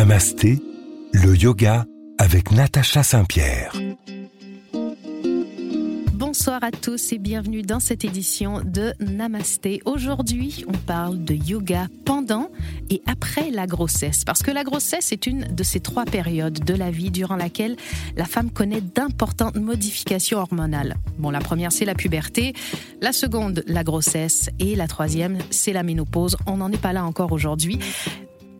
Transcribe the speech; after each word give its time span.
Namasté, 0.00 0.58
le 1.12 1.36
yoga 1.36 1.84
avec 2.16 2.52
Natacha 2.52 3.02
Saint-Pierre. 3.02 3.70
Bonsoir 6.14 6.64
à 6.64 6.70
tous 6.70 7.12
et 7.12 7.18
bienvenue 7.18 7.60
dans 7.60 7.80
cette 7.80 8.02
édition 8.06 8.62
de 8.64 8.94
Namasté. 9.00 9.82
Aujourd'hui, 9.84 10.64
on 10.68 10.72
parle 10.72 11.22
de 11.22 11.34
yoga 11.34 11.88
pendant 12.06 12.48
et 12.88 13.02
après 13.06 13.50
la 13.50 13.66
grossesse. 13.66 14.24
Parce 14.24 14.42
que 14.42 14.50
la 14.50 14.64
grossesse 14.64 15.12
est 15.12 15.26
une 15.26 15.42
de 15.54 15.62
ces 15.62 15.80
trois 15.80 16.06
périodes 16.06 16.64
de 16.64 16.74
la 16.74 16.90
vie 16.90 17.10
durant 17.10 17.36
laquelle 17.36 17.76
la 18.16 18.24
femme 18.24 18.50
connaît 18.50 18.80
d'importantes 18.80 19.56
modifications 19.56 20.38
hormonales. 20.38 20.96
Bon, 21.18 21.28
la 21.28 21.40
première, 21.40 21.72
c'est 21.72 21.84
la 21.84 21.94
puberté. 21.94 22.54
La 23.02 23.12
seconde, 23.12 23.64
la 23.66 23.84
grossesse. 23.84 24.48
Et 24.60 24.76
la 24.76 24.88
troisième, 24.88 25.36
c'est 25.50 25.74
la 25.74 25.82
ménopause. 25.82 26.38
On 26.46 26.56
n'en 26.56 26.72
est 26.72 26.80
pas 26.80 26.94
là 26.94 27.04
encore 27.04 27.32
aujourd'hui. 27.32 27.78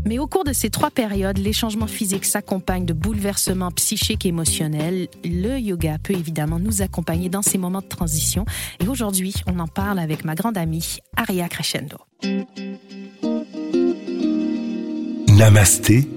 Mais 0.05 0.19
au 0.19 0.27
cours 0.27 0.45
de 0.45 0.53
ces 0.53 0.71
trois 0.71 0.91
périodes, 0.91 1.39
les 1.39 1.53
changements 1.53 1.87
physiques 1.87 2.25
s'accompagnent 2.25 2.87
de 2.87 2.93
bouleversements 2.93 3.71
psychiques 3.71 4.25
et 4.25 4.29
émotionnels. 4.29 5.09
Le 5.25 5.59
yoga 5.59 5.99
peut 6.03 6.15
évidemment 6.15 6.59
nous 6.59 6.83
accompagner 6.83 7.29
dans 7.29 7.43
ces 7.43 7.59
moments 7.59 7.83
de 7.83 7.87
transition. 7.87 8.45
Et 8.81 8.89
aujourd'hui, 8.89 9.35
on 9.47 9.59
en 9.59 9.69
parle 9.69 9.99
avec 9.99 10.25
ma 10.25 10.35
grande 10.35 10.59
amie 10.59 10.99
Aria 11.17 11.49
Crescendo. 11.49 11.99
Namasté, 15.29 16.09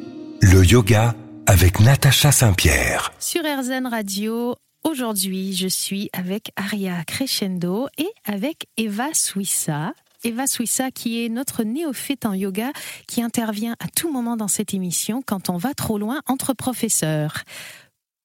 le 0.42 0.66
yoga 0.66 1.16
avec 1.46 1.80
Natacha 1.80 2.32
Saint-Pierre. 2.32 3.14
Sur 3.20 3.42
RZN 3.44 3.88
Radio, 3.88 4.56
aujourd'hui, 4.84 5.54
je 5.54 5.68
suis 5.68 6.10
avec 6.14 6.52
Aria 6.56 7.04
Crescendo 7.06 7.88
et 7.98 8.10
avec 8.26 8.68
Eva 8.78 9.14
Suissa. 9.14 9.94
Eva 10.24 10.48
Suissa, 10.48 10.92
qui 10.92 11.24
est 11.24 11.30
notre 11.30 11.64
néophyte 11.64 12.26
en 12.26 12.34
yoga, 12.34 12.72
qui 13.08 13.22
intervient 13.22 13.76
à 13.80 13.88
tout 13.96 14.12
moment 14.12 14.38
dans 14.38 14.48
cette 14.48 14.74
émission 14.74 15.22
quand 15.26 15.50
on 15.50 15.58
va 15.58 15.74
trop 15.74 15.98
loin 15.98 16.22
entre 16.28 16.54
professeurs. 16.54 17.44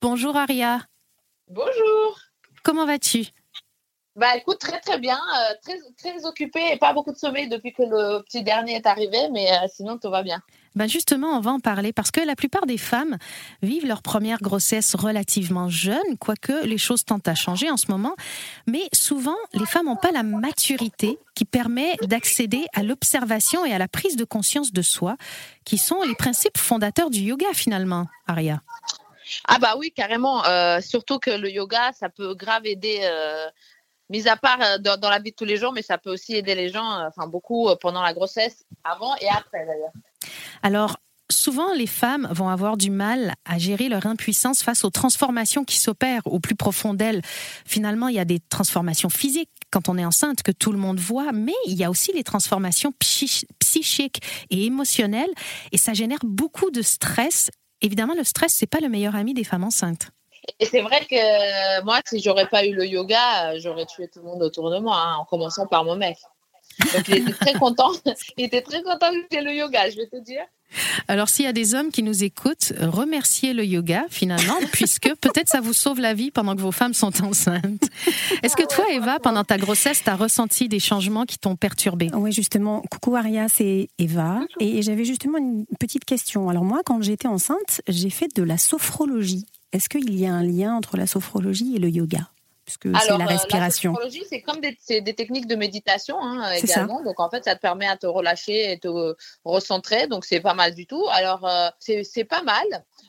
Bonjour 0.00 0.36
Aria. 0.36 0.80
Bonjour. 1.48 2.18
Comment 2.62 2.86
vas-tu? 2.86 3.26
Bah 4.16 4.36
écoute, 4.36 4.58
très 4.58 4.80
très 4.80 4.98
bien, 4.98 5.16
euh, 5.16 5.54
très, 5.62 5.78
très 5.96 6.26
occupée 6.26 6.72
et 6.72 6.76
pas 6.76 6.92
beaucoup 6.92 7.12
de 7.12 7.16
sommeil 7.16 7.48
depuis 7.48 7.72
que 7.72 7.82
le 7.82 8.22
petit 8.24 8.42
dernier 8.42 8.74
est 8.74 8.86
arrivé, 8.86 9.28
mais 9.32 9.50
euh, 9.52 9.66
sinon 9.72 9.96
tout 9.96 10.10
va 10.10 10.24
bien. 10.24 10.42
Ben 10.74 10.88
justement, 10.88 11.36
on 11.36 11.40
va 11.40 11.52
en 11.52 11.60
parler 11.60 11.92
parce 11.92 12.10
que 12.10 12.20
la 12.20 12.36
plupart 12.36 12.66
des 12.66 12.78
femmes 12.78 13.18
vivent 13.62 13.86
leur 13.86 14.02
première 14.02 14.40
grossesse 14.40 14.94
relativement 14.94 15.68
jeune, 15.68 16.16
quoique 16.18 16.64
les 16.64 16.78
choses 16.78 17.04
tentent 17.04 17.28
à 17.28 17.34
changer 17.34 17.70
en 17.70 17.76
ce 17.76 17.90
moment. 17.90 18.14
Mais 18.66 18.82
souvent, 18.92 19.36
les 19.54 19.66
femmes 19.66 19.86
n'ont 19.86 19.96
pas 19.96 20.12
la 20.12 20.22
maturité 20.22 21.18
qui 21.34 21.44
permet 21.44 21.94
d'accéder 22.02 22.66
à 22.74 22.82
l'observation 22.82 23.64
et 23.64 23.72
à 23.72 23.78
la 23.78 23.88
prise 23.88 24.16
de 24.16 24.24
conscience 24.24 24.72
de 24.72 24.82
soi, 24.82 25.16
qui 25.64 25.78
sont 25.78 26.02
les 26.02 26.14
principes 26.14 26.58
fondateurs 26.58 27.10
du 27.10 27.20
yoga 27.20 27.52
finalement, 27.54 28.06
Aria. 28.26 28.60
Ah 29.46 29.58
bah 29.58 29.74
oui, 29.78 29.92
carrément. 29.94 30.44
Euh, 30.46 30.80
surtout 30.80 31.18
que 31.18 31.30
le 31.30 31.50
yoga, 31.50 31.92
ça 31.92 32.08
peut 32.08 32.34
grave 32.34 32.64
aider 32.64 33.00
mis 34.10 34.28
à 34.28 34.36
part 34.36 34.60
euh, 34.62 34.78
dans, 34.78 35.10
la 35.10 35.18
vie 35.18 35.30
de 35.30 35.36
tous 35.36 35.44
les 35.44 35.56
jours, 35.56 35.72
mais 35.72 35.82
ça 35.82 35.98
peut 35.98 36.10
aussi 36.10 36.34
aider 36.34 36.54
les 36.54 36.68
gens, 36.68 36.92
euh, 36.92 37.08
enfin 37.08 37.26
beaucoup 37.26 37.68
euh, 37.68 37.76
pendant 37.80 38.02
la 38.02 38.14
grossesse, 38.14 38.64
avant 38.84 39.14
et 39.16 39.28
après 39.28 39.66
d'ailleurs. 39.66 39.92
Alors, 40.62 40.96
souvent 41.30 41.72
les 41.74 41.86
femmes 41.86 42.28
vont 42.30 42.48
avoir 42.48 42.76
du 42.76 42.90
mal 42.90 43.34
à 43.44 43.58
gérer 43.58 43.88
leur 43.88 44.06
impuissance 44.06 44.62
face 44.62 44.84
aux 44.84 44.90
transformations 44.90 45.64
qui 45.64 45.78
s'opèrent 45.78 46.26
au 46.26 46.40
plus 46.40 46.54
profond 46.54 46.94
d'elles. 46.94 47.22
Finalement, 47.66 48.08
il 48.08 48.16
y 48.16 48.20
a 48.20 48.24
des 48.24 48.40
transformations 48.40 49.10
physiques 49.10 49.50
quand 49.70 49.88
on 49.88 49.98
est 49.98 50.04
enceinte 50.04 50.42
que 50.42 50.52
tout 50.52 50.72
le 50.72 50.78
monde 50.78 50.98
voit, 50.98 51.32
mais 51.32 51.54
il 51.66 51.74
y 51.74 51.84
a 51.84 51.90
aussi 51.90 52.12
les 52.12 52.24
transformations 52.24 52.92
psychiques 52.98 54.22
et 54.50 54.64
émotionnelles 54.64 55.30
et 55.72 55.78
ça 55.78 55.92
génère 55.92 56.20
beaucoup 56.24 56.70
de 56.70 56.82
stress. 56.82 57.50
Évidemment, 57.82 58.14
le 58.14 58.24
stress, 58.24 58.54
c'est 58.54 58.66
pas 58.66 58.80
le 58.80 58.88
meilleur 58.88 59.14
ami 59.14 59.34
des 59.34 59.44
femmes 59.44 59.64
enceintes. 59.64 60.10
Et 60.60 60.66
c'est 60.66 60.80
vrai 60.80 61.04
que 61.04 61.14
euh, 61.14 61.84
moi, 61.84 62.00
si 62.06 62.20
j'aurais 62.20 62.46
pas 62.46 62.64
eu 62.64 62.72
le 62.72 62.86
yoga, 62.86 63.50
euh, 63.50 63.58
j'aurais 63.60 63.86
tué 63.86 64.08
tout 64.08 64.20
le 64.20 64.24
monde 64.24 64.42
autour 64.42 64.70
de 64.70 64.78
moi, 64.78 64.96
hein, 64.96 65.16
en 65.16 65.24
commençant 65.24 65.66
par 65.66 65.84
mon 65.84 65.96
mec. 65.96 66.16
Donc 66.94 67.08
il 67.08 67.14
était 67.16 67.32
très 67.32 67.52
content. 67.54 67.92
il 68.36 68.44
était 68.44 68.62
très 68.62 68.82
content 68.82 69.10
que 69.10 69.26
j'ai 69.30 69.40
le 69.40 69.54
yoga, 69.54 69.90
je 69.90 69.96
vais 69.96 70.06
te 70.06 70.22
dire. 70.22 70.44
Alors, 71.06 71.28
s'il 71.28 71.44
y 71.44 71.48
a 71.48 71.52
des 71.52 71.74
hommes 71.74 71.90
qui 71.90 72.02
nous 72.02 72.24
écoutent, 72.24 72.72
remerciez 72.80 73.54
le 73.54 73.64
yoga 73.64 74.04
finalement, 74.10 74.58
puisque 74.72 75.14
peut-être 75.16 75.48
ça 75.48 75.60
vous 75.60 75.72
sauve 75.72 76.00
la 76.00 76.14
vie 76.14 76.30
pendant 76.30 76.54
que 76.54 76.60
vos 76.60 76.72
femmes 76.72 76.94
sont 76.94 77.22
enceintes. 77.22 77.88
Est-ce 78.42 78.56
que 78.56 78.66
toi, 78.66 78.84
Eva, 78.92 79.18
pendant 79.18 79.44
ta 79.44 79.56
grossesse, 79.56 80.02
tu 80.04 80.10
as 80.10 80.16
ressenti 80.16 80.68
des 80.68 80.80
changements 80.80 81.24
qui 81.24 81.38
t'ont 81.38 81.56
perturbé 81.56 82.10
Oui, 82.12 82.32
justement. 82.32 82.82
Coucou 82.90 83.16
Aria, 83.16 83.48
c'est 83.48 83.88
Eva. 83.98 84.40
Et 84.60 84.82
j'avais 84.82 85.04
justement 85.04 85.38
une 85.38 85.64
petite 85.80 86.04
question. 86.04 86.48
Alors, 86.50 86.64
moi, 86.64 86.82
quand 86.84 87.00
j'étais 87.02 87.28
enceinte, 87.28 87.80
j'ai 87.88 88.10
fait 88.10 88.28
de 88.36 88.42
la 88.42 88.58
sophrologie. 88.58 89.46
Est-ce 89.72 89.88
qu'il 89.88 90.18
y 90.18 90.26
a 90.26 90.32
un 90.32 90.42
lien 90.42 90.74
entre 90.74 90.96
la 90.96 91.06
sophrologie 91.06 91.76
et 91.76 91.78
le 91.78 91.88
yoga? 91.88 92.28
Puisque 92.68 93.00
c'est 93.00 93.08
la 93.08 93.14
euh, 93.14 93.26
respiration. 93.26 93.92
la 93.92 93.96
sophrologie, 93.96 94.24
c'est 94.28 94.42
comme 94.42 94.60
des, 94.60 95.00
des, 95.00 95.14
techniques 95.14 95.46
de 95.46 95.56
méditation 95.56 96.16
hein, 96.20 96.52
également. 96.52 97.02
Donc 97.02 97.18
en 97.18 97.30
fait, 97.30 97.44
ça 97.44 97.56
te 97.56 97.60
permet 97.60 97.86
à 97.86 97.96
te 97.96 98.06
relâcher 98.06 98.72
et 98.72 98.78
te 98.78 99.14
recentrer. 99.44 100.06
Donc 100.06 100.26
c'est 100.26 100.40
pas 100.40 100.52
mal 100.52 100.74
du 100.74 100.86
tout. 100.86 101.02
Alors 101.12 101.46
euh, 101.46 101.68
c'est 101.78 102.24
pas 102.24 102.42
mal. 102.42 102.66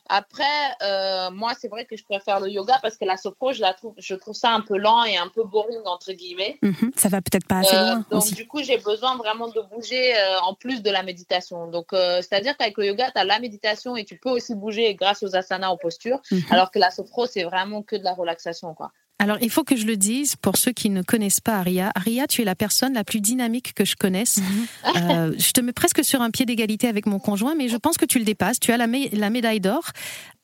Après, 0.07 0.43
euh, 0.81 1.29
moi, 1.31 1.51
c'est 1.59 1.67
vrai 1.67 1.85
que 1.85 1.97
je 1.97 2.03
préfère 2.03 2.39
le 2.39 2.49
yoga 2.49 2.79
parce 2.81 2.95
que 2.95 3.03
la 3.03 3.17
sophro, 3.17 3.51
je, 3.51 3.61
la 3.61 3.73
trouve, 3.73 3.93
je 3.97 4.15
trouve 4.15 4.33
ça 4.33 4.51
un 4.51 4.61
peu 4.61 4.77
lent 4.77 5.03
et 5.03 5.17
un 5.17 5.27
peu 5.27 5.43
boring, 5.43 5.81
entre 5.85 6.13
guillemets. 6.13 6.57
Mhm. 6.61 6.91
ça 6.95 7.09
va 7.09 7.21
peut-être 7.21 7.45
pas 7.45 7.57
assez 7.57 7.75
loin. 7.75 8.05
donc, 8.09 8.33
du 8.33 8.47
coup, 8.47 8.63
j'ai 8.63 8.77
besoin 8.77 9.17
vraiment 9.17 9.49
de 9.49 9.61
bouger 9.73 10.13
en 10.43 10.53
plus 10.53 10.81
de 10.81 10.89
la 10.89 11.03
méditation. 11.03 11.67
Donc, 11.67 11.87
c'est-à-dire 11.91 12.55
qu'avec 12.55 12.77
le 12.77 12.85
yoga, 12.87 13.11
tu 13.11 13.19
as 13.19 13.25
la 13.25 13.39
méditation 13.39 13.97
et 13.97 14.05
tu 14.05 14.17
peux 14.17 14.29
aussi 14.29 14.55
bouger 14.55 14.95
grâce 14.95 15.21
aux 15.21 15.35
asanas, 15.35 15.69
aux 15.69 15.77
postures. 15.77 16.21
Mhm. 16.31 16.43
Alors 16.49 16.71
que 16.71 16.79
la 16.79 16.91
sophro, 16.91 17.25
c'est 17.25 17.43
vraiment 17.43 17.83
que 17.83 17.97
de 17.97 18.03
la 18.03 18.13
relaxation. 18.13 18.73
Quoi. 18.73 18.91
Alors, 19.19 19.37
il 19.41 19.49
faut 19.49 19.65
que 19.65 19.75
je 19.75 19.85
le 19.85 19.97
dise 19.97 20.37
pour 20.37 20.57
ceux 20.57 20.71
qui 20.71 20.89
ne 20.89 21.01
connaissent 21.01 21.41
pas 21.41 21.57
Aria. 21.57 21.91
Aria, 21.93 22.25
tu 22.25 22.41
es 22.41 22.45
la 22.45 22.55
personne 22.55 22.93
la 22.93 23.03
plus 23.03 23.19
dynamique 23.19 23.73
que 23.73 23.83
je 23.83 23.95
connaisse. 23.95 24.37
Mhm. 24.37 24.67
Euh, 24.95 25.33
je 25.37 25.51
te 25.51 25.59
mets 25.59 25.73
presque 25.73 26.03
sur 26.03 26.21
un 26.21 26.31
pied 26.31 26.45
d'égalité 26.45 26.87
avec 26.87 27.05
mon 27.05 27.19
conjoint, 27.19 27.53
mais 27.53 27.67
je 27.67 27.77
pense 27.77 27.97
que 27.97 28.05
tu 28.05 28.17
le 28.17 28.25
dépasses. 28.25 28.59
Tu 28.59 28.71
as 28.71 28.77
la, 28.77 28.87
la 28.87 29.29
médaille 29.29 29.59
d'or. 29.59 29.91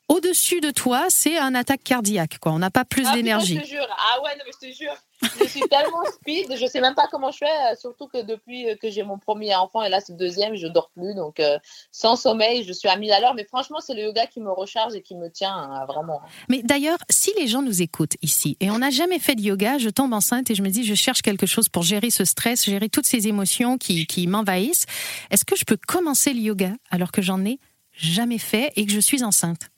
Au-dessus 0.08 0.60
de 0.60 0.70
toi, 0.70 1.06
c'est 1.08 1.36
un 1.38 1.54
attaque 1.54 1.82
cardiaque. 1.82 2.38
Quoi. 2.38 2.52
On 2.52 2.58
n'a 2.58 2.70
pas 2.70 2.84
plus 2.84 3.06
ah, 3.08 3.14
d'énergie. 3.14 3.56
Je 3.56 3.62
te 3.62 3.66
jure. 3.66 3.88
Ah 3.90 4.22
ouais, 4.22 4.30
non, 4.36 4.44
mais 4.46 4.52
je 4.52 4.68
te 4.68 4.72
jure. 4.72 4.94
Je 5.22 5.46
suis 5.46 5.62
tellement 5.62 6.04
speed, 6.12 6.56
je 6.56 6.66
sais 6.66 6.80
même 6.80 6.94
pas 6.94 7.08
comment 7.10 7.30
je 7.30 7.38
fais, 7.38 7.46
euh, 7.46 7.76
surtout 7.78 8.06
que 8.06 8.22
depuis 8.22 8.68
euh, 8.68 8.76
que 8.76 8.90
j'ai 8.90 9.02
mon 9.02 9.18
premier 9.18 9.54
enfant 9.54 9.82
et 9.82 9.88
là 9.88 10.00
le 10.08 10.14
deuxième, 10.14 10.54
je 10.56 10.66
dors 10.66 10.90
plus, 10.90 11.14
donc 11.14 11.40
euh, 11.40 11.58
sans 11.90 12.16
sommeil, 12.16 12.64
je 12.64 12.72
suis 12.72 12.88
à 12.88 12.96
1000 12.96 13.10
à 13.12 13.20
l'heure. 13.20 13.34
Mais 13.34 13.44
franchement, 13.44 13.78
c'est 13.80 13.94
le 13.94 14.02
yoga 14.02 14.26
qui 14.26 14.40
me 14.40 14.50
recharge 14.50 14.94
et 14.94 15.02
qui 15.02 15.14
me 15.16 15.30
tient 15.30 15.54
hein, 15.54 15.86
vraiment. 15.86 16.20
Mais 16.48 16.62
d'ailleurs, 16.62 16.98
si 17.10 17.32
les 17.38 17.46
gens 17.46 17.62
nous 17.62 17.82
écoutent 17.82 18.16
ici 18.22 18.56
et 18.60 18.70
on 18.70 18.78
n'a 18.78 18.90
jamais 18.90 19.18
fait 19.18 19.34
de 19.34 19.40
yoga, 19.40 19.78
je 19.78 19.88
tombe 19.88 20.12
enceinte 20.12 20.50
et 20.50 20.54
je 20.54 20.62
me 20.62 20.68
dis, 20.68 20.84
je 20.84 20.94
cherche 20.94 21.22
quelque 21.22 21.46
chose 21.46 21.68
pour 21.68 21.82
gérer 21.82 22.10
ce 22.10 22.24
stress, 22.24 22.64
gérer 22.64 22.88
toutes 22.88 23.06
ces 23.06 23.26
émotions 23.26 23.78
qui, 23.78 24.06
qui 24.06 24.26
m'envahissent. 24.26 24.86
Est-ce 25.30 25.44
que 25.44 25.56
je 25.56 25.64
peux 25.64 25.78
commencer 25.86 26.34
le 26.34 26.40
yoga 26.40 26.72
alors 26.90 27.10
que 27.10 27.22
j'en 27.22 27.44
ai 27.44 27.58
jamais 27.92 28.38
fait 28.38 28.72
et 28.76 28.84
que 28.84 28.92
je 28.92 29.00
suis 29.00 29.24
enceinte? 29.24 29.70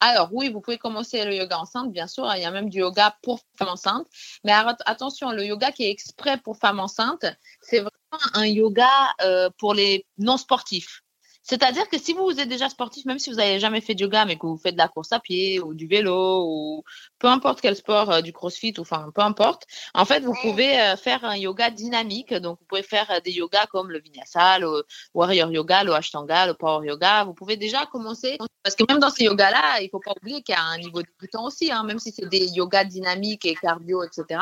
Alors 0.00 0.30
oui, 0.32 0.50
vous 0.50 0.60
pouvez 0.60 0.78
commencer 0.78 1.24
le 1.24 1.34
yoga 1.34 1.58
enceinte, 1.58 1.92
bien 1.92 2.06
sûr. 2.06 2.30
Il 2.34 2.42
y 2.42 2.46
a 2.46 2.50
même 2.50 2.70
du 2.70 2.78
yoga 2.78 3.16
pour 3.22 3.40
femmes 3.56 3.68
enceintes. 3.68 4.06
Mais 4.44 4.52
attention, 4.86 5.30
le 5.30 5.44
yoga 5.44 5.72
qui 5.72 5.84
est 5.84 5.90
exprès 5.90 6.38
pour 6.38 6.56
femmes 6.56 6.80
enceintes, 6.80 7.26
c'est 7.60 7.80
vraiment 7.80 8.34
un 8.34 8.46
yoga 8.46 8.88
euh, 9.22 9.50
pour 9.58 9.74
les 9.74 10.06
non 10.18 10.38
sportifs. 10.38 11.02
C'est-à-dire 11.50 11.88
que 11.88 11.98
si 11.98 12.12
vous 12.12 12.38
êtes 12.38 12.48
déjà 12.48 12.68
sportif, 12.68 13.04
même 13.06 13.18
si 13.18 13.28
vous 13.28 13.38
n'avez 13.38 13.58
jamais 13.58 13.80
fait 13.80 13.96
de 13.96 14.02
yoga, 14.02 14.24
mais 14.24 14.36
que 14.36 14.46
vous 14.46 14.56
faites 14.56 14.74
de 14.74 14.78
la 14.78 14.86
course 14.86 15.10
à 15.10 15.18
pied 15.18 15.58
ou 15.58 15.74
du 15.74 15.88
vélo 15.88 16.44
ou 16.46 16.84
peu 17.18 17.26
importe 17.26 17.60
quel 17.60 17.74
sport, 17.74 18.08
euh, 18.12 18.20
du 18.20 18.32
crossfit 18.32 18.72
ou 18.78 18.82
enfin 18.82 19.10
peu 19.12 19.20
importe, 19.20 19.66
en 19.92 20.04
fait, 20.04 20.20
vous 20.20 20.36
pouvez 20.42 20.80
euh, 20.80 20.96
faire 20.96 21.24
un 21.24 21.36
yoga 21.36 21.72
dynamique. 21.72 22.32
Donc, 22.34 22.60
vous 22.60 22.66
pouvez 22.66 22.84
faire 22.84 23.10
euh, 23.10 23.18
des 23.18 23.32
yogas 23.32 23.66
comme 23.66 23.90
le 23.90 23.98
vinyasa, 23.98 24.60
le 24.60 24.84
warrior 25.12 25.50
yoga, 25.50 25.82
le 25.82 25.92
ashtanga, 25.92 26.46
le 26.46 26.54
power 26.54 26.86
yoga. 26.86 27.24
Vous 27.24 27.34
pouvez 27.34 27.56
déjà 27.56 27.84
commencer 27.86 28.38
parce 28.62 28.76
que 28.76 28.84
même 28.88 29.00
dans 29.00 29.10
ces 29.10 29.24
yogas-là, 29.24 29.80
il 29.82 29.88
faut 29.90 29.98
pas 29.98 30.12
oublier 30.22 30.42
qu'il 30.42 30.54
y 30.54 30.58
a 30.58 30.62
un 30.62 30.78
niveau 30.78 31.02
débutant 31.02 31.46
aussi, 31.46 31.72
hein, 31.72 31.82
même 31.82 31.98
si 31.98 32.12
c'est 32.12 32.28
des 32.28 32.46
yogas 32.50 32.84
dynamiques 32.84 33.44
et 33.44 33.56
cardio, 33.56 34.04
etc. 34.04 34.38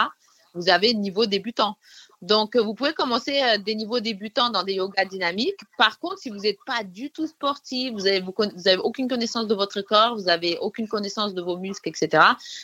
Vous 0.53 0.69
avez 0.69 0.93
niveau 0.93 1.25
débutant. 1.25 1.79
Donc, 2.21 2.57
euh, 2.57 2.63
vous 2.63 2.75
pouvez 2.75 2.93
commencer 2.93 3.41
euh, 3.43 3.59
des 3.59 3.75
niveaux 3.75 4.01
débutants 4.01 4.51
dans 4.51 4.65
des 4.65 4.75
yogas 4.75 5.05
dynamiques. 5.05 5.61
Par 5.77 6.01
contre, 6.01 6.19
si 6.19 6.31
vous 6.31 6.39
n'êtes 6.39 6.59
pas 6.67 6.83
du 6.83 7.11
tout 7.11 7.27
sportif, 7.27 7.93
vous 7.93 8.01
n'avez 8.01 8.77
aucune 8.79 9.09
connaissance 9.09 9.47
de 9.47 9.55
votre 9.55 9.83
corps, 9.83 10.17
vous 10.17 10.25
n'avez 10.25 10.59
aucune 10.59 10.89
connaissance 10.89 11.35
de 11.35 11.43
vos 11.43 11.57
muscles, 11.57 11.89
etc., 11.89 12.23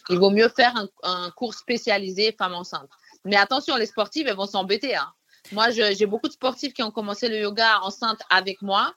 il 0.09 0.19
vaut 0.19 0.31
mieux 0.31 0.49
faire 0.49 0.75
un, 1.03 1.31
cours 1.31 1.55
spécialisé 1.55 2.35
femme 2.37 2.55
enceinte. 2.55 2.89
Mais 3.25 3.37
attention, 3.37 3.77
les 3.77 3.87
sportives, 3.87 4.27
elles 4.27 4.37
vont 4.37 4.47
s'embêter. 4.47 4.97
Hein. 4.97 5.13
Moi, 5.53 5.71
j'ai 5.71 6.07
beaucoup 6.07 6.27
de 6.29 6.33
sportifs 6.33 6.73
qui 6.73 6.83
ont 6.83 6.91
commencé 6.91 7.29
le 7.29 7.39
yoga 7.39 7.81
enceinte 7.83 8.21
avec 8.31 8.61
moi 8.61 8.95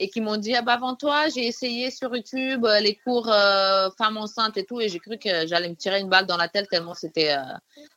et 0.00 0.08
qui 0.08 0.20
m'ont 0.22 0.38
dit 0.38 0.54
ah 0.54 0.62
bah 0.62 0.72
avant 0.72 0.96
toi 0.96 1.28
j'ai 1.28 1.46
essayé 1.46 1.90
sur 1.90 2.16
YouTube 2.16 2.64
euh, 2.64 2.80
les 2.80 2.96
cours 2.96 3.28
euh, 3.30 3.90
femmes 3.98 4.16
enceintes 4.16 4.56
et 4.56 4.64
tout 4.64 4.80
et 4.80 4.88
j'ai 4.88 4.98
cru 4.98 5.18
que 5.18 5.46
j'allais 5.46 5.68
me 5.68 5.76
tirer 5.76 6.00
une 6.00 6.08
balle 6.08 6.26
dans 6.26 6.38
la 6.38 6.48
tête 6.48 6.68
tellement 6.70 6.94
c'était 6.94 7.32
euh, 7.32 7.42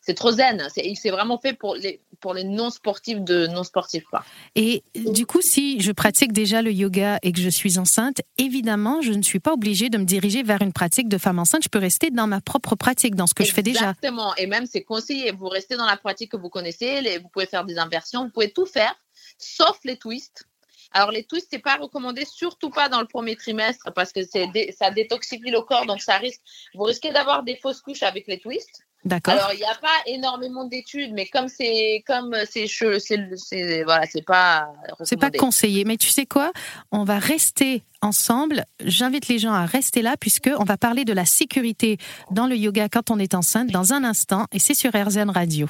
c'est 0.02 0.14
trop 0.14 0.32
zen. 0.32 0.68
C'est 0.76 1.10
vraiment 1.10 1.40
fait 1.40 1.54
pour 1.54 1.76
les 1.76 2.02
pour 2.20 2.34
les 2.34 2.44
non 2.44 2.70
sportifs 2.70 3.22
de 3.22 3.48
non 3.48 3.64
sportifs 3.64 4.04
quoi. 4.04 4.24
Et 4.56 4.84
du 4.94 5.26
coup 5.26 5.42
si 5.42 5.80
je 5.80 5.94
pratique 5.94 6.34
déjà 6.34 6.62
le 6.62 6.72
yoga 6.74 7.20
et 7.24 7.32
que 7.32 7.40
je 7.40 7.50
suis 7.50 7.80
enceinte 7.80 8.22
évidemment 8.38 9.02
je 9.02 9.14
ne 9.14 9.22
suis 9.22 9.40
pas 9.40 9.54
obligée 9.54 9.90
de 9.90 9.98
me 9.98 10.06
diriger 10.06 10.44
vers 10.44 10.62
une 10.62 10.74
pratique 10.74 11.08
de 11.08 11.18
femme 11.18 11.40
enceinte. 11.40 11.64
Je 11.64 11.70
peux 11.70 11.80
rester 11.80 12.12
dans 12.12 12.28
ma 12.28 12.42
propre 12.42 12.76
pratique 12.76 13.16
dans 13.16 13.28
ce 13.28 13.34
que 13.34 13.46
je 13.46 13.54
fais 13.54 13.64
déjà. 13.64 13.92
Exactement. 13.92 14.36
Et 14.36 14.46
même 14.46 14.66
c'est 14.66 14.84
conseillé. 14.84 15.32
Vous 15.32 15.48
restez 15.48 15.78
dans 15.78 15.86
la 15.86 15.98
pratique 15.98 16.32
que 16.32 16.38
vous 16.38 16.50
connaissez 16.50 17.00
les, 17.00 17.18
vous 17.20 17.30
pouvez 17.30 17.46
faire 17.46 17.64
des 17.64 17.78
inversions 17.78 18.26
vous 18.26 18.32
pouvez 18.32 18.52
tout 18.52 18.66
faire 18.66 18.94
sauf 19.38 19.80
les 19.86 19.98
twists 19.98 20.46
alors, 20.94 21.12
les 21.12 21.24
twists, 21.24 21.48
c'est 21.52 21.60
pas 21.60 21.78
recommandé, 21.78 22.24
surtout 22.26 22.70
pas 22.70 22.88
dans 22.88 23.02
le 23.02 23.08
premier 23.08 23.36
trimestre, 23.36 23.92
parce 23.94 24.12
que 24.12 24.22
c'est 24.24 24.48
ça 24.78 24.92
détoxifie 24.92 25.50
le 25.50 25.62
corps, 25.62 25.86
donc 25.86 26.02
ça 26.02 26.18
risque, 26.18 26.42
vous 26.76 26.84
risquez 26.84 27.12
d'avoir 27.12 27.44
des 27.44 27.58
fausses 27.58 27.82
couches 27.82 28.04
avec 28.04 28.28
les 28.28 28.40
twists. 28.40 28.84
D'accord. 29.06 29.34
Alors, 29.34 29.52
il 29.54 29.58
n'y 29.58 29.66
a 29.66 29.76
pas 29.76 29.98
énormément 30.06 30.66
d'études, 30.66 31.12
mais 31.14 31.26
comme 31.26 31.50
c'est, 31.50 32.04
comme 32.08 32.34
c'est, 32.50 32.68
c'est, 32.68 33.84
voilà, 33.84 34.06
c'est 34.10 34.22
pas. 34.26 34.70
C'est 35.04 35.18
pas 35.18 35.30
conseillé. 35.30 35.84
Mais 35.84 35.98
tu 35.98 36.08
sais 36.08 36.26
quoi? 36.26 36.54
On 36.92 37.04
va 37.04 37.20
rester 37.20 37.84
ensemble. 38.02 38.64
J'invite 38.86 39.28
les 39.28 39.40
gens 39.40 39.52
à 39.52 39.66
rester 39.66 40.02
là, 40.02 40.16
puisque 40.18 40.50
on 40.58 40.64
va 40.64 40.78
parler 40.78 41.04
de 41.04 41.12
la 41.12 41.26
sécurité 41.26 41.98
dans 42.32 42.48
le 42.48 42.56
yoga 42.56 42.88
quand 42.88 43.12
on 43.12 43.20
est 43.20 43.34
enceinte 43.34 43.72
dans 43.72 43.92
un 43.92 44.06
instant, 44.06 44.46
et 44.54 44.60
c'est 44.60 44.74
sur 44.74 44.92
RZN 44.92 45.30
Radio. 45.32 45.68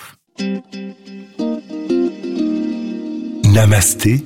Namasté 3.46 4.24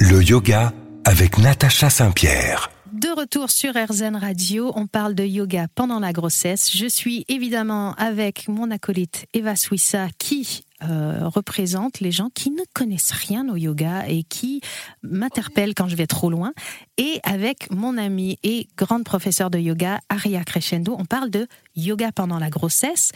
le 0.00 0.22
yoga 0.22 0.72
avec 1.04 1.38
Natacha 1.38 1.90
Saint-Pierre. 1.90 2.70
De 2.92 3.08
retour 3.08 3.50
sur 3.50 3.74
RZN 3.74 4.16
Radio, 4.16 4.72
on 4.74 4.86
parle 4.86 5.14
de 5.14 5.24
yoga 5.24 5.66
pendant 5.74 5.98
la 5.98 6.12
grossesse. 6.12 6.70
Je 6.74 6.86
suis 6.86 7.24
évidemment 7.28 7.94
avec 7.94 8.48
mon 8.48 8.70
acolyte 8.70 9.26
Eva 9.34 9.56
Swissa 9.56 10.08
qui 10.18 10.64
euh, 10.82 11.28
représente 11.28 12.00
les 12.00 12.12
gens 12.12 12.30
qui 12.32 12.50
ne 12.50 12.62
connaissent 12.74 13.12
rien 13.12 13.48
au 13.48 13.56
yoga 13.56 14.06
et 14.08 14.22
qui 14.22 14.60
m'interpellent 15.02 15.74
quand 15.74 15.88
je 15.88 15.96
vais 15.96 16.06
trop 16.06 16.30
loin. 16.30 16.52
Et 16.96 17.20
avec 17.24 17.70
mon 17.70 17.98
amie 17.98 18.38
et 18.42 18.68
grande 18.76 19.04
professeure 19.04 19.50
de 19.50 19.58
yoga, 19.58 19.98
Aria 20.08 20.44
Crescendo, 20.44 20.96
on 20.98 21.04
parle 21.04 21.30
de 21.30 21.46
yoga 21.76 22.12
pendant 22.12 22.38
la 22.38 22.50
grossesse. 22.50 23.12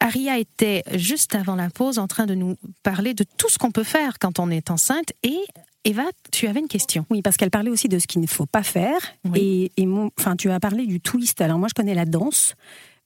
Aria 0.00 0.38
était 0.38 0.84
juste 0.94 1.34
avant 1.34 1.56
la 1.56 1.70
pause 1.70 1.98
en 1.98 2.06
train 2.06 2.26
de 2.26 2.34
nous 2.34 2.56
parler 2.82 3.14
de 3.14 3.24
tout 3.24 3.48
ce 3.48 3.58
qu'on 3.58 3.72
peut 3.72 3.82
faire 3.82 4.18
quand 4.18 4.38
on 4.38 4.50
est 4.50 4.70
enceinte 4.70 5.12
et 5.22 5.40
Eva, 5.86 6.02
tu 6.32 6.48
avais 6.48 6.58
une 6.58 6.66
question. 6.66 7.06
Oui, 7.10 7.22
parce 7.22 7.36
qu'elle 7.36 7.50
parlait 7.50 7.70
aussi 7.70 7.88
de 7.88 8.00
ce 8.00 8.08
qu'il 8.08 8.20
ne 8.20 8.26
faut 8.26 8.44
pas 8.44 8.64
faire. 8.64 8.98
Et, 9.36 9.70
enfin, 10.18 10.34
tu 10.34 10.50
as 10.50 10.58
parlé 10.58 10.84
du 10.84 11.00
twist. 11.00 11.40
Alors 11.40 11.58
moi, 11.58 11.68
je 11.68 11.74
connais 11.74 11.94
la 11.94 12.04
danse. 12.04 12.54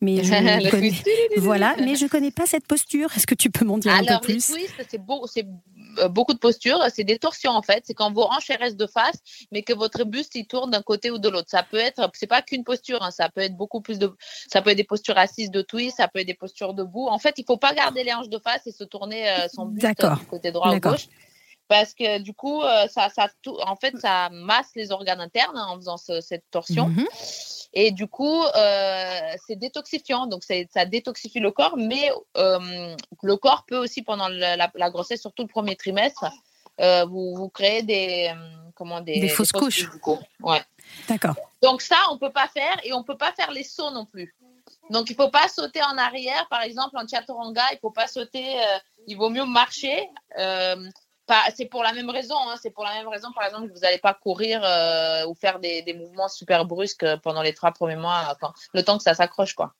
Mais 0.01 0.25
je 0.25 0.71
connais, 0.71 0.93
voilà, 1.37 1.77
mais 1.79 1.95
je 1.95 2.07
connais 2.07 2.31
pas 2.31 2.47
cette 2.47 2.67
posture. 2.67 3.11
Est-ce 3.15 3.27
que 3.27 3.35
tu 3.35 3.51
peux 3.51 3.67
m'en 3.67 3.77
dire 3.77 3.93
un 3.93 4.03
peu 4.03 4.19
plus 4.23 4.49
le 4.49 4.55
twist, 4.55 4.87
c'est 4.89 4.97
beau, 4.97 5.27
c'est 5.27 5.47
euh, 5.99 6.09
beaucoup 6.09 6.33
de 6.33 6.39
postures, 6.39 6.79
c'est 6.91 7.05
des 7.05 7.19
torsions 7.19 7.51
en 7.51 7.61
fait. 7.61 7.83
C'est 7.87 7.93
quand 7.93 8.11
vos 8.11 8.23
hanches 8.23 8.51
restent 8.59 8.79
de 8.79 8.87
face, 8.87 9.19
mais 9.53 9.63
que 9.63 9.75
votre 9.75 10.05
buste 10.05 10.35
il 10.37 10.47
tourne 10.47 10.71
d'un 10.71 10.81
côté 10.81 11.11
ou 11.11 11.19
de 11.19 11.29
l'autre. 11.29 11.51
Ça 11.51 11.63
peut 11.63 11.77
être, 11.77 12.11
c'est 12.15 12.27
pas 12.27 12.41
qu'une 12.41 12.65
posture, 12.65 13.03
hein, 13.03 13.11
ça 13.11 13.29
peut 13.29 13.43
être 13.43 13.59
beaucoup 13.59 13.83
plus 13.83 13.99
de, 13.99 14.11
ça 14.51 14.63
peut 14.63 14.71
être 14.71 14.79
des 14.79 14.85
postures 14.85 15.19
assises 15.19 15.51
de 15.51 15.61
twist, 15.61 15.99
ça 15.99 16.09
peut 16.09 16.21
être 16.21 16.27
des 16.27 16.33
postures 16.33 16.73
debout. 16.73 17.07
En 17.07 17.19
fait, 17.19 17.35
il 17.37 17.45
faut 17.45 17.59
pas 17.59 17.75
garder 17.75 18.03
les 18.03 18.15
hanches 18.15 18.31
de 18.31 18.39
face 18.39 18.67
et 18.67 18.73
se 18.73 18.85
tourner 18.85 19.29
euh, 19.29 19.49
son 19.53 19.67
buste 19.67 19.87
du 19.87 20.27
côté 20.31 20.51
droit 20.51 20.75
ou 20.75 20.81
gauche 20.81 21.09
parce 21.71 21.95
que 21.95 22.19
du 22.19 22.35
coup, 22.35 22.63
euh, 22.63 22.89
ça, 22.89 23.07
en 23.65 23.77
fait, 23.77 23.97
ça 23.97 24.29
masse 24.33 24.71
les 24.75 24.91
organes 24.91 25.21
internes 25.21 25.57
en 25.57 25.77
faisant 25.77 25.97
cette 25.97 26.43
torsion. 26.51 26.89
Mhm. 26.89 27.07
Et 27.75 27.93
du 27.93 28.09
coup, 28.09 28.43
euh, 28.43 29.21
c'est 29.47 29.55
détoxifiant, 29.55 30.27
donc 30.27 30.43
ça 30.43 30.85
détoxifie 30.85 31.39
le 31.39 31.53
corps, 31.53 31.77
mais 31.77 32.11
euh, 32.37 32.97
le 33.23 33.37
corps 33.37 33.65
peut 33.69 33.77
aussi, 33.77 34.03
pendant 34.03 34.27
la, 34.27 34.91
grossesse, 34.91 35.21
surtout 35.21 35.45
le 35.45 35.49
premier 35.49 35.77
trimestre, 35.77 36.25
vous, 37.07 37.37
vous 37.37 37.49
créer 37.49 37.85
des, 37.85 38.35
comment, 38.75 39.01
des, 39.01 39.29
fausses 39.29 39.53
couches. 39.53 39.89
Ouais. 40.41 40.63
D'accord. 41.09 41.37
Donc 41.63 41.83
ça, 41.83 41.99
on 42.11 42.15
ne 42.15 42.19
peut 42.19 42.33
pas 42.33 42.49
faire 42.49 42.81
et 42.83 42.93
on 42.93 42.99
ne 42.99 43.05
peut 43.05 43.17
pas 43.17 43.31
faire 43.31 43.53
les 43.53 43.63
sauts 43.63 43.93
non 43.93 44.07
plus. 44.07 44.35
Donc, 44.91 45.09
il 45.09 45.13
ne 45.13 45.23
faut 45.23 45.31
pas 45.31 45.47
sauter 45.47 45.83
en 45.85 45.97
arrière. 45.99 46.49
Par 46.51 46.63
exemple, 46.63 46.97
en 46.99 47.07
chaturanga, 47.07 47.63
il 47.71 47.77
ne 47.77 47.81
faut 47.81 47.93
pas 47.93 48.09
sauter. 48.09 48.57
il 49.07 49.17
vaut 49.17 49.31
mieux 49.31 49.45
marcher 49.45 50.09
c'est 51.55 51.67
pour 51.67 51.83
la 51.83 51.93
même 51.93 52.11
raison. 52.11 52.37
Hein. 52.49 52.57
c'est 52.61 52.71
pour 52.71 52.85
la 52.85 52.95
même 52.95 53.09
raison, 53.09 53.33
par 53.33 53.45
exemple, 53.45 53.69
que 53.69 53.75
vous 53.75 53.81
n'allez 53.81 53.99
pas 53.99 54.15
courir 54.15 54.61
euh, 54.65 55.27
ou 55.27 55.35
faire 55.35 55.59
des, 55.59 55.95
mouvements 55.95 56.29
super 56.29 56.65
brusques 56.65 57.07
pendant 57.23 57.43
les 57.43 57.55
trois 57.55 57.73
premiers 57.73 57.97
mois, 57.97 58.37
le 58.75 58.83
temps 58.83 58.97
que 58.97 59.03
ça 59.03 59.15
s'accroche, 59.15 59.55
quoi. 59.55 59.75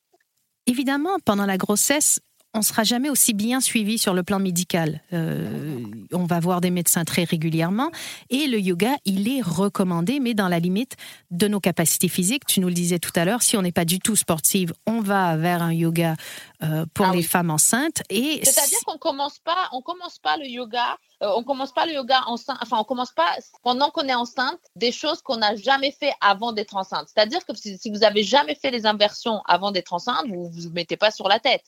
Évidemment, 0.67 1.17
pendant 1.25 1.45
la 1.45 1.57
grossesse, 1.57 2.19
on 2.53 2.61
sera 2.61 2.83
jamais 2.83 3.09
aussi 3.09 3.33
bien 3.33 3.61
suivi 3.61 3.97
sur 3.97 4.13
le 4.13 4.23
plan 4.23 4.39
médical. 4.39 5.01
Euh, 5.13 5.85
on 6.11 6.25
va 6.25 6.39
voir 6.39 6.59
des 6.59 6.69
médecins 6.69 7.05
très 7.05 7.23
régulièrement 7.23 7.91
et 8.29 8.47
le 8.47 8.59
yoga, 8.59 8.91
il 9.05 9.29
est 9.29 9.41
recommandé, 9.41 10.19
mais 10.19 10.33
dans 10.33 10.49
la 10.49 10.59
limite 10.59 10.97
de 11.31 11.47
nos 11.47 11.59
capacités 11.59 12.09
physiques. 12.09 12.45
Tu 12.45 12.59
nous 12.59 12.67
le 12.67 12.73
disais 12.73 12.99
tout 12.99 13.11
à 13.15 13.23
l'heure, 13.23 13.41
si 13.41 13.55
on 13.55 13.61
n'est 13.61 13.71
pas 13.71 13.85
du 13.85 13.99
tout 13.99 14.15
sportive, 14.15 14.73
on 14.85 14.99
va 14.99 15.37
vers 15.37 15.61
un 15.61 15.73
yoga 15.73 16.15
euh, 16.63 16.85
pour 16.93 17.07
ah 17.07 17.15
les 17.15 17.23
femmes 17.23 17.51
enceintes. 17.51 18.03
Et 18.09 18.41
c'est-à-dire 18.43 18.79
qu'on 18.85 18.97
commence 18.97 19.39
pas, 19.39 19.69
on 19.71 19.81
commence 19.81 20.19
pas 20.19 20.35
le 20.37 20.45
yoga, 20.45 20.97
euh, 21.23 21.31
on 21.35 21.43
commence 21.43 21.71
pas 21.71 21.85
le 21.85 21.93
yoga 21.93 22.21
enceinte, 22.27 22.57
enfin 22.61 22.77
on 22.79 22.83
commence 22.83 23.11
pas 23.11 23.29
pendant 23.63 23.89
qu'on 23.91 24.07
est 24.07 24.13
enceinte 24.13 24.59
des 24.75 24.91
choses 24.91 25.21
qu'on 25.21 25.37
n'a 25.37 25.55
jamais 25.55 25.91
fait 25.91 26.11
avant 26.19 26.51
d'être 26.51 26.75
enceinte. 26.75 27.07
C'est-à-dire 27.13 27.45
que 27.45 27.53
si, 27.55 27.79
vous 27.89 28.03
avez 28.03 28.23
jamais 28.23 28.55
fait 28.55 28.71
les 28.71 28.85
inversions 28.85 29.41
avant 29.45 29.71
d'être 29.71 29.93
enceinte, 29.93 30.27
vous 30.27 30.49
vous 30.49 30.69
mettez 30.71 30.97
pas 30.97 31.11
sur 31.11 31.29
la 31.29 31.39
tête. 31.39 31.63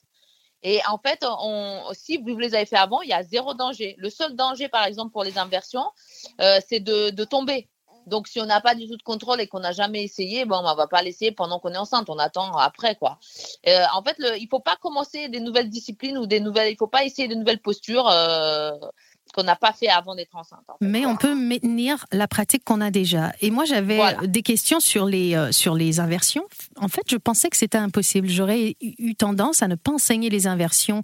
Et 0.63 0.79
en 0.89 0.97
fait, 0.97 1.25
si 1.93 2.17
vous 2.17 2.37
les 2.37 2.55
avez 2.55 2.65
fait 2.65 2.77
avant, 2.77 3.01
il 3.01 3.09
y 3.09 3.13
a 3.13 3.23
zéro 3.23 3.53
danger. 3.53 3.95
Le 3.97 4.09
seul 4.09 4.35
danger, 4.35 4.69
par 4.69 4.85
exemple, 4.85 5.11
pour 5.11 5.23
les 5.23 5.37
inversions, 5.37 5.85
euh, 6.41 6.59
c'est 6.67 6.79
de, 6.79 7.23
tomber. 7.25 7.69
Donc, 8.07 8.27
si 8.27 8.41
on 8.41 8.45
n'a 8.45 8.59
pas 8.59 8.75
du 8.75 8.87
tout 8.87 8.97
de 8.97 9.03
contrôle 9.03 9.39
et 9.39 9.47
qu'on 9.47 9.61
n'a 9.61 9.71
jamais 9.71 10.03
essayé, 10.03 10.43
bon, 10.45 10.57
on 10.57 10.75
va 10.75 10.87
pas 10.87 11.01
l'essayer 11.01 11.31
pendant 11.31 11.59
qu'on 11.59 11.73
est 11.73 11.77
enceinte. 11.77 12.09
On 12.09 12.17
attend 12.17 12.51
après, 12.57 12.95
quoi. 12.95 13.17
Euh, 13.67 13.85
en 13.93 14.03
fait, 14.03 14.15
le, 14.19 14.37
il 14.37 14.47
faut 14.49 14.59
pas 14.59 14.75
commencer 14.75 15.29
des 15.29 15.39
nouvelles 15.39 15.69
disciplines 15.69 16.17
ou 16.17 16.27
des 16.27 16.39
nouvelles. 16.39 16.71
Il 16.71 16.77
faut 16.77 16.87
pas 16.87 17.05
essayer 17.05 17.27
de 17.27 17.35
nouvelles 17.35 17.61
postures. 17.61 18.09
Euh, 18.09 18.71
qu'on 19.33 19.43
n'a 19.43 19.55
pas 19.55 19.73
fait 19.73 19.89
avant 19.89 20.15
d'être 20.15 20.35
enceinte. 20.35 20.59
Mais 20.79 21.05
on 21.05 21.15
peut 21.15 21.35
maintenir 21.35 22.05
la 22.11 22.27
pratique 22.27 22.63
qu'on 22.63 22.81
a 22.81 22.91
déjà. 22.91 23.33
Et 23.41 23.49
moi, 23.49 23.65
j'avais 23.65 23.99
des 24.27 24.43
questions 24.43 24.79
sur 24.79 25.05
les, 25.05 25.35
euh, 25.35 25.51
sur 25.51 25.73
les 25.73 25.99
inversions. 25.99 26.45
En 26.79 26.87
fait, 26.87 27.01
je 27.09 27.17
pensais 27.17 27.49
que 27.49 27.57
c'était 27.57 27.77
impossible. 27.77 28.29
J'aurais 28.29 28.75
eu 28.81 29.15
tendance 29.15 29.63
à 29.63 29.67
ne 29.67 29.75
pas 29.75 29.91
enseigner 29.91 30.29
les 30.29 30.47
inversions 30.47 31.03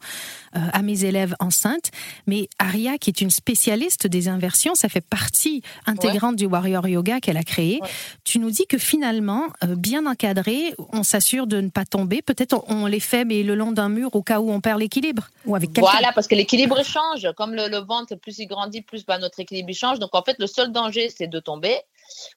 euh, 0.55 0.59
à 0.71 0.81
mes 0.81 1.05
élèves 1.05 1.35
enceintes. 1.39 1.91
Mais 2.27 2.49
Aria, 2.59 2.97
qui 2.97 3.09
est 3.09 3.21
une 3.21 3.31
spécialiste 3.31 4.07
des 4.07 4.27
inversions, 4.27 4.75
ça 4.75 4.89
fait 4.89 5.01
partie 5.01 5.63
intégrante 5.85 6.35
du 6.35 6.45
Warrior 6.45 6.87
Yoga 6.87 7.19
qu'elle 7.19 7.37
a 7.37 7.43
créé. 7.43 7.81
Tu 8.23 8.39
nous 8.39 8.51
dis 8.51 8.67
que 8.67 8.77
finalement, 8.77 9.47
euh, 9.63 9.75
bien 9.75 10.05
encadré, 10.05 10.75
on 10.93 11.03
s'assure 11.03 11.47
de 11.47 11.61
ne 11.61 11.69
pas 11.69 11.85
tomber. 11.85 12.21
Peut-être 12.21 12.63
on, 12.67 12.85
les 12.85 12.99
fait, 12.99 13.25
mais 13.25 13.41
le 13.41 13.55
long 13.55 13.71
d'un 13.71 13.89
mur 13.89 14.15
au 14.15 14.21
cas 14.21 14.39
où 14.39 14.51
on 14.51 14.61
perd 14.61 14.79
l'équilibre. 14.79 15.29
Ou 15.45 15.55
avec 15.55 15.71
Voilà, 15.79 16.11
parce 16.13 16.27
que 16.27 16.35
l'équilibre 16.35 16.83
change. 16.83 17.27
Comme 17.35 17.55
le, 17.55 17.67
le 17.67 17.77
ventre 17.77 18.18
plus 18.19 18.37
il 18.39 18.47
grandit, 18.47 18.81
plus 18.81 19.05
bah, 19.05 19.17
notre 19.17 19.39
équilibre 19.39 19.73
change. 19.73 19.99
Donc 19.99 20.13
en 20.13 20.23
fait, 20.23 20.37
le 20.39 20.47
seul 20.47 20.71
danger, 20.71 21.09
c'est 21.09 21.27
de 21.27 21.39
tomber. 21.39 21.79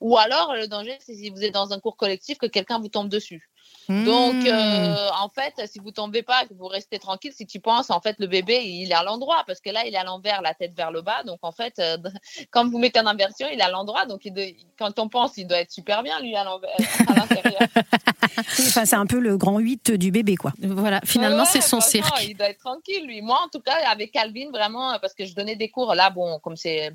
Ou 0.00 0.16
alors, 0.16 0.54
le 0.54 0.66
danger, 0.68 0.96
c'est 1.00 1.14
si 1.14 1.30
vous 1.30 1.44
êtes 1.44 1.54
dans 1.54 1.72
un 1.72 1.80
cours 1.80 1.96
collectif, 1.96 2.38
que 2.38 2.46
quelqu'un 2.46 2.78
vous 2.78 2.88
tombe 2.88 3.08
dessus. 3.08 3.50
Donc, 3.88 4.34
hmm. 4.34 4.46
euh, 4.46 5.08
en 5.20 5.28
fait, 5.28 5.54
si 5.66 5.78
vous 5.78 5.90
tombez 5.90 6.22
pas, 6.22 6.44
que 6.46 6.54
vous 6.54 6.66
restez 6.66 6.98
tranquille, 6.98 7.32
si 7.34 7.46
tu 7.46 7.60
penses, 7.60 7.90
en 7.90 8.00
fait, 8.00 8.16
le 8.18 8.26
bébé, 8.26 8.62
il 8.64 8.90
est 8.90 8.94
à 8.94 9.02
l'endroit, 9.02 9.42
parce 9.46 9.60
que 9.60 9.70
là, 9.70 9.84
il 9.86 9.94
est 9.94 9.98
à 9.98 10.04
l'envers, 10.04 10.42
la 10.42 10.54
tête 10.54 10.74
vers 10.76 10.90
le 10.90 11.02
bas. 11.02 11.22
Donc, 11.24 11.38
en 11.42 11.52
fait, 11.52 11.78
euh, 11.78 11.96
quand 12.50 12.68
vous 12.68 12.78
mettez 12.78 13.00
en 13.00 13.06
inversion, 13.06 13.46
il 13.52 13.58
est 13.58 13.62
à 13.62 13.70
l'endroit. 13.70 14.06
Donc, 14.06 14.22
quand 14.78 14.98
on 14.98 15.08
pense, 15.08 15.36
il 15.36 15.46
doit 15.46 15.58
être 15.58 15.72
super 15.72 16.02
bien, 16.02 16.20
lui, 16.20 16.34
à 16.36 16.44
l'intérieur. 17.16 17.60
enfin, 18.38 18.84
c'est 18.84 18.96
un 18.96 19.06
peu 19.06 19.18
le 19.18 19.36
grand 19.36 19.58
8 19.58 19.92
du 19.92 20.10
bébé, 20.10 20.36
quoi. 20.36 20.52
Voilà, 20.60 21.00
finalement, 21.04 21.44
c'est 21.44 21.60
son 21.60 21.80
cirque. 21.80 22.12
Il 22.22 22.36
doit 22.36 22.50
être 22.50 22.60
tranquille, 22.60 23.06
lui. 23.06 23.20
Moi, 23.22 23.38
en 23.44 23.48
tout 23.48 23.60
cas, 23.60 23.76
avec 23.90 24.12
Calvin, 24.12 24.50
vraiment, 24.52 24.98
parce 25.00 25.14
que 25.14 25.24
je 25.24 25.34
donnais 25.34 25.56
des 25.56 25.68
cours, 25.68 25.94
là, 25.94 26.10
bon, 26.10 26.38
comme 26.40 26.56
c'est 26.56 26.92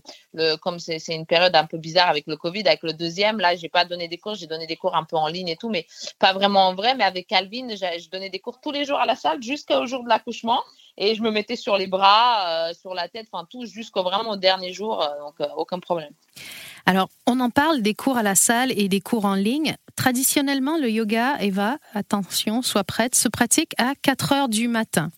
comme 0.61 0.79
c'est 0.79 1.01
une 1.09 1.25
période 1.25 1.55
un 1.55 1.65
peu 1.65 1.77
bizarre 1.77 2.09
avec 2.09 2.25
le 2.27 2.37
Covid, 2.37 2.61
avec 2.61 2.83
le 2.83 2.93
deuxième, 2.93 3.39
là, 3.39 3.55
j'ai 3.55 3.69
pas 3.69 3.85
donné 3.85 4.07
des 4.07 4.17
cours, 4.17 4.35
j'ai 4.35 4.47
donné 4.47 4.67
des 4.67 4.75
cours 4.75 4.95
un 4.95 5.03
peu 5.03 5.15
en 5.15 5.27
ligne 5.27 5.49
et 5.49 5.55
tout, 5.55 5.69
mais 5.69 5.85
pas 6.19 6.33
vraiment 6.33 6.67
en 6.67 6.75
vrai. 6.77 6.95
Mais 6.95 7.03
avec 7.03 7.27
Calvin, 7.27 7.67
je 7.75 8.09
donnais 8.09 8.29
des 8.29 8.39
cours 8.39 8.61
tous 8.61 8.71
les 8.71 8.85
jours 8.85 8.99
à 8.99 9.05
la 9.05 9.15
salle 9.15 9.43
jusqu'au 9.43 9.85
jour 9.85 10.03
de 10.03 10.09
l'accouchement 10.09 10.63
et 10.97 11.15
je 11.15 11.21
me 11.21 11.31
mettais 11.31 11.55
sur 11.55 11.77
les 11.77 11.87
bras, 11.87 12.69
euh, 12.69 12.73
sur 12.73 12.93
la 12.93 13.07
tête, 13.07 13.27
enfin 13.31 13.47
tout 13.49 13.65
jusqu'au 13.65 14.03
vraiment 14.03 14.31
au 14.31 14.35
dernier 14.35 14.73
jour, 14.73 15.01
euh, 15.01 15.07
donc 15.19 15.35
euh, 15.39 15.47
aucun 15.55 15.79
problème. 15.79 16.11
Alors, 16.85 17.09
on 17.25 17.39
en 17.39 17.49
parle 17.49 17.81
des 17.81 17.93
cours 17.93 18.17
à 18.17 18.23
la 18.23 18.35
salle 18.35 18.71
et 18.71 18.87
des 18.87 19.01
cours 19.01 19.25
en 19.25 19.35
ligne. 19.35 19.75
Traditionnellement, 19.95 20.77
le 20.77 20.89
yoga, 20.89 21.35
Eva, 21.39 21.77
attention, 21.93 22.61
sois 22.61 22.83
prête, 22.83 23.13
se 23.13 23.27
pratique 23.27 23.73
à 23.77 23.93
4 24.01 24.31
heures 24.31 24.49
du 24.49 24.67
matin. 24.67 25.11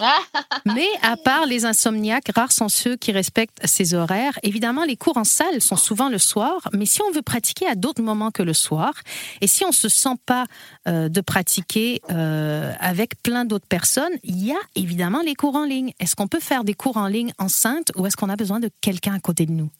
Mais 0.66 0.88
à 1.02 1.16
part 1.16 1.46
les 1.46 1.64
insomniaques, 1.64 2.30
rares 2.34 2.52
sont 2.52 2.68
ceux 2.68 2.96
qui 2.96 3.12
respectent 3.12 3.60
ces 3.64 3.94
horaires. 3.94 4.38
Évidemment, 4.42 4.84
les 4.84 4.96
cours 4.96 5.16
en 5.16 5.24
salle 5.24 5.60
sont 5.60 5.76
souvent 5.76 6.08
le 6.08 6.18
soir, 6.18 6.68
mais 6.72 6.86
si 6.86 7.02
on 7.02 7.10
veut 7.10 7.22
pratiquer 7.22 7.66
à 7.66 7.74
d'autres 7.74 8.02
moments 8.02 8.30
que 8.30 8.42
le 8.42 8.52
soir, 8.52 8.92
et 9.40 9.46
si 9.46 9.64
on 9.64 9.68
ne 9.68 9.72
se 9.72 9.88
sent 9.88 10.16
pas 10.26 10.46
euh, 10.88 11.08
de 11.08 11.20
pratiquer 11.20 12.00
euh, 12.10 12.72
avec 12.80 13.22
plein 13.22 13.44
d'autres 13.44 13.66
personnes, 13.66 14.12
il 14.24 14.44
y 14.44 14.52
a 14.52 14.60
évidemment 14.74 15.20
les 15.22 15.34
cours 15.34 15.56
en 15.56 15.64
ligne. 15.64 15.92
Est-ce 16.00 16.16
qu'on 16.16 16.28
peut 16.28 16.40
faire 16.40 16.64
des 16.64 16.74
cours 16.74 16.96
en 16.96 17.06
ligne 17.06 17.32
enceinte 17.38 17.92
ou 17.96 18.06
est-ce 18.06 18.16
qu'on 18.16 18.28
a 18.28 18.36
besoin 18.36 18.60
de 18.60 18.70
quelqu'un 18.80 19.14
à 19.14 19.20
côté 19.20 19.46
de 19.46 19.52
nous? 19.52 19.70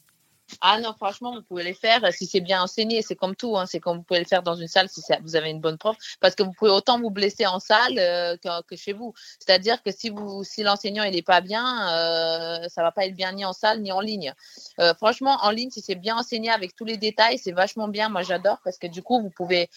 Ah 0.59 0.79
non, 0.79 0.93
franchement, 0.93 1.33
vous 1.33 1.41
pouvez 1.43 1.63
les 1.63 1.73
faire 1.73 2.01
si 2.13 2.25
c'est 2.25 2.41
bien 2.41 2.61
enseigné. 2.61 3.01
C'est 3.01 3.15
comme 3.15 3.35
tout. 3.35 3.57
Hein. 3.57 3.65
C'est 3.65 3.79
comme 3.79 3.97
vous 3.97 4.03
pouvez 4.03 4.19
le 4.19 4.25
faire 4.25 4.43
dans 4.43 4.55
une 4.55 4.67
salle 4.67 4.89
si 4.89 5.01
vous 5.21 5.35
avez 5.35 5.49
une 5.49 5.61
bonne 5.61 5.77
prof. 5.77 5.95
Parce 6.19 6.35
que 6.35 6.43
vous 6.43 6.51
pouvez 6.51 6.71
autant 6.71 6.99
vous 6.99 7.09
blesser 7.09 7.45
en 7.45 7.59
salle 7.59 7.97
euh, 7.97 8.35
que, 8.67 8.75
chez 8.75 8.93
vous. 8.93 9.13
C'est-à-dire 9.39 9.81
que 9.83 9.91
si, 9.91 10.09
vous, 10.09 10.43
si 10.43 10.63
l'enseignant 10.63 11.09
n'est 11.09 11.21
pas 11.21 11.41
bien, 11.41 11.89
euh, 11.93 12.67
ça 12.69 12.81
va 12.81 12.91
pas 12.91 13.05
être 13.05 13.15
bien 13.15 13.31
ni 13.31 13.45
en 13.45 13.53
salle 13.53 13.81
ni 13.81 13.91
en 13.91 14.01
ligne. 14.01 14.33
Euh, 14.79 14.93
franchement, 14.95 15.37
en 15.41 15.51
ligne, 15.51 15.69
si 15.69 15.81
c'est 15.81 15.95
bien 15.95 16.17
enseigné 16.17 16.49
avec 16.49 16.75
tous 16.75 16.85
les 16.85 16.97
détails, 16.97 17.37
c'est 17.37 17.51
vachement 17.51 17.87
bien. 17.87 18.09
Moi, 18.09 18.23
j'adore 18.23 18.59
parce 18.63 18.77
que 18.77 18.87
du 18.87 19.01
coup, 19.01 19.21
vous 19.21 19.29
pouvez 19.29 19.69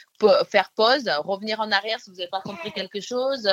faire 0.48 0.70
pause, 0.74 1.08
revenir 1.24 1.60
en 1.60 1.70
arrière 1.70 2.00
si 2.00 2.10
vous 2.10 2.16
n'avez 2.16 2.30
pas 2.30 2.40
compris 2.40 2.72
quelque 2.72 3.00
chose. 3.00 3.48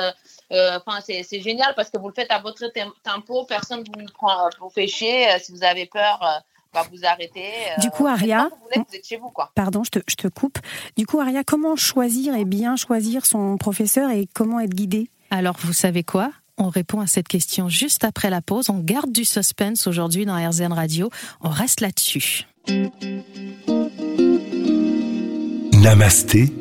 Enfin, 0.50 1.00
c'est 1.00 1.40
génial 1.40 1.74
parce 1.74 1.90
que 1.90 1.98
vous 1.98 2.08
le 2.08 2.14
faites 2.14 2.30
à 2.30 2.38
votre 2.38 2.70
tempo. 3.02 3.44
Personne 3.44 3.80
ne 3.80 4.02
vous, 4.02 4.06
prend, 4.12 4.48
vous 4.60 4.70
fait 4.70 4.86
chier. 4.86 5.26
si 5.40 5.52
vous 5.52 5.64
avez 5.64 5.86
peur 5.86 6.42
vous 6.90 7.04
arrêter. 7.04 7.50
Du 7.80 7.90
coup, 7.90 8.06
euh, 8.06 8.10
Aria, 8.10 8.48
vous 8.74 8.80
êtes 8.94 9.06
chez 9.06 9.16
vous, 9.16 9.30
quoi. 9.30 9.50
pardon, 9.54 9.84
je 9.84 9.90
te, 9.90 9.98
je 10.08 10.14
te, 10.14 10.28
coupe. 10.28 10.58
Du 10.96 11.06
coup, 11.06 11.20
Aria, 11.20 11.44
comment 11.44 11.76
choisir 11.76 12.34
et 12.34 12.44
bien 12.44 12.76
choisir 12.76 13.26
son 13.26 13.56
professeur 13.58 14.10
et 14.10 14.26
comment 14.32 14.60
être 14.60 14.74
guidé 14.74 15.10
Alors, 15.30 15.56
vous 15.60 15.72
savez 15.72 16.02
quoi? 16.02 16.32
On 16.58 16.68
répond 16.68 17.00
à 17.00 17.06
cette 17.06 17.28
question 17.28 17.68
juste 17.68 18.04
après 18.04 18.30
la 18.30 18.42
pause. 18.42 18.70
On 18.70 18.78
garde 18.78 19.12
du 19.12 19.24
suspense 19.24 19.86
aujourd'hui 19.86 20.26
dans 20.26 20.36
RZN 20.36 20.72
Radio. 20.72 21.10
On 21.40 21.48
reste 21.50 21.80
là-dessus. 21.80 22.46
Namasté, 25.72 26.52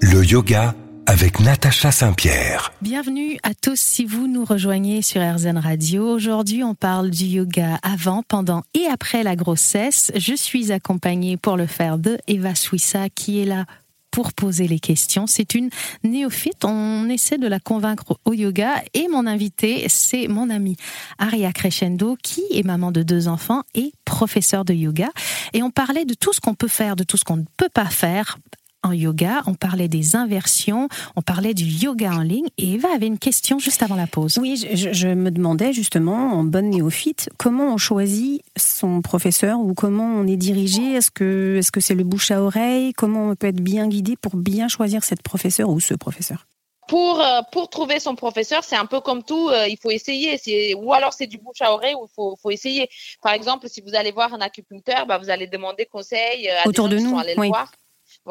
le 0.00 0.24
yoga 0.24 0.74
avec 1.10 1.40
Natacha 1.40 1.90
Saint-Pierre. 1.90 2.72
Bienvenue 2.82 3.36
à 3.42 3.52
tous 3.52 3.80
si 3.80 4.04
vous 4.04 4.28
nous 4.28 4.44
rejoignez 4.44 5.02
sur 5.02 5.20
RZN 5.20 5.58
Radio. 5.58 6.08
Aujourd'hui, 6.08 6.62
on 6.62 6.76
parle 6.76 7.10
du 7.10 7.24
yoga 7.24 7.80
avant, 7.82 8.22
pendant 8.22 8.62
et 8.74 8.86
après 8.86 9.24
la 9.24 9.34
grossesse. 9.34 10.12
Je 10.14 10.34
suis 10.34 10.70
accompagnée 10.70 11.36
pour 11.36 11.56
le 11.56 11.66
faire 11.66 11.98
de 11.98 12.16
Eva 12.28 12.54
Suissa 12.54 13.08
qui 13.08 13.42
est 13.42 13.44
là 13.44 13.64
pour 14.12 14.32
poser 14.32 14.68
les 14.68 14.78
questions. 14.78 15.26
C'est 15.26 15.56
une 15.56 15.70
néophyte. 16.04 16.64
On 16.64 17.08
essaie 17.08 17.38
de 17.38 17.48
la 17.48 17.58
convaincre 17.58 18.16
au 18.24 18.32
yoga. 18.32 18.80
Et 18.94 19.08
mon 19.08 19.26
invité, 19.26 19.88
c'est 19.88 20.28
mon 20.28 20.48
amie 20.48 20.76
Aria 21.18 21.52
Crescendo, 21.52 22.16
qui 22.22 22.44
est 22.52 22.64
maman 22.64 22.92
de 22.92 23.02
deux 23.02 23.26
enfants 23.26 23.62
et 23.74 23.92
professeur 24.04 24.64
de 24.64 24.74
yoga. 24.74 25.08
Et 25.54 25.64
on 25.64 25.72
parlait 25.72 26.04
de 26.04 26.14
tout 26.14 26.32
ce 26.32 26.40
qu'on 26.40 26.54
peut 26.54 26.68
faire, 26.68 26.94
de 26.94 27.02
tout 27.02 27.16
ce 27.16 27.24
qu'on 27.24 27.38
ne 27.38 27.44
peut 27.56 27.68
pas 27.68 27.86
faire 27.86 28.38
en 28.82 28.92
yoga, 28.92 29.42
on 29.46 29.54
parlait 29.54 29.88
des 29.88 30.16
inversions, 30.16 30.88
on 31.16 31.22
parlait 31.22 31.54
du 31.54 31.64
yoga 31.64 32.12
en 32.12 32.22
ligne, 32.22 32.48
et 32.58 32.74
Eva 32.74 32.88
avait 32.94 33.06
une 33.06 33.18
question 33.18 33.58
juste 33.58 33.82
avant 33.82 33.96
la 33.96 34.06
pause. 34.06 34.38
Oui, 34.38 34.56
je, 34.56 35.08
me 35.08 35.30
demandais 35.30 35.72
justement, 35.72 36.32
en 36.34 36.44
bonne 36.44 36.70
néophyte, 36.70 37.28
comment 37.36 37.74
on 37.74 37.76
choisit 37.76 38.42
son 38.56 39.02
professeur 39.02 39.60
ou 39.60 39.74
comment 39.74 40.06
on 40.06 40.26
est 40.26 40.36
dirigé? 40.36 40.94
Est-ce 40.94 41.10
que 41.10 41.56
est-ce 41.58 41.72
que 41.72 41.80
c'est 41.80 41.94
le 41.94 42.04
bouche 42.04 42.30
à 42.30 42.42
oreille? 42.42 42.92
Comment 42.94 43.30
on 43.30 43.36
peut 43.36 43.48
être 43.48 43.62
bien 43.62 43.88
guidé 43.88 44.16
pour 44.16 44.36
bien 44.36 44.68
choisir 44.68 45.04
cette 45.04 45.22
professeur 45.22 45.68
ou 45.68 45.80
ce 45.80 45.94
professeur? 45.94 46.46
Pour, 46.88 47.20
euh, 47.20 47.42
pour 47.52 47.70
trouver 47.70 48.00
son 48.00 48.16
professeur, 48.16 48.64
c'est 48.64 48.74
un 48.74 48.86
peu 48.86 49.00
comme 49.00 49.22
tout, 49.22 49.48
euh, 49.48 49.68
il 49.68 49.78
faut 49.80 49.92
essayer. 49.92 50.40
Ou 50.74 50.92
alors 50.92 51.12
c'est 51.12 51.28
du 51.28 51.38
bouche 51.38 51.60
à 51.60 51.72
oreille 51.72 51.94
ou 51.94 52.06
il 52.10 52.12
faut, 52.12 52.36
faut, 52.42 52.50
essayer. 52.50 52.88
Par 53.22 53.32
exemple, 53.32 53.68
si 53.68 53.80
vous 53.80 53.94
allez 53.94 54.10
voir 54.10 54.34
un 54.34 54.40
acupuncteur, 54.40 55.06
bah, 55.06 55.18
vous 55.18 55.30
allez 55.30 55.46
demander 55.46 55.86
conseil 55.86 56.48
euh, 56.48 56.62
à 56.64 56.68
Autour 56.68 56.88
des 56.88 56.98
gens 56.98 57.04
de 57.04 57.08
nous, 57.08 57.14
sont 57.14 57.18
allés 57.18 57.36
le 57.36 57.46
voir. 57.46 57.70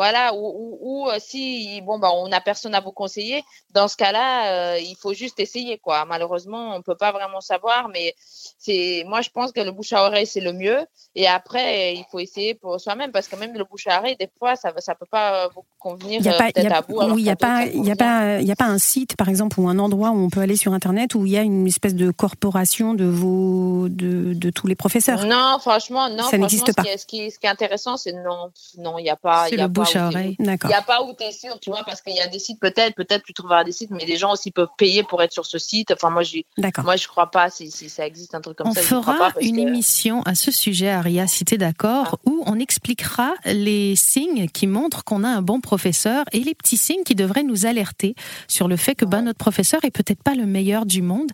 Voilà, 0.02 0.32
ou, 0.34 1.10
euh, 1.10 1.18
si 1.20 1.82
bon 1.82 2.00
bah 2.00 2.12
on 2.14 2.30
n'a 2.30 2.40
personne 2.40 2.74
à 2.74 2.80
vous 2.80 2.94
conseiller, 2.94 3.44
dans 3.74 3.90
ce 3.90 3.98
cas-là, 3.98 4.30
euh, 4.54 4.80
il 4.80 4.96
faut 4.96 5.14
juste 5.14 5.42
essayer 5.42 5.78
quoi. 5.78 6.06
Malheureusement, 6.06 6.74
on 6.74 6.82
peut 6.82 6.96
pas 6.96 7.12
vraiment 7.12 7.42
savoir, 7.42 7.90
mais 7.90 8.16
c'est 8.58 9.04
moi 9.12 9.20
je 9.20 9.30
pense 9.30 9.52
que 9.52 9.60
le 9.60 9.72
bouche 9.74 9.92
à 9.92 10.06
oreille 10.06 10.26
c'est 10.26 10.40
le 10.40 10.54
mieux. 10.54 10.80
Et 11.16 11.28
après, 11.28 11.96
il 11.96 12.06
faut 12.10 12.20
essayer 12.20 12.54
pour 12.54 12.80
soi-même 12.80 13.12
parce 13.12 13.28
que 13.28 13.36
même 13.36 13.54
le 13.54 13.66
bouche 13.66 13.88
à 13.88 14.00
oreille, 14.00 14.16
des 14.18 14.30
fois, 14.40 14.56
ça 14.56 14.72
ça 14.78 14.96
peut 14.96 15.12
pas 15.12 15.50
vous 15.54 15.66
convenir 15.78 16.22
euh, 16.26 16.38
peut-être 16.38 16.72
à 16.72 16.82
vous. 16.88 17.16
Oui, 17.16 17.24
il 17.24 17.26
y 17.26 17.30
a 17.30 17.36
pas 17.36 17.66
il 17.66 17.86
y 17.86 17.92
a 17.92 17.98
pas 17.98 18.40
il 18.40 18.48
y 18.48 18.54
a 18.54 18.56
pas 18.56 18.68
un 18.68 18.78
site 18.80 19.18
par 19.18 19.28
exemple 19.28 19.60
ou 19.60 19.68
un 19.68 19.80
endroit 19.80 20.12
où 20.12 20.18
on 20.18 20.30
peut 20.30 20.40
aller 20.40 20.56
sur 20.56 20.72
internet 20.72 21.14
où 21.14 21.26
il 21.26 21.34
y 21.34 21.38
a 21.38 21.42
une 21.42 21.68
espèce 21.68 21.96
de 21.96 22.10
corporation 22.12 22.94
de 22.94 23.04
vos 23.04 23.90
de, 23.90 24.34
de 24.34 24.50
tous 24.50 24.68
les 24.68 24.76
professeurs? 24.76 25.26
Non, 25.26 25.58
franchement, 25.60 26.08
non. 26.10 26.24
Ça 26.24 26.38
n'existe 26.38 26.74
pas. 26.74 26.84
Ce 26.84 27.06
qui, 27.06 27.20
est, 27.20 27.30
ce 27.32 27.38
qui 27.38 27.48
est 27.48 27.50
intéressant, 27.50 27.98
c'est 27.98 28.14
non, 28.14 28.50
non, 28.78 28.98
il 28.98 29.04
n'y 29.04 29.10
a 29.10 29.18
pas. 29.18 29.48
C'est 29.50 29.58
le 29.58 29.68
bouche 29.68 29.89
à 29.98 30.08
oreille. 30.08 30.36
Il 30.40 30.46
n'y 30.46 30.74
a 30.74 30.82
pas 30.82 31.04
où 31.04 31.14
tu 31.14 31.24
es 31.24 31.32
sûr, 31.32 31.60
tu 31.60 31.70
vois, 31.70 31.84
parce 31.86 32.02
qu'il 32.02 32.16
y 32.16 32.20
a 32.20 32.28
des 32.28 32.40
sites, 32.40 32.60
peut-être, 32.60 32.96
peut-être 32.96 33.24
tu 33.24 33.34
trouveras 33.34 33.64
des 33.64 33.72
sites, 33.72 33.92
mais 33.92 34.06
les 34.06 34.18
gens 34.18 34.32
aussi 34.32 34.52
peuvent 34.52 34.70
payer 34.78 35.04
pour 35.04 35.22
être 35.22 35.34
sur 35.34 35.46
ce 35.46 35.58
site. 35.58 35.92
Enfin, 35.92 36.10
moi, 36.10 36.24
je 36.24 36.40
moi, 36.84 36.96
je 36.96 37.08
crois 37.08 37.32
pas 37.32 37.50
si, 37.50 37.72
si, 37.72 37.90
ça 37.90 38.06
existe 38.06 38.36
un 38.36 38.42
truc 38.42 38.58
comme 38.58 38.68
on 38.68 38.74
ça. 38.74 38.82
On 38.82 39.04
fera 39.04 39.32
une 39.42 39.60
émission 39.60 40.22
à 40.24 40.36
ce 40.36 40.52
sujet, 40.52 40.90
Aria, 40.90 41.28
si 41.28 41.46
tu 41.46 41.56
es 41.56 41.58
d'accord, 41.58 42.08
ah. 42.14 42.30
où 42.30 42.44
on 42.46 42.60
expliquera 42.60 43.34
les 43.46 43.96
signes 43.96 44.48
qui 44.48 44.68
montrent 44.68 45.04
qu'on 45.04 45.24
a 45.24 45.30
un 45.30 45.42
bon 45.42 45.62
professeur 45.62 46.26
et 46.32 46.40
les 46.40 46.56
petits 46.56 46.78
signes 46.78 47.04
qui 47.04 47.16
devraient 47.16 47.44
nous 47.44 47.66
alerter 47.66 48.16
sur 48.48 48.68
le 48.68 48.78
fait 48.78 48.96
que 48.96 49.06
ben, 49.06 49.22
notre 49.22 49.38
professeur 49.38 49.84
est 49.84 49.92
peut-être 49.92 50.24
pas 50.24 50.36
le 50.36 50.46
meilleur 50.46 50.86
du 50.86 51.02
monde. 51.02 51.32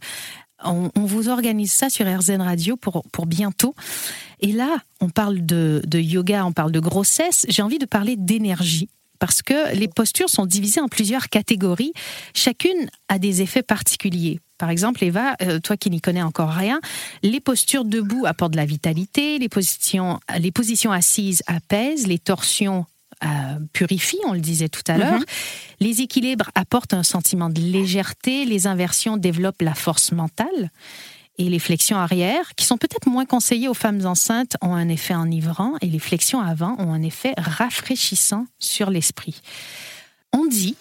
On, 0.66 0.90
vous 0.96 1.30
organise 1.30 1.72
ça 1.72 1.90
sur 1.90 2.06
RZN 2.06 2.42
Radio 2.42 2.76
pour, 2.76 3.04
pour 3.12 3.26
bientôt. 3.26 3.76
Et 4.40 4.52
là, 4.52 4.78
on 5.02 5.10
parle 5.10 5.46
de, 5.46 5.82
de 5.86 6.00
yoga, 6.00 6.46
on 6.46 6.52
parle 6.52 6.72
de 6.72 6.80
grossesse. 6.80 7.46
J'ai 7.50 7.62
envie 7.62 7.80
de 7.80 7.86
parler 7.86 8.16
d'énergie 8.18 8.90
parce 9.20 9.42
que 9.42 9.76
les 9.76 9.88
postures 9.88 10.30
sont 10.30 10.46
divisées 10.46 10.82
en 10.82 10.88
plusieurs 10.88 11.30
catégories. 11.30 11.94
Chacune 12.34 12.90
a 13.08 13.20
des 13.20 13.42
effets 13.42 13.64
particuliers. 13.64 14.40
Par 14.58 14.70
exemple, 14.70 15.04
Eva, 15.04 15.36
euh, 15.42 15.60
toi 15.60 15.76
qui 15.76 15.90
n'y 15.90 16.00
connais 16.00 16.22
encore 16.22 16.52
rien, 16.52 16.80
les 17.24 17.40
postures 17.40 17.84
debout 17.84 18.26
apportent 18.26 18.54
de 18.54 18.58
la 18.58 18.66
vitalité, 18.66 19.38
les 19.38 19.50
positions, 19.50 20.20
les 20.40 20.52
positions 20.52 20.92
assises 20.92 21.44
apaisent, 21.48 22.08
les 22.08 22.20
torsions 22.20 22.86
euh, 23.24 23.60
purifient, 23.74 24.20
on 24.26 24.34
le 24.34 24.40
disait 24.40 24.70
tout 24.70 24.84
à 24.88 24.98
l'heure. 24.98 25.20
Mhm. 25.20 25.26
Les 25.80 26.02
équilibres 26.02 26.52
apportent 26.56 26.94
un 26.94 27.04
sentiment 27.04 27.50
de 27.50 27.62
légèreté, 27.62 28.46
les 28.46 28.68
inversions 28.68 29.18
développent 29.18 29.62
la 29.62 29.74
force 29.74 30.12
mentale 30.12 30.72
et 31.38 31.50
les 31.50 31.60
flexions 31.60 31.98
arrière, 31.98 32.56
qui 32.56 32.66
sont 32.66 32.78
peut-être 32.78 33.10
moins 33.10 33.26
conseillées 33.26 33.68
aux 33.68 33.74
femmes 33.74 34.06
enceintes, 34.06 34.56
ont 34.62 34.74
un 34.74 34.88
effet 34.88 35.16
enivrant 35.16 35.74
et 35.82 35.88
les 35.88 36.00
flexions 36.00 36.40
avant 36.40 36.76
ont 36.80 36.94
un 36.94 37.02
effet 37.02 37.34
rafraîchissant 37.38 38.48
sur 38.60 38.90
l'esprit. 38.90 39.42
On 40.32 40.46
dit 40.46 40.76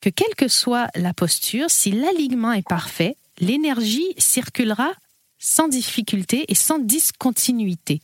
que 0.00 0.10
quelle 0.10 0.34
que 0.36 0.48
soit 0.48 0.88
la 0.96 1.14
posture, 1.14 1.70
si 1.70 1.92
l'alignement 1.92 2.52
est 2.52 2.66
parfait, 2.66 3.16
l'énergie 3.38 4.14
circulera 4.18 4.90
sans 5.38 5.68
difficulté 5.68 6.44
et 6.48 6.54
sans 6.54 6.78
discontinuité. 6.78 8.00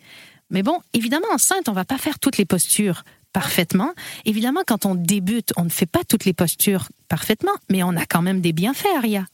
Mais 0.50 0.62
bon, 0.62 0.78
évidemment, 0.94 1.28
enceinte, 1.32 1.68
on 1.68 1.72
ne 1.72 1.76
va 1.76 1.84
pas 1.84 1.98
faire 1.98 2.18
toutes 2.18 2.38
les 2.38 2.44
postures 2.44 3.04
parfaitement. 3.32 3.92
Évidemment, 4.24 4.62
quand 4.66 4.86
on 4.86 4.94
débute, 4.94 5.52
on 5.56 5.64
ne 5.64 5.68
fait 5.68 5.86
pas 5.86 6.04
toutes 6.08 6.24
les 6.24 6.32
postures 6.32 6.88
parfaitement, 7.08 7.52
mais 7.68 7.82
on 7.82 7.96
a 7.96 8.06
quand 8.06 8.22
même 8.22 8.40
des 8.40 8.52
bienfaits, 8.52 8.96
Aria. 8.96 9.26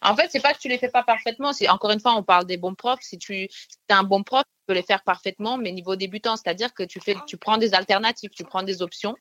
En 0.00 0.14
fait, 0.14 0.28
c'est 0.30 0.40
pas 0.40 0.54
que 0.54 0.58
tu 0.58 0.68
les 0.68 0.78
fais 0.78 0.90
pas 0.90 1.02
parfaitement. 1.02 1.50
Encore 1.68 1.90
une 1.90 2.00
fois, 2.00 2.14
on 2.14 2.22
parle 2.22 2.46
des 2.46 2.56
bons 2.56 2.74
profs. 2.74 3.00
Si 3.02 3.18
tu 3.18 3.34
es 3.34 3.48
un 3.88 4.04
bon 4.04 4.22
prof, 4.22 4.44
peux 4.66 4.72
les 4.74 4.82
faire 4.82 5.02
parfaitement, 5.02 5.58
mais 5.58 5.72
niveau 5.72 5.96
débutant, 5.96 6.36
c'est-à-dire 6.36 6.74
que 6.74 6.82
tu 6.82 7.00
fais, 7.00 7.16
tu 7.26 7.36
prends 7.36 7.58
des 7.58 7.74
alternatives, 7.74 8.30
tu 8.30 8.44
prends 8.44 8.62
des 8.62 8.82
options. 8.82 9.16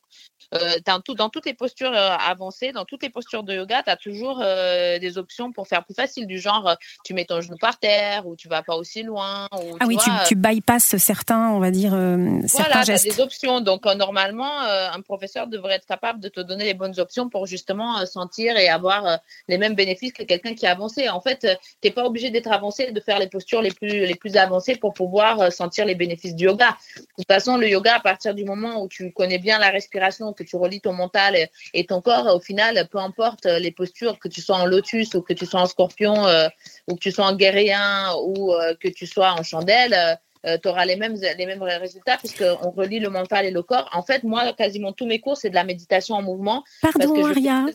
Euh, 0.53 0.75
dans, 0.85 0.99
tout, 0.99 1.13
dans 1.13 1.29
toutes 1.29 1.45
les 1.45 1.53
postures 1.53 1.93
euh, 1.93 2.15
avancées, 2.17 2.71
dans 2.71 2.85
toutes 2.85 3.03
les 3.03 3.09
postures 3.09 3.43
de 3.43 3.53
yoga, 3.53 3.83
tu 3.83 3.89
as 3.89 3.95
toujours 3.95 4.41
euh, 4.43 4.99
des 4.99 5.17
options 5.17 5.51
pour 5.51 5.67
faire 5.67 5.85
plus 5.85 5.93
facile, 5.93 6.27
du 6.27 6.39
genre 6.39 6.75
tu 7.05 7.13
mets 7.13 7.25
ton 7.25 7.41
genou 7.41 7.57
par 7.57 7.79
terre 7.79 8.27
ou 8.27 8.35
tu 8.35 8.47
vas 8.47 8.61
pas 8.61 8.75
aussi 8.75 9.03
loin. 9.03 9.47
ah 9.51 9.85
oui, 9.85 9.97
tu, 9.97 10.09
tu 10.27 10.35
bypasses 10.35 10.97
certains, 10.97 11.49
on 11.51 11.59
va 11.59 11.71
dire, 11.71 11.91
voilà, 11.91 12.83
des 12.83 13.21
options. 13.21 13.61
Donc 13.61 13.85
normalement, 13.85 14.59
un 14.61 15.01
professeur 15.01 15.47
devrait 15.47 15.75
être 15.75 15.85
capable 15.85 16.19
de 16.19 16.29
te 16.29 16.41
donner 16.41 16.65
les 16.65 16.73
bonnes 16.73 16.99
options 16.99 17.29
pour 17.29 17.45
justement 17.45 18.05
sentir 18.05 18.57
et 18.57 18.67
avoir 18.67 19.19
les 19.47 19.57
mêmes 19.57 19.75
bénéfices 19.75 20.13
que 20.13 20.23
quelqu'un 20.23 20.53
qui 20.53 20.65
a 20.65 20.71
avancé. 20.71 21.09
En 21.09 21.21
fait, 21.21 21.39
tu 21.81 21.87
n'es 21.87 21.91
pas 21.91 22.05
obligé 22.05 22.29
d'être 22.29 22.51
avancé, 22.51 22.91
de 22.91 22.99
faire 22.99 23.19
les 23.19 23.27
postures 23.27 23.61
les 23.61 23.71
plus, 23.71 24.05
les 24.05 24.15
plus 24.15 24.35
avancées 24.35 24.75
pour 24.75 24.93
pouvoir 24.93 25.30
euh, 25.39 25.49
sentir 25.49 25.85
les 25.85 25.95
bénéfices 25.95 26.35
du 26.35 26.45
yoga. 26.45 26.77
De 26.97 27.01
toute 27.17 27.27
façon, 27.27 27.57
le 27.57 27.69
yoga, 27.69 27.95
à 27.95 27.99
partir 27.99 28.33
du 28.33 28.43
moment 28.43 28.81
où 28.83 28.87
tu 28.87 29.11
connais 29.11 29.37
bien 29.37 29.59
la 29.59 29.69
respiration, 29.69 30.33
que 30.33 30.43
tu 30.43 30.55
relis 30.55 30.81
ton 30.81 30.93
mental 30.93 31.49
et 31.73 31.85
ton 31.85 32.01
corps, 32.01 32.35
au 32.35 32.39
final, 32.39 32.87
peu 32.91 32.97
importe 32.97 33.45
euh, 33.45 33.59
les 33.59 33.71
postures, 33.71 34.19
que 34.19 34.27
tu 34.27 34.41
sois 34.41 34.57
en 34.57 34.65
lotus 34.65 35.13
ou 35.15 35.21
que 35.21 35.33
tu 35.33 35.45
sois 35.45 35.61
en 35.61 35.65
scorpion 35.67 36.25
euh, 36.25 36.47
ou 36.87 36.95
que 36.95 36.99
tu 36.99 37.11
sois 37.11 37.25
en 37.25 37.35
guérien 37.35 38.13
ou 38.23 38.53
que 38.79 38.87
tu 38.89 39.05
sois 39.07 39.33
en 39.33 39.43
chandelle, 39.43 39.95
tu 40.43 40.67
auras 40.67 40.85
les 40.85 40.95
mêmes, 40.95 41.15
les 41.15 41.45
mêmes 41.45 41.61
résultats 41.63 42.17
puisqu'on 42.17 42.71
relie 42.71 42.99
le 42.99 43.09
mental 43.09 43.45
et 43.45 43.51
le 43.51 43.61
corps. 43.61 43.89
En 43.93 44.03
fait, 44.03 44.23
moi, 44.23 44.53
quasiment 44.53 44.91
tous 44.91 45.05
mes 45.05 45.19
cours, 45.19 45.37
c'est 45.37 45.49
de 45.49 45.55
la 45.55 45.63
méditation 45.63 46.15
en 46.15 46.21
mouvement. 46.21 46.63
Pardon, 46.81 47.25
Aria. 47.25 47.65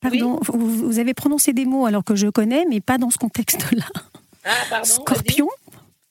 Pardon, 0.00 0.38
vous, 0.48 0.88
vous 0.88 0.98
avez 0.98 1.14
prononcé 1.14 1.52
des 1.52 1.64
mots 1.64 1.86
alors 1.86 2.04
que 2.04 2.14
je 2.14 2.28
connais, 2.28 2.64
mais 2.68 2.80
pas 2.80 2.98
dans 2.98 3.10
ce 3.10 3.18
contexte-là. 3.18 3.84
Ah, 4.44 4.50
pardon. 4.70 4.84
Scorpion? 4.84 5.48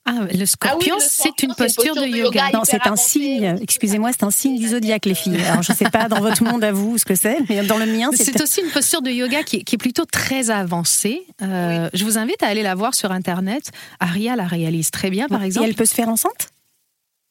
Ah, 0.07 0.19
le 0.31 0.45
scorpion, 0.45 0.95
c'est 0.99 1.09
scorpion, 1.09 1.27
une 1.27 1.35
c'est 1.39 1.43
une 1.43 1.55
posture 1.55 1.83
de 1.95 1.99
posture 1.99 2.03
de 2.03 2.07
yoga. 2.07 2.45
yoga. 2.47 2.57
Non, 2.57 2.63
c'est 2.63 2.85
un 2.85 2.95
signe. 2.95 3.55
Excusez-moi, 3.61 4.11
c'est 4.11 4.23
un 4.23 4.29
signe 4.29 4.57
du 4.59 4.67
zodiaque, 4.67 5.05
les 5.07 5.15
filles. 5.15 5.41
Alors, 5.49 5.63
je 5.63 5.71
ne 5.71 5.77
sais 5.77 5.89
pas 5.89 6.07
dans 6.07 6.19
votre 6.21 6.43
monde 6.43 6.63
à 6.63 6.71
vous 6.71 6.97
ce 6.99 7.05
que 7.05 7.15
c'est, 7.15 7.37
mais 7.49 7.63
dans 7.63 7.77
le 7.77 7.87
mien, 7.87 8.09
c'est 8.13 8.23
C'est 8.25 8.41
aussi 8.41 8.61
une 8.61 8.69
posture 8.69 9.01
de 9.01 9.09
yoga 9.09 9.41
qui 9.43 9.57
est, 9.57 9.63
qui 9.63 9.75
est 9.75 9.79
plutôt 9.79 10.05
très 10.05 10.51
avancée. 10.51 11.23
Euh, 11.41 11.89
Je 11.93 12.03
vous 12.05 12.17
invite 12.19 12.41
à 12.43 12.47
aller 12.47 12.61
la 12.63 12.75
voir 12.75 12.93
sur 12.93 13.11
Internet. 13.11 13.71
Aria 13.99 14.35
la 14.35 14.45
réalise 14.45 14.91
très 14.91 15.09
bien, 15.09 15.27
par 15.27 15.41
Et 15.41 15.47
exemple. 15.47 15.67
elle 15.69 15.75
peut 15.75 15.85
se 15.85 15.95
faire 15.95 16.09
enceinte? 16.09 16.49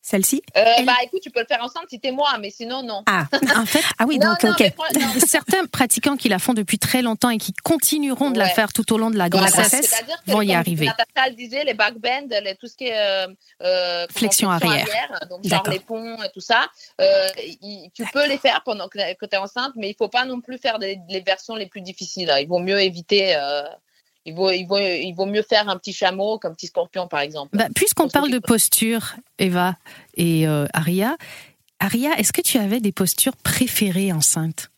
Celle-ci 0.06 0.42
Euh, 0.54 0.62
Elle- 0.76 0.84
Bah 0.84 0.92
écoute, 1.02 1.22
tu 1.22 1.30
peux 1.30 1.40
le 1.40 1.46
faire 1.46 1.62
ensemble 1.64 1.86
si 1.88 1.98
t'es 1.98 2.10
moi, 2.12 2.28
mais 2.38 2.50
sinon 2.50 2.82
non. 2.82 3.02
Ah, 3.06 3.24
En 3.56 3.64
fait, 3.64 3.82
ah 3.98 4.04
oui, 4.06 4.18
non, 4.18 4.28
donc 4.32 4.42
non, 4.44 4.50
ok. 4.50 4.72
mais 4.94 5.20
certains 5.26 5.64
pratiquants 5.64 6.18
qui 6.18 6.28
la 6.28 6.38
font 6.38 6.52
depuis 6.52 6.78
très 6.78 7.00
longtemps 7.00 7.30
et 7.30 7.38
qui 7.38 7.54
continueront 7.64 8.30
de 8.30 8.38
la 8.38 8.50
faire 8.50 8.70
tout 8.74 8.92
au 8.92 8.98
long 8.98 9.10
de 9.10 9.16
la 9.16 9.30
grossesse 9.30 9.70
que, 10.26 10.30
vont 10.30 10.42
y 10.42 10.48
comme 10.48 10.56
arriver. 10.56 10.84
Natacha 10.86 11.30
le 11.30 11.34
disait, 11.34 11.64
les 11.64 11.72
backbends, 11.72 12.26
les- 12.42 12.54
tout 12.56 12.66
ce 12.66 12.76
qui 12.76 12.84
est 12.88 12.98
euh, 12.98 13.28
euh, 13.62 14.06
Flexion 14.14 14.50
arrière. 14.50 14.86
donc 15.30 15.42
genre 15.48 15.66
les 15.70 15.80
ponts 15.80 16.22
et 16.22 16.28
tout 16.34 16.40
ça, 16.40 16.68
euh, 17.00 17.26
tu 17.94 18.04
peux 18.12 18.26
les 18.28 18.36
faire 18.38 18.60
pendant 18.62 18.88
que, 18.88 18.98
que 19.14 19.24
tu 19.24 19.34
es 19.34 19.38
enceinte, 19.38 19.72
mais 19.76 19.88
il 19.88 19.94
faut 19.94 20.08
pas 20.08 20.26
non 20.26 20.42
plus 20.42 20.58
faire 20.58 20.78
des- 20.78 20.98
les 21.08 21.20
versions 21.20 21.54
les 21.54 21.66
plus 21.66 21.80
difficiles. 21.80 22.30
hein. 22.30 22.38
Il 22.40 22.48
vaut 22.48 22.58
mieux 22.58 22.80
éviter. 22.82 23.34
Il, 24.24 24.34
vaut, 24.34 24.50
il, 24.50 24.64
vaut, 24.64 24.78
il 24.78 25.12
vaut 25.12 25.26
mieux 25.26 25.42
faire 25.42 25.68
un 25.68 25.76
petit 25.76 25.92
chameau 25.92 26.38
qu'un 26.38 26.52
petit 26.52 26.66
scorpion, 26.66 27.08
par 27.08 27.20
exemple. 27.20 27.56
Bah, 27.56 27.68
Puisqu'on 27.74 28.08
parle 28.08 28.30
de 28.30 28.38
posture, 28.38 29.14
Eva 29.38 29.76
et 30.16 30.46
euh, 30.46 30.66
Aria, 30.72 31.16
Aria, 31.80 32.18
est-ce 32.18 32.32
que 32.32 32.40
tu 32.40 32.58
avais 32.58 32.80
des 32.80 32.92
postures 32.92 33.36
préférées 33.36 34.12
enceintes? 34.12 34.70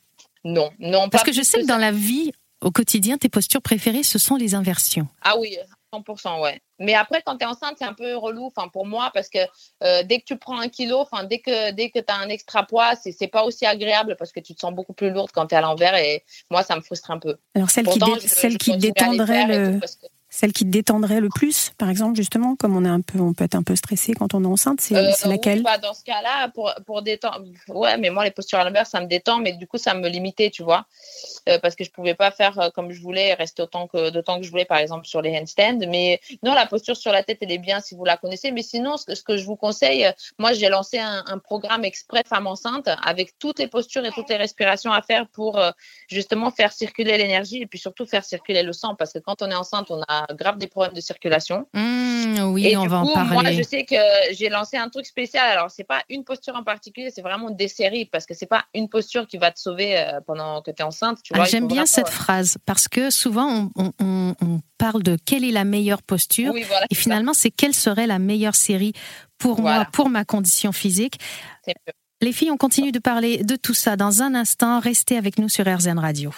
Non, 0.44 0.70
non, 0.78 1.08
Parce 1.08 1.24
pas 1.24 1.30
que 1.30 1.36
je 1.36 1.42
sais 1.42 1.60
que 1.60 1.66
dans 1.66 1.76
la 1.76 1.92
vie, 1.92 2.32
au 2.60 2.70
quotidien, 2.70 3.18
tes 3.18 3.28
postures 3.28 3.62
préférées, 3.62 4.02
ce 4.02 4.18
sont 4.18 4.36
les 4.36 4.54
inversions. 4.54 5.08
Ah 5.22 5.36
oui, 5.38 5.56
100%, 6.00 6.40
ouais. 6.42 6.60
Mais 6.78 6.94
après, 6.94 7.22
quand 7.24 7.36
tu 7.38 7.44
es 7.44 7.46
enceinte, 7.46 7.76
c'est 7.78 7.84
un 7.84 7.94
peu 7.94 8.16
relou 8.16 8.46
enfin, 8.46 8.68
pour 8.68 8.86
moi 8.86 9.10
parce 9.14 9.28
que 9.28 9.38
euh, 9.82 10.02
dès 10.02 10.18
que 10.20 10.24
tu 10.24 10.36
prends 10.36 10.58
un 10.60 10.68
kilo, 10.68 10.98
enfin, 11.00 11.24
dès 11.24 11.38
que, 11.38 11.70
dès 11.72 11.90
que 11.90 11.98
tu 11.98 12.04
as 12.12 12.16
un 12.16 12.28
extra 12.28 12.64
poids, 12.64 12.94
c'est 12.96 13.12
c'est 13.12 13.28
pas 13.28 13.44
aussi 13.44 13.64
agréable 13.66 14.16
parce 14.18 14.32
que 14.32 14.40
tu 14.40 14.54
te 14.54 14.60
sens 14.60 14.72
beaucoup 14.74 14.92
plus 14.92 15.10
lourde 15.10 15.30
quand 15.32 15.46
tu 15.46 15.54
es 15.54 15.58
à 15.58 15.60
l'envers 15.62 15.94
et 15.96 16.24
moi, 16.50 16.62
ça 16.62 16.76
me 16.76 16.80
frustre 16.82 17.10
un 17.10 17.18
peu. 17.18 17.36
Alors, 17.54 17.70
celle 17.70 17.86
qui, 17.86 17.98
Pourtant, 17.98 18.14
dé- 18.16 18.20
je- 18.20 18.28
celle 18.28 18.52
je 18.52 18.58
qui 18.58 18.76
détendrait 18.76 19.46
le. 19.46 19.78
parce 19.80 19.96
que- 19.96 20.06
Celle 20.38 20.52
qui 20.52 20.64
te 20.64 20.68
détendrait 20.70 21.20
le 21.22 21.30
plus, 21.30 21.70
par 21.78 21.88
exemple, 21.88 22.14
justement, 22.14 22.56
comme 22.56 22.76
on 22.76 22.84
est 22.84 22.90
un 22.90 23.00
peu, 23.00 23.18
on 23.20 23.32
peut 23.32 23.44
être 23.44 23.54
un 23.54 23.62
peu 23.62 23.74
stressé 23.74 24.12
quand 24.12 24.34
on 24.34 24.44
est 24.44 24.46
enceinte, 24.46 24.82
c'est 24.82 24.94
Euh, 24.94 25.10
oui, 25.24 25.30
laquelle? 25.30 25.62
bah, 25.62 25.78
dans 25.78 25.94
ce 25.94 26.04
cas-là, 26.04 26.50
pour, 26.50 26.70
pour 26.84 27.00
détendre. 27.00 27.46
Ouais, 27.68 27.96
mais 27.96 28.10
moi, 28.10 28.22
les 28.22 28.30
postures 28.32 28.58
à 28.58 28.64
l'envers, 28.64 28.86
ça 28.86 29.00
me 29.00 29.06
détend, 29.06 29.38
mais 29.38 29.52
du 29.54 29.66
coup, 29.66 29.78
ça 29.78 29.94
me 29.94 30.06
limitait, 30.10 30.50
tu 30.50 30.62
vois. 30.62 30.84
Euh, 31.48 31.58
parce 31.60 31.74
que 31.74 31.84
je 31.84 31.90
pouvais 31.90 32.12
pas 32.14 32.30
faire 32.30 32.58
euh, 32.58 32.68
comme 32.68 32.90
je 32.92 33.00
voulais, 33.00 33.32
rester 33.32 33.62
autant 33.62 33.86
que, 33.86 34.10
d'autant 34.10 34.38
que 34.38 34.44
je 34.44 34.50
voulais, 34.50 34.66
par 34.66 34.76
exemple, 34.76 35.06
sur 35.06 35.22
les 35.22 35.34
handstands. 35.38 35.78
Mais 35.88 36.20
non, 36.42 36.52
la 36.52 36.66
posture 36.66 36.98
sur 36.98 37.12
la 37.12 37.22
tête, 37.22 37.38
elle 37.40 37.52
est 37.52 37.56
bien 37.56 37.80
si 37.80 37.94
vous 37.94 38.04
la 38.04 38.18
connaissez. 38.18 38.52
Mais 38.52 38.62
sinon, 38.62 38.98
ce, 38.98 39.06
que- 39.06 39.14
ce 39.14 39.22
que 39.22 39.38
je 39.38 39.44
vous 39.46 39.56
conseille, 39.56 40.06
moi, 40.38 40.52
j'ai 40.52 40.68
lancé 40.68 40.98
un, 40.98 41.24
un 41.26 41.38
programme 41.38 41.82
exprès 41.86 42.24
femme 42.28 42.46
enceinte 42.46 42.90
avec 43.02 43.38
toutes 43.38 43.58
les 43.58 43.68
postures 43.68 44.04
et 44.04 44.10
toutes 44.10 44.28
les 44.28 44.36
respirations 44.36 44.92
à 44.92 45.00
faire 45.00 45.28
pour 45.28 45.58
euh, 45.58 45.70
justement 46.08 46.50
faire 46.50 46.72
circuler 46.74 47.16
l'énergie 47.16 47.62
et 47.62 47.66
puis 47.66 47.78
surtout 47.78 48.04
faire 48.04 48.22
circuler 48.24 48.62
le 48.62 48.74
sang. 48.74 48.94
Parce 48.96 49.14
que 49.14 49.18
quand 49.18 49.40
on 49.40 49.50
est 49.50 49.54
enceinte, 49.54 49.90
on 49.90 50.02
a 50.08 50.25
grave 50.34 50.58
des 50.58 50.66
problèmes 50.66 50.94
de 50.94 51.00
circulation. 51.00 51.66
Mmh, 51.74 52.40
oui, 52.52 52.66
Et 52.66 52.76
on 52.76 52.82
du 52.82 52.88
va 52.88 53.00
coup, 53.02 53.08
en 53.10 53.14
parler. 53.14 53.32
moi, 53.32 53.52
je 53.52 53.62
sais 53.62 53.84
que 53.84 53.94
j'ai 54.32 54.48
lancé 54.48 54.76
un 54.76 54.88
truc 54.88 55.06
spécial. 55.06 55.46
Alors, 55.48 55.70
c'est 55.70 55.84
pas 55.84 56.02
une 56.08 56.24
posture 56.24 56.54
en 56.56 56.62
particulier, 56.64 57.10
c'est 57.14 57.22
vraiment 57.22 57.50
des 57.50 57.68
séries 57.68 58.04
parce 58.06 58.26
que 58.26 58.34
c'est 58.34 58.46
pas 58.46 58.64
une 58.74 58.88
posture 58.88 59.26
qui 59.26 59.38
va 59.38 59.50
te 59.50 59.58
sauver 59.60 59.98
euh, 59.98 60.20
pendant 60.26 60.62
que 60.62 60.70
tu 60.70 60.82
es 60.82 60.84
enceinte. 60.84 61.18
Tu 61.22 61.32
Ah, 61.34 61.38
vois, 61.38 61.46
il 61.46 61.50
J'aime 61.50 61.68
bien 61.68 61.86
cette 61.86 62.08
phrase 62.08 62.56
parce 62.66 62.88
que 62.88 63.10
souvent 63.10 63.70
on, 63.76 63.82
on- 63.84 63.92
on- 64.00 64.34
on 64.42 64.60
parle 64.78 65.02
de 65.02 65.16
quelle 65.24 65.44
est 65.44 65.52
la 65.52 65.64
meilleure 65.64 65.98
euh, 65.98 66.06
posture 66.06 66.52
Oui, 66.52 66.62
voilà. 66.66 66.86
et 66.90 66.94
finalement 66.94 67.32
c'est 67.34 67.50
quelle 67.50 67.74
serait 67.74 68.06
la 68.06 68.18
meilleure 68.18 68.54
série 68.54 68.92
pour 69.38 69.60
moi, 69.60 69.86
pour 69.92 70.08
ma 70.08 70.24
condition 70.24 70.72
physique. 70.72 71.18
Les 72.22 72.32
filles, 72.32 72.50
on 72.50 72.56
continue 72.56 72.92
de 72.92 72.98
parler 72.98 73.44
de 73.44 73.56
tout 73.56 73.74
ça 73.74 73.96
dans 73.96 74.22
un 74.22 74.34
instant. 74.34 74.80
Restez 74.80 75.18
avec 75.18 75.38
nous 75.38 75.50
sur 75.50 75.66
RZN 75.66 75.98
Radio. 75.98 76.32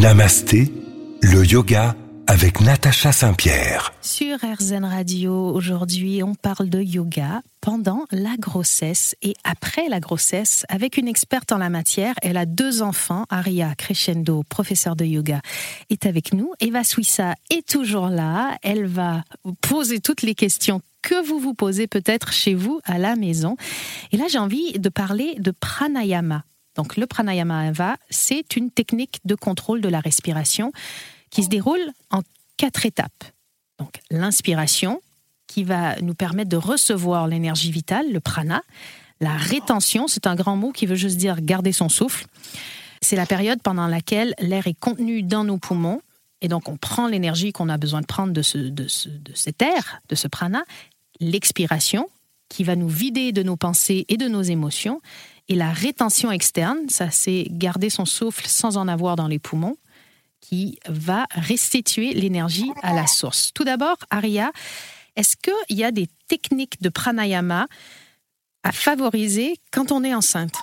Namasté, 0.00 0.72
le 1.20 1.44
yoga 1.44 1.94
avec 2.26 2.62
Natacha 2.62 3.12
Saint-Pierre. 3.12 3.92
Sur 4.00 4.38
RZN 4.38 4.86
Radio, 4.86 5.50
aujourd'hui, 5.52 6.22
on 6.22 6.34
parle 6.34 6.70
de 6.70 6.80
yoga 6.80 7.42
pendant 7.60 8.06
la 8.10 8.34
grossesse 8.38 9.14
et 9.20 9.34
après 9.44 9.90
la 9.90 10.00
grossesse 10.00 10.64
avec 10.70 10.96
une 10.96 11.06
experte 11.06 11.52
en 11.52 11.58
la 11.58 11.68
matière. 11.68 12.14
Elle 12.22 12.38
a 12.38 12.46
deux 12.46 12.80
enfants. 12.80 13.26
Aria 13.28 13.74
Crescendo, 13.74 14.42
professeure 14.48 14.96
de 14.96 15.04
yoga, 15.04 15.42
est 15.90 16.06
avec 16.06 16.32
nous. 16.32 16.54
Eva 16.60 16.82
Suissa 16.82 17.34
est 17.50 17.68
toujours 17.68 18.08
là. 18.08 18.56
Elle 18.62 18.86
va 18.86 19.22
poser 19.60 20.00
toutes 20.00 20.22
les 20.22 20.34
questions 20.34 20.80
que 21.02 21.22
vous 21.26 21.38
vous 21.38 21.52
posez 21.52 21.86
peut-être 21.86 22.32
chez 22.32 22.54
vous 22.54 22.80
à 22.84 22.96
la 22.96 23.16
maison. 23.16 23.58
Et 24.12 24.16
là, 24.16 24.24
j'ai 24.30 24.38
envie 24.38 24.78
de 24.78 24.88
parler 24.88 25.34
de 25.38 25.50
pranayama. 25.50 26.44
Donc, 26.76 26.96
le 26.96 27.06
pranayama 27.06 27.66
Eva, 27.68 27.96
c'est 28.10 28.56
une 28.56 28.70
technique 28.70 29.20
de 29.24 29.34
contrôle 29.34 29.80
de 29.80 29.88
la 29.88 30.00
respiration 30.00 30.72
qui 31.30 31.42
se 31.42 31.48
déroule 31.48 31.92
en 32.10 32.20
quatre 32.56 32.86
étapes. 32.86 33.24
Donc 33.78 34.00
l'inspiration, 34.10 35.00
qui 35.46 35.64
va 35.64 35.96
nous 36.00 36.14
permettre 36.14 36.50
de 36.50 36.56
recevoir 36.56 37.26
l'énergie 37.26 37.70
vitale, 37.72 38.12
le 38.12 38.20
prana. 38.20 38.62
La 39.20 39.36
rétention, 39.36 40.06
c'est 40.06 40.26
un 40.26 40.34
grand 40.34 40.54
mot 40.56 40.70
qui 40.70 40.86
veut 40.86 40.94
juste 40.96 41.16
dire 41.16 41.40
garder 41.40 41.72
son 41.72 41.88
souffle. 41.88 42.26
C'est 43.00 43.16
la 43.16 43.26
période 43.26 43.60
pendant 43.62 43.86
laquelle 43.86 44.34
l'air 44.38 44.66
est 44.66 44.78
contenu 44.78 45.22
dans 45.22 45.42
nos 45.44 45.56
poumons. 45.58 46.02
Et 46.40 46.48
donc, 46.48 46.68
on 46.68 46.76
prend 46.76 47.08
l'énergie 47.08 47.52
qu'on 47.52 47.68
a 47.68 47.78
besoin 47.78 48.00
de 48.02 48.06
prendre 48.06 48.32
de, 48.32 48.42
ce, 48.42 48.58
de, 48.58 48.86
ce- 48.86 49.08
de 49.08 49.32
cet 49.34 49.62
air, 49.62 50.00
de 50.08 50.14
ce 50.14 50.28
prana. 50.28 50.62
L'expiration, 51.20 52.08
qui 52.48 52.64
va 52.64 52.76
nous 52.76 52.88
vider 52.88 53.32
de 53.32 53.42
nos 53.42 53.56
pensées 53.56 54.04
et 54.08 54.16
de 54.16 54.28
nos 54.28 54.42
émotions. 54.42 55.00
Et 55.50 55.56
la 55.56 55.72
rétention 55.72 56.30
externe, 56.30 56.88
ça 56.88 57.10
c'est 57.10 57.44
garder 57.50 57.90
son 57.90 58.06
souffle 58.06 58.46
sans 58.46 58.76
en 58.76 58.86
avoir 58.86 59.16
dans 59.16 59.26
les 59.26 59.40
poumons 59.40 59.76
qui 60.40 60.78
va 60.86 61.26
restituer 61.32 62.14
l'énergie 62.14 62.70
à 62.82 62.94
la 62.94 63.08
source. 63.08 63.52
Tout 63.52 63.64
d'abord, 63.64 63.96
Aria, 64.10 64.52
est-ce 65.16 65.36
qu'il 65.36 65.76
y 65.76 65.82
a 65.82 65.90
des 65.90 66.06
techniques 66.28 66.80
de 66.80 66.88
pranayama 66.88 67.66
à 68.62 68.70
favoriser 68.70 69.56
quand 69.72 69.90
on 69.90 70.04
est 70.04 70.14
enceinte? 70.14 70.54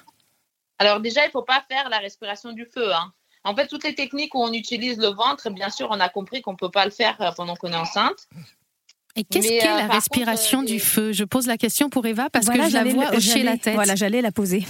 Alors, 0.79 1.01
déjà, 1.01 1.25
il 1.25 1.31
faut 1.31 1.43
pas 1.43 1.63
faire 1.69 1.89
la 1.89 1.97
respiration 1.97 2.53
du 2.53 2.65
feu. 2.65 2.93
hein. 2.93 3.11
En 3.43 3.55
fait, 3.55 3.67
toutes 3.67 3.83
les 3.83 3.95
techniques 3.95 4.35
où 4.35 4.41
on 4.41 4.53
utilise 4.53 4.97
le 4.99 5.07
ventre, 5.07 5.49
bien 5.49 5.69
sûr, 5.69 5.89
on 5.91 5.99
a 5.99 6.09
compris 6.09 6.41
qu'on 6.41 6.55
peut 6.55 6.71
pas 6.71 6.85
le 6.85 6.91
faire 6.91 7.19
euh, 7.21 7.31
pendant 7.35 7.55
qu'on 7.55 7.71
est 7.71 7.77
enceinte. 7.77 8.27
Et 9.17 9.23
qu'est-ce 9.23 9.47
qu'est 9.47 9.67
euh, 9.67 9.77
la 9.77 9.87
respiration 9.87 10.59
contre, 10.59 10.71
euh, 10.71 10.75
du 10.75 10.79
feu? 10.79 11.11
Je 11.11 11.23
pose 11.23 11.47
la 11.47 11.57
question 11.57 11.89
pour 11.89 12.05
Eva 12.05 12.29
parce 12.29 12.45
Voilà, 12.45 12.65
que 12.65 12.69
je 12.69 12.75
la 12.75 12.83
vois 12.83 13.15
hocher 13.15 13.43
la 13.43 13.57
tête. 13.57 13.73
Voilà, 13.73 13.95
j'allais 13.95 14.21
la 14.21 14.31
poser. 14.31 14.65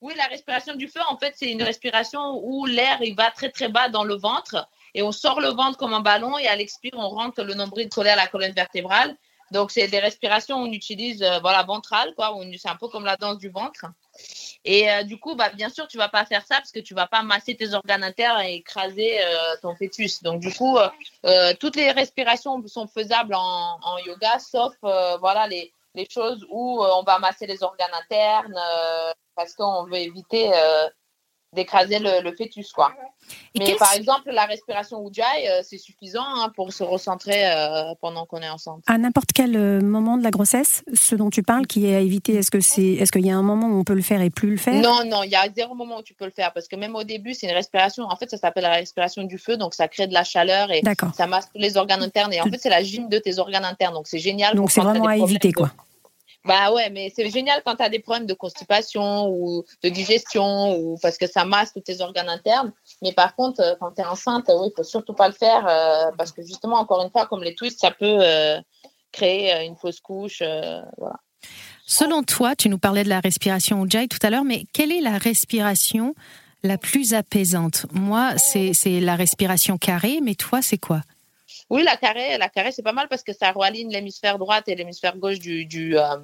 Oui, 0.00 0.14
la 0.16 0.24
respiration 0.24 0.74
du 0.74 0.88
feu, 0.88 1.00
en 1.08 1.16
fait, 1.18 1.34
c'est 1.36 1.50
une 1.50 1.62
respiration 1.62 2.40
où 2.42 2.66
l'air 2.66 2.98
il 3.02 3.14
va 3.14 3.30
très 3.30 3.50
très 3.50 3.68
bas 3.68 3.88
dans 3.88 4.04
le 4.04 4.14
ventre 4.14 4.68
et 4.94 5.02
on 5.02 5.12
sort 5.12 5.40
le 5.40 5.48
ventre 5.48 5.76
comme 5.76 5.92
un 5.92 6.00
ballon 6.00 6.38
et 6.38 6.46
à 6.46 6.56
l'expire, 6.56 6.92
on 6.94 7.08
rentre 7.08 7.42
le 7.42 7.54
nombril 7.54 7.88
collé 7.88 8.10
à 8.10 8.16
la 8.16 8.26
colonne 8.26 8.52
vertébrale. 8.52 9.16
Donc, 9.50 9.70
c'est 9.70 9.88
des 9.88 10.00
respirations 10.00 10.62
où 10.62 10.66
on 10.66 10.72
utilise 10.72 11.22
euh, 11.22 11.38
voilà, 11.40 11.62
ventrale, 11.62 12.12
quoi. 12.16 12.34
C'est 12.58 12.68
un 12.68 12.76
peu 12.76 12.88
comme 12.88 13.04
la 13.04 13.16
danse 13.16 13.38
du 13.38 13.50
ventre. 13.50 13.86
Et 14.64 14.90
euh, 14.90 15.02
du 15.02 15.18
coup, 15.18 15.34
bah, 15.34 15.50
bien 15.50 15.68
sûr, 15.68 15.86
tu 15.88 15.98
vas 15.98 16.08
pas 16.08 16.24
faire 16.24 16.44
ça 16.46 16.56
parce 16.56 16.72
que 16.72 16.80
tu 16.80 16.94
vas 16.94 17.06
pas 17.06 17.22
masser 17.22 17.54
tes 17.54 17.74
organes 17.74 18.02
internes 18.02 18.42
et 18.42 18.54
écraser 18.56 19.20
euh, 19.20 19.56
ton 19.60 19.74
fœtus. 19.74 20.22
Donc, 20.22 20.40
du 20.40 20.52
coup, 20.52 20.78
euh, 20.78 21.54
toutes 21.60 21.76
les 21.76 21.90
respirations 21.90 22.66
sont 22.66 22.86
faisables 22.86 23.34
en, 23.34 23.98
yoga, 24.06 24.38
sauf 24.38 24.74
voilà, 24.80 25.46
les, 25.48 25.72
les 25.94 26.08
choses 26.08 26.46
où 26.50 26.82
on 26.82 27.02
va 27.02 27.18
masser 27.18 27.46
les 27.46 27.62
organes 27.62 27.94
internes 27.94 28.58
parce 29.34 29.54
qu'on 29.54 29.84
veut 29.84 29.98
éviter 29.98 30.50
d'écraser 31.54 31.98
le, 31.98 32.22
le 32.22 32.34
fœtus. 32.36 32.72
Quoi. 32.72 32.92
Et 33.54 33.60
Mais 33.60 33.76
par 33.76 33.94
exemple, 33.94 34.30
la 34.30 34.44
respiration 34.44 35.08
Ujjayi, 35.08 35.48
euh, 35.48 35.60
c'est 35.62 35.78
suffisant 35.78 36.24
hein, 36.24 36.52
pour 36.54 36.72
se 36.72 36.82
recentrer 36.82 37.46
euh, 37.46 37.94
pendant 38.00 38.26
qu'on 38.26 38.38
est 38.40 38.48
enceinte. 38.48 38.82
À 38.86 38.98
n'importe 38.98 39.30
quel 39.34 39.56
euh, 39.56 39.80
moment 39.80 40.18
de 40.18 40.22
la 40.22 40.30
grossesse, 40.30 40.84
ce 40.92 41.14
dont 41.14 41.30
tu 41.30 41.42
parles, 41.42 41.66
qui 41.66 41.86
est 41.86 41.94
à 41.94 42.00
éviter, 42.00 42.34
est-ce 42.34 42.50
que 42.50 42.60
c'est, 42.60 42.82
est-ce 42.94 43.12
qu'il 43.12 43.24
y 43.24 43.30
a 43.30 43.36
un 43.36 43.42
moment 43.42 43.68
où 43.68 43.78
on 43.78 43.84
peut 43.84 43.94
le 43.94 44.02
faire 44.02 44.20
et 44.20 44.30
plus 44.30 44.50
le 44.50 44.56
faire? 44.56 44.74
Non, 44.74 45.04
non, 45.06 45.22
il 45.22 45.30
y 45.30 45.36
a 45.36 45.46
zéro 45.54 45.74
moment 45.74 45.98
où 45.98 46.02
tu 46.02 46.14
peux 46.14 46.26
le 46.26 46.30
faire 46.30 46.52
parce 46.52 46.68
que 46.68 46.76
même 46.76 46.94
au 46.96 47.04
début, 47.04 47.34
c'est 47.34 47.46
une 47.46 47.54
respiration. 47.54 48.04
En 48.04 48.16
fait, 48.16 48.28
ça 48.28 48.36
s'appelle 48.36 48.64
la 48.64 48.72
respiration 48.72 49.22
du 49.22 49.38
feu, 49.38 49.56
donc 49.56 49.74
ça 49.74 49.88
crée 49.88 50.06
de 50.06 50.14
la 50.14 50.24
chaleur 50.24 50.70
et 50.70 50.82
ça 51.16 51.26
masse 51.26 51.48
tous 51.52 51.60
les 51.60 51.76
organes 51.76 52.02
internes. 52.02 52.32
Et 52.32 52.40
en 52.40 52.44
fait, 52.46 52.58
c'est 52.58 52.70
la 52.70 52.82
gym 52.82 53.08
de 53.08 53.18
tes 53.18 53.38
organes 53.38 53.64
internes, 53.64 53.94
donc 53.94 54.06
c'est 54.06 54.18
génial. 54.18 54.54
Donc 54.56 54.70
c'est 54.70 54.80
vraiment 54.80 55.06
à 55.06 55.16
éviter, 55.16 55.48
de- 55.48 55.54
quoi. 55.54 55.70
Bah 56.44 56.72
ouais, 56.72 56.90
mais 56.90 57.10
c'est 57.14 57.30
génial 57.30 57.62
quand 57.64 57.76
tu 57.76 57.82
as 57.82 57.88
des 57.88 58.00
problèmes 58.00 58.26
de 58.26 58.34
constipation 58.34 59.28
ou 59.28 59.64
de 59.82 59.88
digestion 59.88 60.76
ou 60.78 60.98
parce 61.00 61.16
que 61.16 61.26
ça 61.26 61.46
masse 61.46 61.72
tous 61.72 61.80
tes 61.80 62.02
organes 62.02 62.28
internes. 62.28 62.72
Mais 63.00 63.12
par 63.12 63.34
contre, 63.34 63.60
euh, 63.60 63.74
quand 63.80 63.92
tu 63.92 64.02
es 64.02 64.04
enceinte, 64.04 64.50
oui, 64.54 64.68
il 64.70 64.72
faut 64.76 64.82
surtout 64.82 65.14
pas 65.14 65.28
le 65.28 65.34
faire 65.34 65.66
euh, 65.66 66.10
parce 66.18 66.32
que 66.32 66.42
justement, 66.42 66.76
encore 66.76 67.02
une 67.02 67.10
fois, 67.10 67.26
comme 67.26 67.42
les 67.42 67.54
twists, 67.54 67.80
ça 67.80 67.90
peut 67.90 68.18
euh, 68.20 68.60
créer 69.10 69.64
une 69.64 69.76
fausse 69.76 70.00
couche. 70.00 70.42
voilà. 70.98 71.16
Selon 71.86 72.22
toi, 72.22 72.54
tu 72.56 72.68
nous 72.68 72.78
parlais 72.78 73.04
de 73.04 73.08
la 73.08 73.20
respiration 73.20 73.84
Ujjayi 73.84 74.08
tout 74.08 74.18
à 74.22 74.28
l'heure, 74.28 74.44
mais 74.44 74.64
quelle 74.74 74.92
est 74.92 75.00
la 75.00 75.16
respiration 75.16 76.14
la 76.62 76.76
plus 76.78 77.14
apaisante? 77.14 77.86
Moi, 77.92 78.36
c'est 78.38 79.00
la 79.00 79.16
respiration 79.16 79.78
carrée, 79.78 80.20
mais 80.22 80.34
toi, 80.34 80.60
c'est 80.62 80.78
quoi? 80.78 81.00
Oui, 81.70 81.82
la 81.82 81.96
carrée, 81.96 82.36
la 82.38 82.48
carré, 82.48 82.72
c'est 82.72 82.82
pas 82.82 82.92
mal 82.92 83.08
parce 83.08 83.22
que 83.22 83.32
ça 83.32 83.50
realigne 83.50 83.90
l'hémisphère 83.90 84.38
droite 84.38 84.64
et 84.68 84.74
l'hémisphère 84.74 85.16
gauche 85.16 85.38
du, 85.38 85.64
du, 85.64 85.96
euh, 85.96 86.16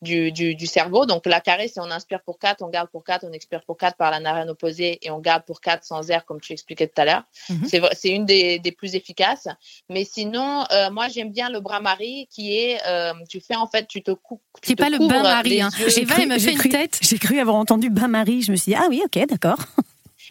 du, 0.00 0.32
du, 0.32 0.66
cerveau. 0.66 1.04
Donc, 1.04 1.26
la 1.26 1.40
carré, 1.40 1.68
c'est 1.68 1.80
on 1.80 1.90
inspire 1.90 2.22
pour 2.22 2.38
4, 2.38 2.62
on 2.62 2.68
garde 2.68 2.88
pour 2.90 3.04
4, 3.04 3.26
on 3.28 3.32
expire 3.32 3.62
pour 3.64 3.76
4 3.76 3.96
par 3.96 4.10
la 4.10 4.20
narine 4.20 4.48
opposée 4.48 4.98
et 5.02 5.10
on 5.10 5.18
garde 5.18 5.44
pour 5.44 5.60
4 5.60 5.84
sans 5.84 6.10
air, 6.10 6.24
comme 6.24 6.40
tu 6.40 6.52
expliquais 6.52 6.86
tout 6.86 7.00
à 7.00 7.04
l'heure. 7.04 7.24
Mhm. 7.50 7.88
C'est 7.92 8.08
une 8.08 8.24
des, 8.24 8.58
des, 8.58 8.72
plus 8.72 8.94
efficaces. 8.94 9.48
Mais 9.90 10.04
sinon, 10.04 10.64
euh, 10.72 10.90
moi, 10.90 11.08
j'aime 11.08 11.30
bien 11.30 11.50
le 11.50 11.60
bras-marie 11.60 12.26
qui 12.30 12.56
est, 12.56 12.80
euh, 12.86 13.12
tu 13.28 13.40
fais 13.40 13.56
en 13.56 13.66
fait, 13.66 13.86
tu 13.86 14.02
te 14.02 14.12
coupes. 14.12 14.42
C'est 14.62 14.76
pas 14.76 14.88
le 14.88 14.98
bain-marie. 14.98 15.60
Hein. 15.60 15.70
J'ai 15.76 16.54
cru, 16.54 16.68
tête. 16.68 16.98
J'ai 17.02 17.18
cru 17.18 17.38
avoir 17.38 17.56
entendu 17.56 17.90
bain-marie. 17.90 18.42
Je 18.42 18.50
me 18.50 18.56
suis 18.56 18.72
dit, 18.72 18.78
ah 18.78 18.86
oui, 18.88 19.02
ok, 19.04 19.26
d'accord. 19.26 19.58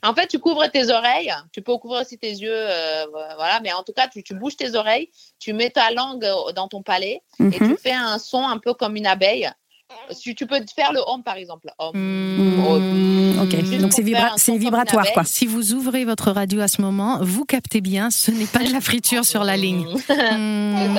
En 0.03 0.13
fait, 0.13 0.27
tu 0.27 0.39
couvres 0.39 0.67
tes 0.71 0.91
oreilles, 0.91 1.33
tu 1.51 1.61
peux 1.61 1.77
couvrir 1.77 2.01
aussi 2.01 2.17
tes 2.17 2.29
yeux, 2.29 2.51
euh, 2.51 3.05
voilà, 3.35 3.59
mais 3.61 3.73
en 3.73 3.83
tout 3.83 3.93
cas, 3.93 4.07
tu, 4.07 4.23
tu, 4.23 4.33
bouges 4.33 4.55
tes 4.55 4.75
oreilles, 4.75 5.09
tu 5.39 5.53
mets 5.53 5.69
ta 5.69 5.91
langue 5.91 6.25
euh, 6.25 6.51
dans 6.53 6.67
ton 6.67 6.83
palais 6.83 7.21
et 7.39 7.49
tu 7.57 7.63
mhm. 7.63 7.77
fais 7.77 7.93
un 7.93 8.19
son 8.19 8.47
un 8.47 8.57
peu 8.57 8.73
comme 8.73 8.95
une 8.95 9.07
abeille. 9.07 9.49
Tu, 10.21 10.35
tu 10.35 10.45
peux 10.45 10.59
faire 10.75 10.91
le 10.91 10.99
home, 11.07 11.23
par 11.23 11.37
exemple. 11.37 11.69
Hmm. 11.79 13.39
ok, 13.41 13.79
donc 13.79 13.93
c'est 13.93 14.57
vibratoire, 14.57 15.05
quoi. 15.13 15.23
Si 15.23 15.45
vous 15.45 15.73
ouvrez 15.73 16.03
votre 16.03 16.31
radio 16.31 16.59
à 16.59 16.67
ce 16.67 16.81
moment, 16.81 17.19
vous 17.21 17.45
captez 17.45 17.79
bien, 17.79 18.11
ce 18.11 18.29
n'est 18.31 18.47
pas 18.47 18.63
de 18.63 18.73
la 18.73 18.81
friture 18.81 19.23
sur 19.25 19.43
la 19.43 19.57
ligne. 19.57 19.87
Hmm. 20.09 20.97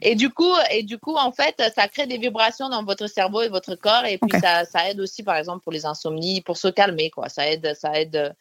Et 0.00 0.14
du 0.14 0.30
coup, 0.30 0.52
et 0.70 0.82
du 0.82 0.98
coup, 0.98 1.16
en 1.16 1.32
fait, 1.32 1.62
ça 1.74 1.88
crée 1.88 2.06
des 2.06 2.18
vibrations 2.18 2.68
dans 2.68 2.84
votre 2.84 3.06
cerveau 3.06 3.42
et 3.42 3.48
votre 3.48 3.74
corps. 3.74 4.04
Et 4.04 4.18
puis, 4.18 4.38
ça, 4.40 4.64
ça, 4.64 4.90
aide 4.90 5.00
aussi, 5.00 5.22
par 5.22 5.36
exemple, 5.36 5.62
pour 5.62 5.72
les 5.72 5.86
insomnies, 5.86 6.40
pour 6.42 6.56
se 6.56 6.68
calmer, 6.68 7.10
quoi. 7.10 7.28
Ça 7.28 7.48
aide, 7.48 7.74
ça 7.78 7.98
aide 8.00 8.34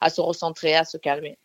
à 0.00 0.10
se 0.10 0.20
recentrer, 0.20 0.74
à 0.74 0.84
se 0.84 0.96
calmer. 0.96 1.38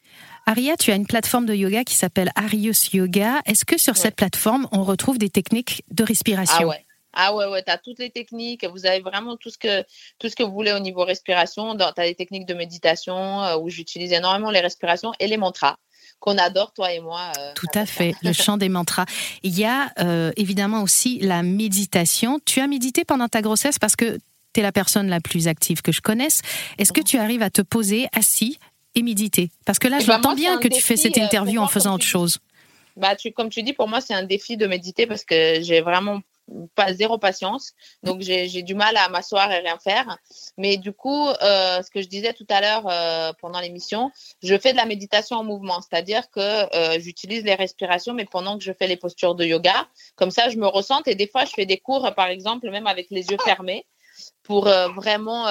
Aria, 0.45 0.77
tu 0.77 0.91
as 0.91 0.95
une 0.95 1.07
plateforme 1.07 1.45
de 1.45 1.53
yoga 1.53 1.83
qui 1.83 1.95
s'appelle 1.95 2.31
Arius 2.35 2.93
Yoga. 2.93 3.41
Est-ce 3.45 3.65
que 3.65 3.77
sur 3.77 3.97
cette 3.97 4.15
plateforme, 4.15 4.67
on 4.71 4.83
retrouve 4.83 5.17
des 5.17 5.29
techniques 5.29 5.83
de 5.91 6.03
respiration? 6.03 6.57
Ah 6.61 6.67
ouais. 6.67 6.85
Ah 7.17 7.33
ouais, 7.33 7.45
ouais, 7.45 7.63
tu 7.63 7.71
as 7.71 7.77
toutes 7.77 7.99
les 7.99 8.09
techniques, 8.09 8.65
vous 8.65 8.85
avez 8.85 8.99
vraiment 8.99 9.37
tout 9.37 9.49
ce 9.49 9.57
que, 9.57 9.83
tout 10.19 10.27
ce 10.27 10.35
que 10.35 10.43
vous 10.43 10.51
voulez 10.51 10.73
au 10.73 10.79
niveau 10.79 11.05
respiration. 11.05 11.75
Tu 11.77 11.83
as 11.83 12.05
des 12.05 12.13
techniques 12.13 12.45
de 12.45 12.53
méditation 12.53 13.41
euh, 13.41 13.57
où 13.57 13.69
j'utilise 13.69 14.11
énormément 14.11 14.51
les 14.51 14.59
respirations 14.59 15.13
et 15.21 15.27
les 15.27 15.37
mantras 15.37 15.77
qu'on 16.25 16.37
adore, 16.39 16.73
toi 16.73 16.91
et 16.91 16.99
moi. 16.99 17.31
Euh, 17.37 17.53
Tout 17.53 17.67
à 17.75 17.85
fait, 17.85 18.15
le 18.23 18.33
chant 18.33 18.57
des 18.57 18.67
mantras. 18.67 19.05
Il 19.43 19.57
y 19.57 19.63
a 19.63 19.91
euh, 19.99 20.31
évidemment 20.35 20.81
aussi 20.81 21.19
la 21.19 21.43
méditation. 21.43 22.39
Tu 22.45 22.59
as 22.61 22.67
médité 22.67 23.05
pendant 23.05 23.27
ta 23.27 23.41
grossesse 23.41 23.77
parce 23.77 23.95
que 23.95 24.17
tu 24.53 24.59
es 24.59 24.63
la 24.63 24.71
personne 24.71 25.07
la 25.07 25.21
plus 25.21 25.47
active 25.47 25.81
que 25.83 25.91
je 25.91 26.01
connaisse. 26.01 26.41
Est-ce 26.79 26.91
que 26.91 27.01
tu 27.01 27.17
arrives 27.17 27.43
à 27.43 27.51
te 27.51 27.61
poser 27.61 28.07
assis 28.11 28.57
et 28.95 29.03
méditer? 29.03 29.51
Parce 29.65 29.77
que 29.77 29.87
là, 29.87 29.97
eh 30.01 30.05
ben, 30.05 30.13
j'entends 30.13 30.35
bien 30.35 30.57
que 30.57 30.67
tu 30.67 30.81
fais 30.81 30.97
cette 30.97 31.17
euh, 31.17 31.23
interview 31.23 31.61
en 31.61 31.67
faisant 31.67 31.93
autre 31.93 32.05
chose. 32.05 32.39
Bah, 32.97 33.15
tu, 33.15 33.31
comme 33.31 33.49
tu 33.49 33.61
dis, 33.61 33.73
pour 33.73 33.87
moi, 33.87 34.01
c'est 34.01 34.13
un 34.13 34.23
défi 34.23 34.57
de 34.57 34.65
méditer 34.65 35.05
parce 35.05 35.23
que 35.23 35.61
j'ai 35.61 35.81
vraiment 35.81 36.21
pas 36.75 36.93
zéro 36.93 37.17
patience. 37.17 37.73
Donc, 38.03 38.21
j'ai 38.21 38.61
du 38.61 38.75
mal 38.75 38.95
à 38.97 39.09
m'asseoir 39.09 39.51
et 39.51 39.59
rien 39.59 39.77
faire. 39.77 40.17
Mais 40.57 40.77
du 40.77 40.93
coup, 40.93 41.27
euh, 41.27 41.81
ce 41.81 41.89
que 41.89 42.01
je 42.01 42.07
disais 42.07 42.33
tout 42.33 42.45
à 42.49 42.61
l'heure 42.61 42.87
euh, 42.87 43.33
pendant 43.39 43.59
l'émission, 43.59 44.11
je 44.43 44.57
fais 44.57 44.71
de 44.71 44.77
la 44.77 44.85
méditation 44.85 45.37
en 45.37 45.43
mouvement. 45.43 45.81
C'est-à-dire 45.81 46.29
que 46.29 46.39
euh, 46.39 46.99
j'utilise 46.99 47.43
les 47.43 47.55
respirations, 47.55 48.13
mais 48.13 48.25
pendant 48.25 48.57
que 48.57 48.63
je 48.63 48.73
fais 48.73 48.87
les 48.87 48.97
postures 48.97 49.35
de 49.35 49.45
yoga, 49.45 49.87
comme 50.15 50.31
ça, 50.31 50.49
je 50.49 50.57
me 50.57 50.67
ressente. 50.67 51.07
Et 51.07 51.15
des 51.15 51.27
fois, 51.27 51.45
je 51.45 51.51
fais 51.51 51.65
des 51.65 51.77
cours, 51.77 52.13
par 52.15 52.27
exemple, 52.27 52.69
même 52.69 52.87
avec 52.87 53.07
les 53.09 53.27
yeux 53.27 53.37
fermés 53.43 53.85
pour 54.43 54.65
vraiment 54.95 55.45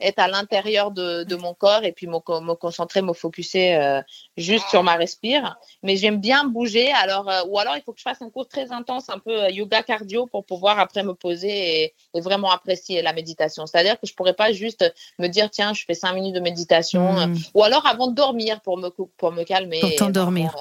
être 0.00 0.18
à 0.18 0.28
l'intérieur 0.28 0.90
de, 0.90 1.24
de, 1.24 1.36
mon 1.36 1.54
corps 1.54 1.84
et 1.84 1.92
puis 1.92 2.06
me, 2.06 2.18
me 2.40 2.54
concentrer, 2.54 3.02
me 3.02 3.12
focuser 3.12 3.76
euh, 3.76 4.00
juste 4.36 4.68
sur 4.68 4.82
ma 4.82 4.94
respire. 4.94 5.56
Mais 5.82 5.96
j'aime 5.96 6.20
bien 6.20 6.44
bouger. 6.44 6.92
Alors, 6.92 7.28
euh, 7.28 7.42
ou 7.48 7.58
alors, 7.58 7.76
il 7.76 7.82
faut 7.82 7.92
que 7.92 7.98
je 7.98 8.02
fasse 8.02 8.20
un 8.22 8.30
cours 8.30 8.48
très 8.48 8.72
intense, 8.72 9.08
un 9.08 9.18
peu 9.18 9.44
euh, 9.44 9.50
yoga 9.50 9.82
cardio 9.82 10.26
pour 10.26 10.44
pouvoir 10.44 10.78
après 10.78 11.02
me 11.02 11.14
poser 11.14 11.84
et, 11.84 11.94
et 12.14 12.20
vraiment 12.20 12.50
apprécier 12.50 13.02
la 13.02 13.12
méditation. 13.12 13.66
C'est-à-dire 13.66 13.98
que 14.00 14.06
je 14.06 14.14
pourrais 14.14 14.34
pas 14.34 14.52
juste 14.52 14.84
me 15.18 15.28
dire, 15.28 15.50
tiens, 15.50 15.72
je 15.72 15.84
fais 15.84 15.94
cinq 15.94 16.14
minutes 16.14 16.34
de 16.34 16.40
méditation. 16.40 17.12
Hmm. 17.12 17.36
Ou 17.54 17.62
alors 17.62 17.86
avant 17.86 18.08
de 18.08 18.14
dormir 18.14 18.60
pour 18.60 18.78
me, 18.78 18.88
pour 18.88 19.32
me 19.32 19.44
calmer. 19.44 19.80
Pour 19.80 19.94
t'endormir. 19.94 20.54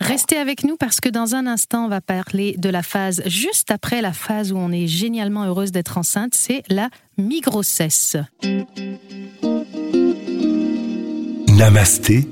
Restez 0.00 0.36
avec 0.36 0.62
nous 0.62 0.76
parce 0.76 1.00
que 1.00 1.08
dans 1.08 1.34
un 1.34 1.46
instant, 1.46 1.86
on 1.86 1.88
va 1.88 2.00
parler 2.00 2.54
de 2.56 2.68
la 2.68 2.84
phase 2.84 3.20
juste 3.26 3.72
après 3.72 4.00
la 4.00 4.12
phase 4.12 4.52
où 4.52 4.56
on 4.56 4.70
est 4.70 4.86
génialement 4.86 5.44
heureuse 5.44 5.72
d'être 5.72 5.98
enceinte, 5.98 6.34
c'est 6.34 6.62
la 6.68 6.88
mi-grossesse. 7.18 8.16
Namasté, 11.48 12.28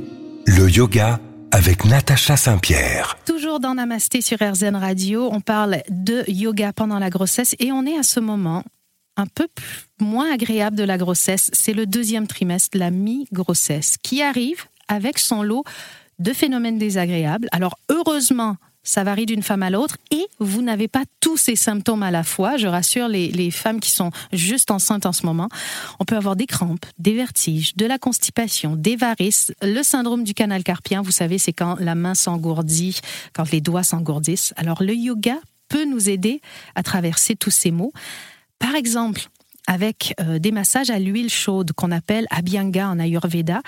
le 0.46 0.70
yoga 0.70 1.20
avec 1.50 1.84
Natacha 1.84 2.36
Saint-Pierre. 2.36 3.18
Toujours 3.26 3.60
dans 3.60 3.74
Namasté 3.74 4.22
sur 4.22 4.38
RZN 4.38 4.76
Radio, 4.76 5.28
on 5.32 5.40
parle 5.40 5.82
de 5.90 6.24
yoga 6.28 6.72
pendant 6.72 6.98
la 6.98 7.10
grossesse 7.10 7.56
et 7.58 7.72
on 7.72 7.84
est 7.84 7.98
à 7.98 8.02
ce 8.02 8.20
moment 8.20 8.62
un 9.16 9.26
peu 9.26 9.48
moins 10.00 10.32
agréable 10.32 10.76
de 10.76 10.84
la 10.84 10.98
grossesse. 10.98 11.50
C'est 11.52 11.72
le 11.72 11.86
deuxième 11.86 12.26
trimestre, 12.26 12.78
la 12.78 12.90
mi-grossesse, 12.90 13.96
qui 14.02 14.22
arrive 14.22 14.64
avec 14.88 15.18
son 15.18 15.42
lot 15.42 15.64
de 16.18 16.32
phénomènes 16.32 16.78
désagréables. 16.78 17.48
Alors 17.50 17.78
heureusement, 17.90 18.56
ça 18.86 19.04
varie 19.04 19.26
d'une 19.26 19.42
femme 19.42 19.62
à 19.62 19.68
l'autre 19.68 19.98
et 20.10 20.26
vous 20.38 20.62
n'avez 20.62 20.88
pas 20.88 21.02
tous 21.20 21.36
ces 21.36 21.56
symptômes 21.56 22.02
à 22.02 22.10
la 22.10 22.22
fois. 22.22 22.56
Je 22.56 22.68
rassure 22.68 23.08
les, 23.08 23.50
femmes 23.50 23.80
qui 23.80 23.90
sont 23.90 24.10
juste 24.32 24.70
enceintes 24.70 25.06
en 25.06 25.12
ce 25.12 25.26
moment. 25.26 25.48
On 26.00 26.04
peut 26.04 26.16
avoir 26.16 26.36
des 26.36 26.46
crampes, 26.46 26.86
des 26.98 27.14
vertiges, 27.14 27.76
de 27.76 27.84
la 27.84 27.98
constipation, 27.98 28.76
des 28.76 28.96
varices, 28.96 29.52
le 29.60 29.82
syndrome 29.82 30.24
du 30.24 30.34
canal 30.34 30.62
carpien. 30.62 31.02
Vous 31.02 31.10
savez, 31.10 31.38
c'est 31.38 31.52
quand 31.52 31.76
la 31.80 31.94
main 31.94 32.14
s'engourdit, 32.14 33.00
quand 33.34 33.50
les 33.50 33.60
doigts 33.60 33.82
s'engourdissent. 33.82 34.54
Alors 34.56 34.82
le 34.82 34.94
yoga 34.94 35.36
peut 35.68 35.84
nous 35.84 36.08
aider 36.08 36.40
à 36.76 36.82
traverser 36.82 37.34
tous 37.34 37.50
ces 37.50 37.72
maux. 37.72 37.92
Par 38.58 38.76
exemple, 38.76 39.28
avec 39.66 40.14
euh, 40.20 40.38
des 40.38 40.52
massages 40.52 40.90
à 40.90 40.98
l'huile 40.98 41.30
chaude 41.30 41.72
qu'on 41.72 41.90
appelle 41.90 42.26
abhyanga 42.30 42.88
en 42.88 42.98
ayurveda. 42.98 43.62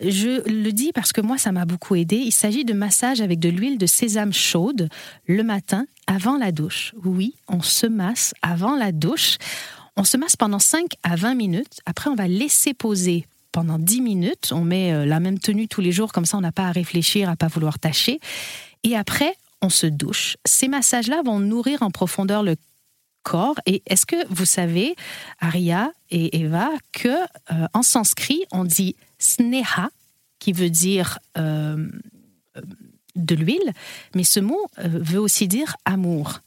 Je 0.00 0.48
le 0.48 0.70
dis 0.70 0.92
parce 0.92 1.12
que 1.12 1.20
moi, 1.20 1.38
ça 1.38 1.52
m'a 1.52 1.64
beaucoup 1.64 1.94
aidé. 1.94 2.16
Il 2.16 2.32
s'agit 2.32 2.64
de 2.64 2.74
massages 2.74 3.20
avec 3.20 3.38
de 3.38 3.48
l'huile 3.48 3.78
de 3.78 3.86
sésame 3.86 4.32
chaude 4.32 4.88
le 5.26 5.42
matin 5.42 5.86
avant 6.06 6.36
la 6.36 6.52
douche. 6.52 6.94
Oui, 7.04 7.34
on 7.48 7.62
se 7.62 7.86
masse 7.86 8.34
avant 8.42 8.76
la 8.76 8.92
douche. 8.92 9.38
On 9.96 10.04
se 10.04 10.16
masse 10.16 10.36
pendant 10.36 10.60
5 10.60 10.92
à 11.02 11.16
20 11.16 11.34
minutes. 11.34 11.80
Après, 11.86 12.08
on 12.10 12.14
va 12.14 12.28
laisser 12.28 12.74
poser 12.74 13.26
pendant 13.52 13.78
10 13.78 14.00
minutes. 14.00 14.52
On 14.52 14.62
met 14.62 14.92
euh, 14.92 15.06
la 15.06 15.20
même 15.20 15.38
tenue 15.38 15.66
tous 15.66 15.80
les 15.80 15.92
jours, 15.92 16.12
comme 16.12 16.24
ça 16.24 16.36
on 16.36 16.40
n'a 16.40 16.52
pas 16.52 16.68
à 16.68 16.72
réfléchir, 16.72 17.28
à 17.28 17.36
pas 17.36 17.48
vouloir 17.48 17.78
tâcher. 17.78 18.20
Et 18.84 18.96
après, 18.96 19.34
on 19.62 19.70
se 19.70 19.86
douche. 19.86 20.36
Ces 20.44 20.68
massages-là 20.68 21.22
vont 21.24 21.40
nourrir 21.40 21.82
en 21.82 21.90
profondeur 21.90 22.42
le 22.42 22.56
et 23.66 23.82
est-ce 23.86 24.06
que 24.06 24.16
vous 24.30 24.44
savez, 24.44 24.96
Aria 25.40 25.92
et 26.10 26.40
Eva, 26.40 26.70
que 26.92 27.08
euh, 27.08 27.66
en 27.74 27.82
sanskrit, 27.82 28.44
on 28.52 28.64
dit 28.64 28.96
sneha, 29.18 29.90
qui 30.38 30.52
veut 30.52 30.70
dire 30.70 31.18
euh, 31.36 31.88
euh, 32.56 32.60
de 33.16 33.34
l'huile, 33.34 33.72
mais 34.14 34.24
ce 34.24 34.40
mot 34.40 34.66
veut 34.78 35.20
aussi 35.20 35.48
dire 35.48 35.76
amour. 35.84 36.40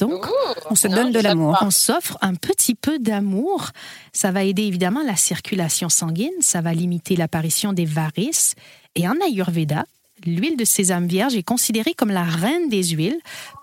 Donc, 0.00 0.26
on 0.68 0.74
se 0.74 0.88
donne 0.88 1.12
de 1.12 1.20
l'amour. 1.20 1.56
On 1.60 1.70
s'offre 1.70 2.18
un 2.20 2.34
petit 2.34 2.74
peu 2.74 2.98
d'amour. 2.98 3.70
Ça 4.12 4.32
va 4.32 4.42
aider 4.42 4.64
évidemment 4.64 5.02
la 5.04 5.14
circulation 5.14 5.88
sanguine, 5.88 6.32
ça 6.40 6.60
va 6.60 6.74
limiter 6.74 7.14
l'apparition 7.14 7.72
des 7.72 7.84
varices. 7.84 8.54
Et 8.96 9.08
en 9.08 9.14
Ayurveda, 9.24 9.84
l'huile 10.24 10.56
de 10.56 10.64
sésame 10.64 11.06
vierge 11.06 11.34
est 11.36 11.42
considérée 11.42 11.94
comme 11.94 12.10
la 12.10 12.24
reine 12.24 12.68
des 12.68 12.82
huiles 12.82 13.20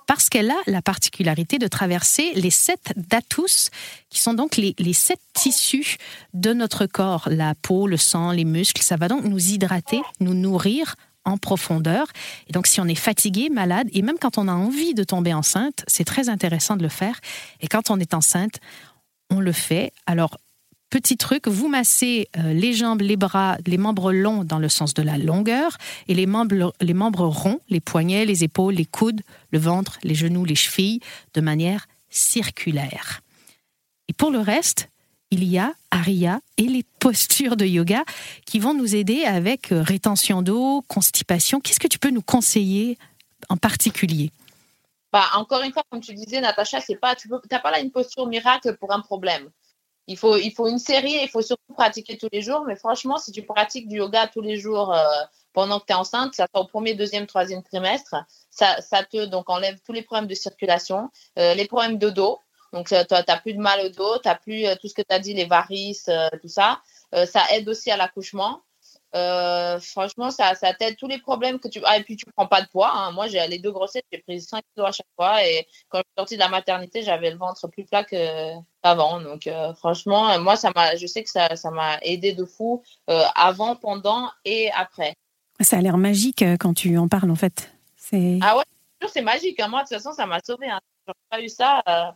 parce 0.07 0.27
qu'elle 0.27 0.51
a 0.51 0.57
la 0.67 0.81
particularité 0.81 1.57
de 1.57 1.67
traverser 1.67 2.33
les 2.35 2.49
sept 2.49 2.91
datus, 2.97 3.69
qui 4.09 4.19
sont 4.19 4.33
donc 4.33 4.57
les, 4.57 4.93
sept 4.93 5.21
tissus 5.33 5.95
de 6.33 6.53
notre 6.53 6.85
corps, 6.85 7.29
la 7.31 7.55
peau, 7.55 7.87
le 7.87 7.95
sang, 7.95 8.31
les 8.31 8.43
muscles. 8.43 8.81
Ça 8.81 8.97
va 8.97 9.07
donc 9.07 9.23
nous 9.23 9.39
hydrater, 9.39 10.01
nous 10.19 10.33
nourrir 10.33 10.95
en 11.23 11.37
profondeur. 11.37 12.07
Et 12.47 12.51
donc, 12.51 12.67
si 12.67 12.81
on 12.81 12.87
est 12.87 12.95
fatigué, 12.95 13.49
malade, 13.49 13.87
et 13.93 14.01
même 14.01 14.17
quand 14.19 14.37
on 14.37 14.49
a 14.49 14.53
envie 14.53 14.93
de 14.93 15.03
tomber 15.05 15.33
enceinte, 15.33 15.85
c'est 15.87 16.03
très 16.03 16.27
intéressant 16.27 16.75
de 16.75 16.83
le 16.83 16.89
faire. 16.89 17.19
Et 17.61 17.67
quand 17.67 17.89
on 17.89 17.97
est 17.97 18.13
enceinte, 18.13 18.59
on 19.29 19.39
le 19.39 19.53
fait. 19.53 19.93
Alors, 20.07 20.37
Petit 20.91 21.15
truc, 21.15 21.47
vous 21.47 21.69
massez 21.69 22.27
euh, 22.35 22.51
les 22.51 22.73
jambes, 22.73 22.99
les 22.99 23.15
bras, 23.15 23.57
les 23.65 23.77
membres 23.77 24.11
longs 24.11 24.43
dans 24.43 24.59
le 24.59 24.67
sens 24.67 24.93
de 24.93 25.01
la 25.01 25.17
longueur 25.17 25.77
et 26.09 26.13
les 26.13 26.25
membres, 26.25 26.73
les 26.81 26.93
membres 26.93 27.27
ronds, 27.27 27.61
les 27.69 27.79
poignets, 27.79 28.25
les 28.25 28.43
épaules, 28.43 28.73
les 28.73 28.85
coudes, 28.85 29.21
le 29.51 29.59
ventre, 29.59 29.99
les 30.03 30.15
genoux, 30.15 30.43
les 30.43 30.55
chevilles, 30.55 30.99
de 31.33 31.39
manière 31.39 31.87
circulaire. 32.09 33.21
Et 34.09 34.13
pour 34.13 34.31
le 34.31 34.39
reste, 34.39 34.89
il 35.29 35.45
y 35.45 35.57
a 35.57 35.73
Aria 35.91 36.41
et 36.57 36.63
les 36.63 36.83
postures 36.99 37.55
de 37.55 37.65
yoga 37.65 38.03
qui 38.45 38.59
vont 38.59 38.73
nous 38.73 38.93
aider 38.93 39.23
avec 39.23 39.71
euh, 39.71 39.81
rétention 39.81 40.41
d'eau, 40.41 40.83
constipation. 40.89 41.61
Qu'est-ce 41.61 41.79
que 41.79 41.87
tu 41.87 41.99
peux 41.99 42.11
nous 42.11 42.21
conseiller 42.21 42.97
en 43.47 43.55
particulier? 43.55 44.33
Bah, 45.13 45.23
encore 45.35 45.61
une 45.61 45.71
fois, 45.71 45.83
comme 45.89 46.01
tu 46.01 46.13
disais, 46.13 46.41
Natacha, 46.41 46.81
tu 46.81 46.97
n'as 47.49 47.59
pas 47.59 47.71
là 47.71 47.79
une 47.79 47.91
posture 47.91 48.27
miracle 48.27 48.75
pour 48.75 48.91
un 48.91 48.99
problème. 48.99 49.49
Il 50.11 50.17
faut, 50.17 50.35
il 50.37 50.51
faut 50.51 50.67
une 50.67 50.79
série 50.79 51.19
il 51.23 51.29
faut 51.29 51.41
surtout 51.41 51.73
pratiquer 51.73 52.17
tous 52.17 52.29
les 52.31 52.41
jours. 52.41 52.65
Mais 52.67 52.75
franchement, 52.75 53.17
si 53.17 53.31
tu 53.31 53.43
pratiques 53.43 53.87
du 53.87 53.97
yoga 53.97 54.27
tous 54.27 54.41
les 54.41 54.57
jours 54.57 54.93
euh, 54.93 55.03
pendant 55.53 55.79
que 55.79 55.85
tu 55.85 55.93
es 55.93 55.95
enceinte, 55.95 56.35
ça 56.35 56.47
au 56.53 56.65
premier, 56.65 56.95
deuxième, 56.95 57.27
troisième 57.27 57.63
trimestre, 57.63 58.15
ça, 58.49 58.81
ça 58.81 59.03
te 59.03 59.25
donc 59.25 59.49
enlève 59.49 59.79
tous 59.85 59.93
les 59.93 60.01
problèmes 60.01 60.27
de 60.27 60.35
circulation, 60.35 61.09
euh, 61.39 61.53
les 61.53 61.65
problèmes 61.65 61.97
de 61.97 62.09
dos. 62.09 62.39
Donc, 62.73 62.87
tu 62.87 62.93
n'as 62.95 63.39
plus 63.39 63.53
de 63.53 63.59
mal 63.59 63.85
au 63.85 63.89
dos, 63.89 64.17
tu 64.19 64.29
n'as 64.29 64.35
plus 64.35 64.63
tout 64.81 64.87
ce 64.87 64.93
que 64.93 65.01
tu 65.01 65.13
as 65.13 65.19
dit, 65.19 65.33
les 65.33 65.43
varices, 65.43 66.09
tout 66.41 66.47
ça. 66.47 66.81
ça 67.11 67.43
aide 67.51 67.67
aussi 67.67 67.91
à 67.91 67.97
l'accouchement. 67.97 68.61
Euh, 69.13 69.79
franchement, 69.79 70.31
ça, 70.31 70.55
ça 70.55 70.73
t'aide 70.73 70.95
tous 70.95 71.07
les 71.07 71.19
problèmes 71.19 71.59
que 71.59 71.67
tu. 71.67 71.81
Ah, 71.85 71.97
et 71.97 72.03
puis 72.03 72.15
tu 72.15 72.25
prends 72.35 72.47
pas 72.47 72.61
de 72.61 72.67
poids. 72.67 72.91
Hein. 72.93 73.11
Moi, 73.11 73.27
j'ai 73.27 73.45
les 73.47 73.59
deux 73.59 73.71
grossesses, 73.71 74.03
j'ai 74.11 74.19
pris 74.19 74.39
5 74.41 74.63
kilos 74.73 74.89
à 74.89 74.91
chaque 74.91 75.07
fois. 75.15 75.45
Et 75.45 75.67
quand 75.89 75.99
je 75.99 76.03
suis 76.03 76.15
sortie 76.17 76.35
de 76.35 76.39
la 76.39 76.49
maternité, 76.49 77.03
j'avais 77.03 77.31
le 77.31 77.37
ventre 77.37 77.67
plus 77.67 77.83
plat 77.83 78.05
qu'avant. 78.05 79.19
Donc, 79.19 79.47
euh, 79.47 79.73
franchement, 79.73 80.39
moi, 80.39 80.55
ça 80.55 80.71
m'a, 80.73 80.95
je 80.95 81.07
sais 81.07 81.23
que 81.23 81.29
ça, 81.29 81.55
ça 81.55 81.71
m'a 81.71 81.97
aidé 82.01 82.33
de 82.33 82.45
fou 82.45 82.81
euh, 83.09 83.23
avant, 83.35 83.75
pendant 83.75 84.29
et 84.45 84.71
après. 84.71 85.15
Ça 85.59 85.77
a 85.77 85.81
l'air 85.81 85.97
magique 85.97 86.43
quand 86.59 86.73
tu 86.73 86.97
en 86.97 87.07
parles, 87.07 87.31
en 87.31 87.35
fait. 87.35 87.69
C'est... 87.97 88.39
Ah 88.41 88.57
ouais, 88.57 88.63
c'est 89.11 89.21
magique. 89.21 89.59
Hein. 89.59 89.67
Moi, 89.67 89.83
de 89.83 89.89
toute 89.89 89.97
façon, 89.97 90.13
ça 90.13 90.25
m'a 90.25 90.39
sauvé. 90.39 90.69
Hein. 90.69 90.79
J'aurais 91.05 91.17
pas 91.29 91.41
eu 91.41 91.49
ça. 91.49 92.15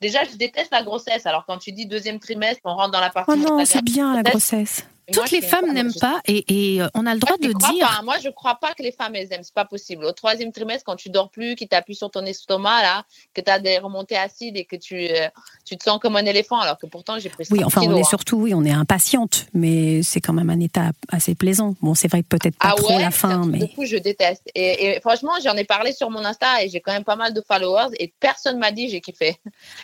Déjà, 0.00 0.24
je 0.24 0.36
déteste 0.36 0.72
la 0.72 0.82
grossesse. 0.82 1.24
Alors, 1.26 1.46
quand 1.46 1.58
tu 1.58 1.70
dis 1.70 1.86
deuxième 1.86 2.18
trimestre, 2.18 2.60
on 2.64 2.74
rentre 2.74 2.90
dans 2.90 3.00
la 3.00 3.10
partie. 3.10 3.30
Oh 3.32 3.36
non, 3.36 3.64
c'est 3.64 3.82
bien 3.82 4.14
la 4.14 4.22
grossesse. 4.22 4.84
Toutes 5.10 5.30
les 5.30 5.42
femmes 5.42 5.72
n'aiment 5.72 5.92
pas 6.00 6.20
et, 6.26 6.80
euh, 6.80 6.88
on 6.94 7.06
a 7.06 7.14
le 7.14 7.20
droit 7.20 7.36
de 7.36 7.52
dire. 7.52 8.00
Moi, 8.04 8.16
je 8.22 8.28
ne 8.28 8.32
crois 8.32 8.54
pas 8.56 8.72
que 8.74 8.82
les 8.82 8.92
femmes 8.92 9.14
elles 9.16 9.32
aiment. 9.32 9.42
C'est 9.42 9.54
pas 9.54 9.64
possible. 9.64 10.04
Au 10.04 10.12
troisième 10.12 10.52
trimestre, 10.52 10.84
quand 10.84 10.96
tu 10.96 11.10
dors 11.10 11.30
plus, 11.30 11.56
qu'ils 11.56 11.68
t'appuient 11.68 11.96
sur 11.96 12.10
ton 12.10 12.24
estomac 12.24 12.82
là, 12.82 13.04
que 13.34 13.40
tu 13.40 13.50
as 13.50 13.58
des 13.58 13.78
remontées 13.78 14.16
acides 14.16 14.56
et 14.56 14.64
que 14.64 14.76
tu, 14.76 15.08
euh, 15.08 15.28
tu 15.64 15.76
te 15.76 15.82
sens 15.82 15.98
comme 15.98 16.16
un 16.16 16.24
éléphant, 16.24 16.58
alors 16.58 16.78
que 16.78 16.86
pourtant 16.86 17.18
j'ai 17.18 17.30
pris. 17.30 17.44
Oui, 17.50 17.64
enfin, 17.64 17.82
on 17.84 17.96
est 17.96 18.00
hein. 18.00 18.04
surtout, 18.04 18.36
oui, 18.36 18.54
on 18.54 18.64
est 18.64 18.72
impatiente, 18.72 19.46
mais 19.54 20.02
c'est 20.02 20.20
quand 20.20 20.32
même 20.32 20.50
un 20.50 20.60
état 20.60 20.92
assez 21.08 21.34
plaisant. 21.34 21.74
Bon, 21.80 21.94
c'est 21.94 22.08
vrai 22.08 22.22
que 22.22 22.28
peut-être 22.28 22.56
pas 22.56 22.72
ah 22.72 22.74
trop 22.76 22.98
la 22.98 23.10
fin, 23.10 23.44
mais. 23.46 23.58
Du 23.58 23.68
coup, 23.68 23.84
je 23.84 23.96
déteste. 23.96 24.42
Et, 24.54 25.00
franchement, 25.00 25.32
j'en 25.42 25.56
ai 25.56 25.64
parlé 25.64 25.92
sur 25.92 26.10
mon 26.10 26.24
Insta 26.24 26.62
et 26.62 26.68
j'ai 26.68 26.80
quand 26.80 26.92
même 26.92 27.04
pas 27.04 27.16
mal 27.16 27.34
de 27.34 27.40
followers 27.40 27.94
et 27.98 28.12
personne 28.20 28.58
m'a 28.58 28.70
dit 28.70 28.88
j'ai 28.88 29.00
kiffé. 29.00 29.36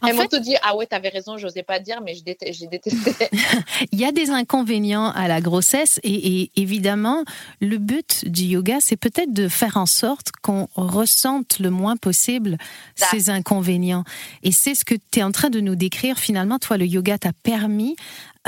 Elles 0.07 0.15
m'ont 0.15 0.27
tout 0.27 0.39
dit 0.39 0.55
ah 0.63 0.77
ouais, 0.77 0.87
t'avais 0.87 1.09
raison, 1.09 1.39
j'osais 1.39 1.63
pas 1.63 1.81
dire, 1.81 2.01
mais 2.03 2.15
j'ai 2.15 2.67
détesté. 2.67 3.29
Il 3.93 3.99
y 3.99 4.05
a 4.05 4.13
des 4.13 4.31
inconvénients 4.31 5.08
à 5.11 5.29
la 5.29 5.41
grossesse 5.41 6.01
et, 6.03 6.51
évidemment, 6.57 7.25
le 7.61 7.79
but 7.79 8.29
du 8.29 8.45
yoga, 8.45 8.79
c'est 8.81 8.97
peut-être 8.97 9.33
de 9.33 9.49
faire 9.49 9.77
en 9.77 9.87
sorte 9.87 10.33
qu'on 10.43 10.69
ressente 10.75 11.59
le 11.59 11.71
moins 11.71 11.97
possible 11.97 12.57
ces 12.95 13.31
inconvénients. 13.31 14.05
Et 14.43 14.53
c'est 14.53 14.75
ce 14.75 14.85
que 14.85 14.95
tu 15.11 15.21
es 15.21 15.23
en 15.23 15.33
train 15.33 15.51
de 15.51 15.61
nous 15.61 15.77
décrire. 15.77 16.19
Finalement, 16.19 16.59
toi, 16.59 16.77
le 16.77 16.87
yoga 16.87 17.19
t'a 17.19 17.33
permis 17.43 17.97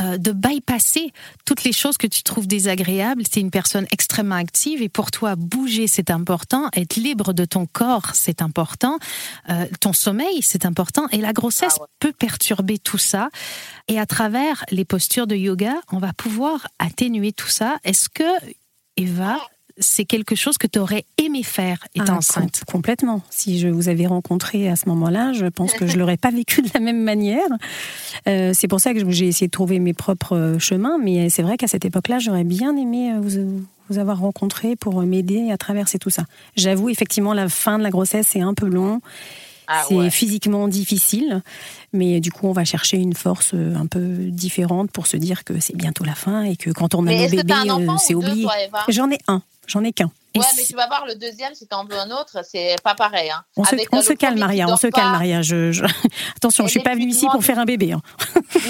euh, 0.01 0.19
de 0.19 0.33
bypasser 0.33 1.13
toutes 1.45 1.65
les 1.65 1.73
choses 1.73 1.97
que 1.97 2.07
tu 2.07 2.23
trouves 2.23 2.47
désagréables. 2.47 3.23
C'est 3.31 3.41
une 3.41 3.51
personne 3.51 3.87
extrêmement 3.93 4.37
active 4.37 4.83
et 4.83 4.89
pour 4.89 5.11
toi, 5.11 5.37
bouger, 5.37 5.87
c'est 5.87 6.11
important. 6.11 6.69
Être 6.75 6.97
libre 6.97 7.33
de 7.33 7.45
ton 7.45 7.67
corps, 7.67 8.15
c'est 8.15 8.43
important. 8.43 8.99
Euh, 9.49 9.67
ton 9.81 9.93
sommeil, 9.93 10.43
c'est 10.43 10.65
important. 10.65 11.07
Et 11.13 11.19
la 11.19 11.33
grossesse 11.33 11.79
ah 11.81 11.87
peut 11.99 12.13
perturber 12.13 12.79
tout 12.79 12.99
ça. 12.99 13.31
Et 13.89 13.99
à 13.99 14.07
travers 14.07 14.65
les 14.71 14.85
postures 14.85 15.27
de 15.27 15.37
yoga, 15.37 15.75
on 15.93 15.99
va 15.99 16.13
pouvoir 16.13 16.69
atténuer 16.79 17.33
tout 17.33 17.49
ça. 17.49 17.79
Est-ce 17.85 18.09
que, 18.09 18.25
Eva, 18.97 19.39
c'est 19.79 20.05
quelque 20.05 20.35
chose 20.35 20.59
que 20.59 20.67
tu 20.67 20.79
aurais 20.79 21.05
aimé 21.19 21.43
faire 21.43 21.87
étant 21.95 22.15
ah, 22.15 22.19
enceinte. 22.19 22.63
Complètement. 22.67 23.23
Si 23.31 23.59
je 23.59 23.69
vous 23.69 23.89
avais 23.89 24.07
rencontré 24.07 24.69
à 24.69 24.77
ce 24.77 24.89
moment-là, 24.89 25.33
je 25.33 25.47
pense 25.47 25.73
que 25.73 25.87
je 25.87 25.99
l'aurais 25.99 26.17
pas 26.17 26.31
vécu 26.31 26.63
de 26.63 26.71
la 26.75 26.81
même 26.81 27.03
manière. 27.03 27.49
Euh, 28.29 28.53
c'est 28.55 28.69
pour 28.69 28.81
ça 28.81 28.95
que 28.95 29.11
j'ai 29.11 29.27
essayé 29.27 29.47
de 29.47 29.53
trouver 29.53 29.79
mes 29.79 29.95
propres 29.95 30.37
euh, 30.37 30.59
chemins. 30.59 30.99
Mais 31.03 31.31
c'est 31.31 31.43
vrai 31.43 31.57
qu'à 31.57 31.67
cette 31.67 31.85
époque-là, 31.85 32.19
j'aurais 32.19 32.45
bien 32.45 32.77
aimé 32.77 33.13
euh, 33.13 33.21
vous, 33.21 33.65
vous 33.89 33.99
avoir 33.99 34.19
rencontré 34.19 34.77
pour 34.77 35.03
m'aider 35.03 35.51
à 35.51 35.57
traverser 35.57 35.99
tout 35.99 36.11
ça. 36.11 36.25
J'avoue, 36.57 36.89
effectivement, 36.89 37.35
la 37.35 37.49
fin 37.49 37.79
de 37.79 37.83
la 37.83 37.91
grossesse, 37.91 38.29
c'est 38.31 38.41
un 38.41 38.55
peu 38.55 38.67
long. 38.67 39.01
Ah 39.73 39.85
c'est 39.89 40.11
physiquement 40.11 40.67
difficile, 40.67 41.43
mais 41.93 42.19
du 42.19 42.33
coup, 42.33 42.49
on 42.49 42.53
va 42.53 42.65
chercher 42.65 42.97
une 42.97 43.15
force 43.15 43.55
un 43.55 43.87
peu 43.87 44.01
différente 44.01 44.91
pour 44.91 45.07
se 45.07 45.17
dire 45.17 45.45
que 45.45 45.61
c'est 45.61 45.77
bientôt 45.77 46.03
la 46.03 46.17
fin 46.17 46.43
et 46.43 46.57
que 46.57 46.71
quand 46.71 46.97
on 46.97 47.07
a 47.07 47.13
nos 47.13 47.29
bébés, 47.29 47.55
c'est 47.99 48.15
oublié. 48.15 48.49
J'en 48.89 49.09
ai 49.13 49.19
un. 49.29 49.43
J'en 49.71 49.85
ai 49.85 49.93
qu'un. 49.93 50.11
Ouais, 50.37 50.45
mais 50.57 50.65
tu 50.65 50.75
vas 50.75 50.89
voir 50.89 51.07
le 51.07 51.15
deuxième, 51.15 51.55
si 51.55 51.67
tu 51.67 51.75
en 51.75 51.85
veux 51.85 51.97
un 51.97 52.11
autre, 52.11 52.45
c'est 52.45 52.75
pas 52.83 52.97
pareil. 52.97 53.31
Hein. 53.31 53.45
On, 53.57 53.65
se, 53.65 54.13
calme, 54.15 54.39
Maria, 54.39 54.67
on 54.69 54.77
se 54.77 54.89
calme, 54.89 55.13
Maria. 55.13 55.43
Je, 55.43 55.85
Attention, 56.37 56.67
je 56.67 56.71
suis 56.71 56.81
pas 56.81 56.95
venue 56.95 57.09
ici 57.09 57.27
pour 57.31 57.45
faire 57.45 57.59
un 57.59 57.65
bébé. 57.65 57.93
Hein. 57.93 58.01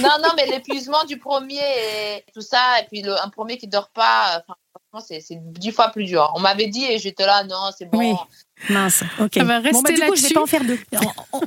non, 0.03 0.11
non, 0.23 0.29
mais 0.37 0.47
l'épuisement 0.47 1.05
du 1.05 1.19
premier 1.19 1.57
et 1.59 2.25
tout 2.35 2.43
ça, 2.43 2.81
et 2.81 2.87
puis 2.87 3.01
le, 3.01 3.19
un 3.19 3.29
premier 3.31 3.57
qui 3.57 3.67
dort 3.67 3.89
pas, 3.89 4.43
c'est 4.99 5.23
dix 5.31 5.71
fois 5.71 5.91
plus 5.91 6.05
dur. 6.05 6.33
On 6.35 6.41
m'avait 6.41 6.67
dit 6.67 6.85
et 6.85 6.99
j'étais 6.99 7.25
là, 7.25 7.45
non, 7.45 7.71
c'est 7.77 7.89
bon. 7.89 7.99
Oui. 7.99 8.13
Mince, 8.69 9.05
ok. 9.21 9.35
Rester 9.35 9.43
bon, 9.45 9.83
bah, 9.83 9.93
du 9.93 10.01
coup, 10.01 10.17
je 10.17 10.23
vais 10.23 10.35
pas 10.35 10.43
en 10.43 10.47
faire 10.47 10.65
deux. 10.65 10.79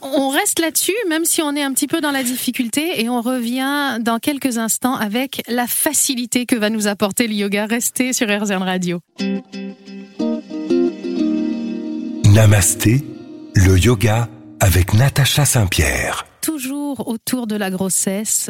on, 0.02 0.30
reste 0.30 0.60
là-dessus, 0.60 0.96
même 1.10 1.26
si 1.26 1.42
on 1.42 1.56
est 1.56 1.62
un 1.62 1.74
petit 1.74 1.88
peu 1.88 2.02
dans 2.02 2.12
la 2.12 2.24
difficulté, 2.24 3.02
et 3.02 3.10
on 3.10 3.22
revient 3.22 4.00
dans 4.02 4.20
quelques 4.20 4.58
instants 4.58 4.96
avec 4.96 5.44
la 5.48 5.68
facilité 5.68 6.46
que 6.46 6.56
va 6.56 6.70
nous 6.70 6.88
apporter 6.88 7.28
le 7.28 7.34
yoga. 7.34 7.66
Restez 7.66 8.14
sur 8.14 8.28
RZN 8.28 8.64
Radio. 8.64 9.00
Namasté, 12.26 13.04
le 13.54 13.78
yoga 13.78 14.28
avec 14.60 14.94
Natacha 14.94 15.46
Saint-Pierre. 15.46 16.26
Toujours 16.42 17.08
autour 17.08 17.48
de 17.48 17.56
la 17.56 17.70
grossesse, 17.70 18.50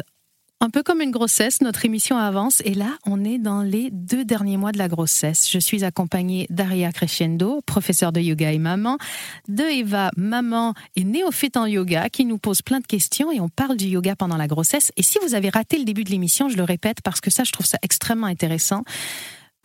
un 0.64 0.70
peu 0.70 0.82
comme 0.82 1.02
une 1.02 1.10
grossesse, 1.10 1.60
notre 1.60 1.84
émission 1.84 2.16
avance 2.16 2.62
et 2.64 2.72
là, 2.72 2.96
on 3.04 3.22
est 3.22 3.36
dans 3.36 3.60
les 3.60 3.90
deux 3.90 4.24
derniers 4.24 4.56
mois 4.56 4.72
de 4.72 4.78
la 4.78 4.88
grossesse. 4.88 5.50
Je 5.50 5.58
suis 5.58 5.84
accompagnée 5.84 6.46
d'Aria 6.48 6.90
Crescendo, 6.90 7.60
professeure 7.66 8.12
de 8.12 8.20
yoga 8.20 8.50
et 8.50 8.58
maman, 8.58 8.96
de 9.46 9.62
Eva, 9.62 10.10
maman 10.16 10.72
et 10.96 11.04
néophyte 11.04 11.58
en 11.58 11.66
yoga, 11.66 12.08
qui 12.08 12.24
nous 12.24 12.38
pose 12.38 12.62
plein 12.62 12.80
de 12.80 12.86
questions 12.86 13.30
et 13.30 13.40
on 13.40 13.50
parle 13.50 13.76
du 13.76 13.88
yoga 13.88 14.16
pendant 14.16 14.38
la 14.38 14.46
grossesse. 14.46 14.90
Et 14.96 15.02
si 15.02 15.18
vous 15.22 15.34
avez 15.34 15.50
raté 15.50 15.76
le 15.76 15.84
début 15.84 16.02
de 16.02 16.10
l'émission, 16.10 16.48
je 16.48 16.56
le 16.56 16.64
répète 16.64 17.02
parce 17.02 17.20
que 17.20 17.28
ça, 17.30 17.44
je 17.44 17.52
trouve 17.52 17.66
ça 17.66 17.76
extrêmement 17.82 18.26
intéressant. 18.26 18.84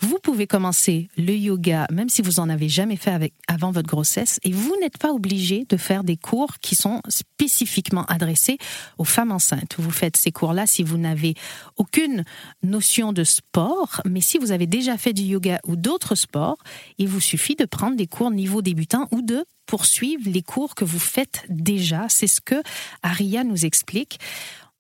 Vous 0.01 0.17
pouvez 0.23 0.47
commencer 0.47 1.09
le 1.17 1.33
yoga, 1.33 1.85
même 1.91 2.07
si 2.07 2.21
vous 2.21 2.39
en 2.39 2.47
avez 2.47 2.69
jamais 2.69 2.95
fait 2.95 3.11
avec, 3.11 3.33
avant 3.47 3.71
votre 3.71 3.89
grossesse, 3.89 4.39
et 4.43 4.51
vous 4.51 4.73
n'êtes 4.79 4.97
pas 4.97 5.11
obligé 5.11 5.65
de 5.67 5.75
faire 5.75 6.05
des 6.05 6.15
cours 6.15 6.59
qui 6.61 6.75
sont 6.75 7.01
spécifiquement 7.09 8.05
adressés 8.05 8.57
aux 8.97 9.03
femmes 9.03 9.31
enceintes. 9.31 9.75
Vous 9.77 9.91
faites 9.91 10.15
ces 10.15 10.31
cours-là 10.31 10.67
si 10.67 10.83
vous 10.83 10.97
n'avez 10.97 11.33
aucune 11.75 12.23
notion 12.63 13.11
de 13.11 13.25
sport, 13.25 14.01
mais 14.05 14.21
si 14.21 14.37
vous 14.37 14.51
avez 14.51 14.67
déjà 14.67 14.97
fait 14.97 15.11
du 15.11 15.23
yoga 15.23 15.59
ou 15.67 15.75
d'autres 15.75 16.15
sports, 16.15 16.57
il 16.97 17.09
vous 17.09 17.19
suffit 17.19 17.55
de 17.55 17.65
prendre 17.65 17.97
des 17.97 18.07
cours 18.07 18.31
niveau 18.31 18.61
débutant 18.61 19.09
ou 19.11 19.21
de 19.21 19.43
poursuivre 19.65 20.23
les 20.25 20.41
cours 20.41 20.75
que 20.75 20.85
vous 20.85 20.99
faites 20.99 21.45
déjà. 21.49 22.07
C'est 22.07 22.27
ce 22.27 22.39
que 22.39 22.55
Aria 23.03 23.43
nous 23.43 23.65
explique. 23.65 24.17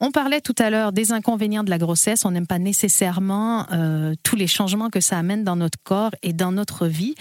On 0.01 0.11
parlait 0.11 0.39
tout 0.39 0.55
à 0.57 0.69
l'heure 0.69 0.93
des 0.93 1.11
inconvénients 1.11 1.65
de 1.65 1.69
la 1.69 1.77
grossesse. 1.77 2.23
On 2.23 2.31
n'aime 2.31 2.47
pas 2.47 2.57
nécessairement 2.57 3.65
euh, 3.73 4.15
tous 4.23 4.37
les 4.37 4.47
changements 4.47 4.89
que 4.89 5.01
ça 5.01 5.17
amène 5.17 5.43
dans 5.43 5.57
notre 5.57 5.77
corps 5.83 6.11
et 6.23 6.31
dans 6.31 6.53
notre 6.53 6.87
vie. 6.87 7.15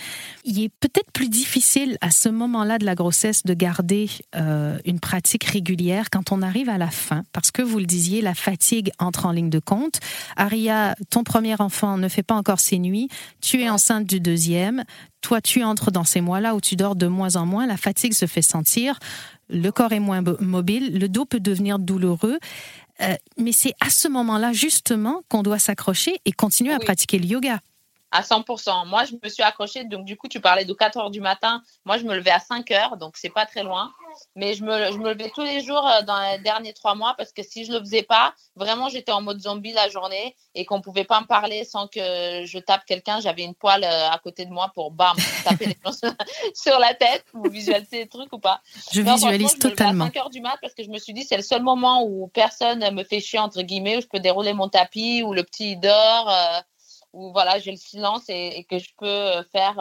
Il 0.45 0.63
est 0.63 0.69
peut-être 0.69 1.11
plus 1.13 1.29
difficile 1.29 1.99
à 2.01 2.13
ce 2.13 2.29
moment-là 2.29 2.79
de 2.79 2.85
la 2.85 2.95
grossesse 2.95 3.43
de 3.43 3.53
garder 3.53 4.09
euh, 4.37 4.79
une 4.85 5.01
pratique 5.01 5.43
régulière 5.43 6.09
quand 6.11 6.31
on 6.31 6.41
arrive 6.41 6.69
à 6.69 6.79
la 6.79 6.91
fin, 6.91 7.25
parce 7.33 7.51
que 7.51 7.63
vous 7.63 7.81
le 7.81 7.87
disiez, 7.87 8.23
la 8.23 8.35
fatigue 8.35 8.93
entre 9.01 9.27
en 9.27 9.33
ligne 9.33 9.51
de 9.51 9.59
compte. 9.59 9.99
Aria, 10.37 10.95
ton 11.11 11.25
premier 11.25 11.61
enfant 11.61 11.99
ne 11.99 12.09
fait 12.09 12.23
pas 12.23 12.37
encore 12.37 12.61
ses 12.61 12.79
nuits. 12.79 13.09
Tu 13.41 13.61
es 13.61 13.69
enceinte 13.69 14.07
du 14.07 14.21
deuxième. 14.21 14.85
Toi, 15.21 15.41
tu 15.41 15.65
entres 15.65 15.91
dans 15.91 16.05
ces 16.05 16.21
mois-là 16.21 16.55
où 16.55 16.61
tu 16.61 16.77
dors 16.77 16.95
de 16.95 17.09
moins 17.09 17.35
en 17.35 17.45
moins. 17.45 17.67
La 17.67 17.77
fatigue 17.77 18.15
se 18.15 18.27
fait 18.27 18.43
sentir 18.43 19.01
le 19.49 19.71
corps 19.71 19.93
est 19.93 20.01
moins 20.01 20.23
mobile, 20.41 20.99
le 20.99 21.09
dos 21.09 21.25
peut 21.25 21.41
devenir 21.41 21.79
douloureux. 21.79 22.39
Euh, 23.01 23.15
mais 23.37 23.53
c'est 23.53 23.75
à 23.81 23.91
ce 23.91 24.09
moment-là, 24.09 24.53
justement, 24.53 25.23
qu'on 25.29 25.43
doit 25.43 25.59
s'accrocher 25.59 26.21
et 26.25 26.33
continuer 26.33 26.73
à 26.73 26.79
pratiquer 26.79 27.19
le 27.19 27.27
yoga. 27.27 27.61
À 28.11 28.23
100%. 28.23 28.87
Moi, 28.87 29.05
je 29.05 29.15
me 29.23 29.29
suis 29.29 29.43
accrochée. 29.43 29.85
Donc, 29.85 30.05
du 30.05 30.17
coup, 30.17 30.29
tu 30.29 30.41
parlais 30.41 30.65
de 30.65 30.73
4 30.73 30.97
heures 30.97 31.11
du 31.11 31.21
matin. 31.21 31.63
Moi, 31.85 31.99
je 31.99 32.05
me 32.05 32.15
levais 32.15 32.31
à 32.31 32.41
5 32.41 32.71
heures. 32.71 32.97
Donc, 32.97 33.17
c'est 33.17 33.29
pas 33.29 33.47
très 33.47 33.63
loin. 33.63 33.93
Mais 34.35 34.55
je 34.55 34.65
me, 34.65 34.91
je 34.93 34.99
me 34.99 35.13
levais 35.13 35.31
tous 35.35 35.43
les 35.43 35.61
jours 35.63 35.87
euh, 35.87 36.03
dans 36.03 36.19
les 36.21 36.39
derniers 36.39 36.73
trois 36.73 36.95
mois 36.95 37.15
parce 37.17 37.33
que 37.33 37.43
si 37.43 37.65
je 37.65 37.71
ne 37.71 37.79
le 37.79 37.85
faisais 37.85 38.03
pas, 38.03 38.35
vraiment, 38.57 38.89
j'étais 38.89 39.13
en 39.13 39.21
mode 39.21 39.41
zombie 39.41 39.73
la 39.73 39.89
journée 39.89 40.37
et 40.55 40.65
qu'on 40.65 40.79
ne 40.79 40.83
pouvait 40.83 41.05
pas 41.05 41.21
me 41.21 41.27
parler 41.27 41.65
sans 41.65 41.87
que 41.87 42.45
je 42.45 42.59
tape 42.59 42.85
quelqu'un. 42.87 43.21
J'avais 43.21 43.43
une 43.43 43.55
poêle 43.55 43.85
euh, 43.85 44.11
à 44.11 44.19
côté 44.19 44.45
de 44.45 44.51
moi 44.51 44.71
pour 44.75 44.91
bam, 44.91 45.17
taper 45.45 45.67
les 45.67 45.79
gens 45.85 45.93
sur 46.55 46.79
la 46.79 46.95
tête. 46.95 47.25
Vous 47.33 47.51
visualisez 47.51 47.99
les 47.99 48.09
trucs 48.09 48.33
ou 48.33 48.39
pas? 48.39 48.61
Je 48.93 49.03
visualise 49.03 49.53
je 49.55 49.59
totalement. 49.59 50.05
Me 50.05 50.11
à 50.11 50.13
5 50.13 50.17
heures 50.17 50.31
du 50.31 50.41
mat 50.41 50.57
parce 50.61 50.75
que 50.75 50.83
je 50.83 50.91
me 50.91 50.99
suis 50.99 51.13
dit, 51.13 51.25
c'est 51.25 51.37
le 51.37 51.43
seul 51.43 51.63
moment 51.63 52.05
où 52.05 52.29
personne 52.29 52.89
me 52.93 53.05
fait 53.05 53.21
chier, 53.21 53.39
entre 53.39 53.63
guillemets, 53.63 53.99
où 53.99 54.01
je 54.01 54.07
peux 54.07 54.21
dérouler 54.21 54.53
mon 54.53 54.69
tapis, 54.69 55.23
où 55.23 55.33
le 55.33 55.43
petit 55.43 55.77
dort. 55.77 56.29
Euh, 56.29 56.61
où 57.13 57.33
voilà, 57.33 57.59
j'ai 57.59 57.71
le 57.71 57.77
silence 57.77 58.25
et, 58.29 58.67
que 58.69 58.79
je 58.79 58.91
peux 58.97 59.43
faire 59.51 59.75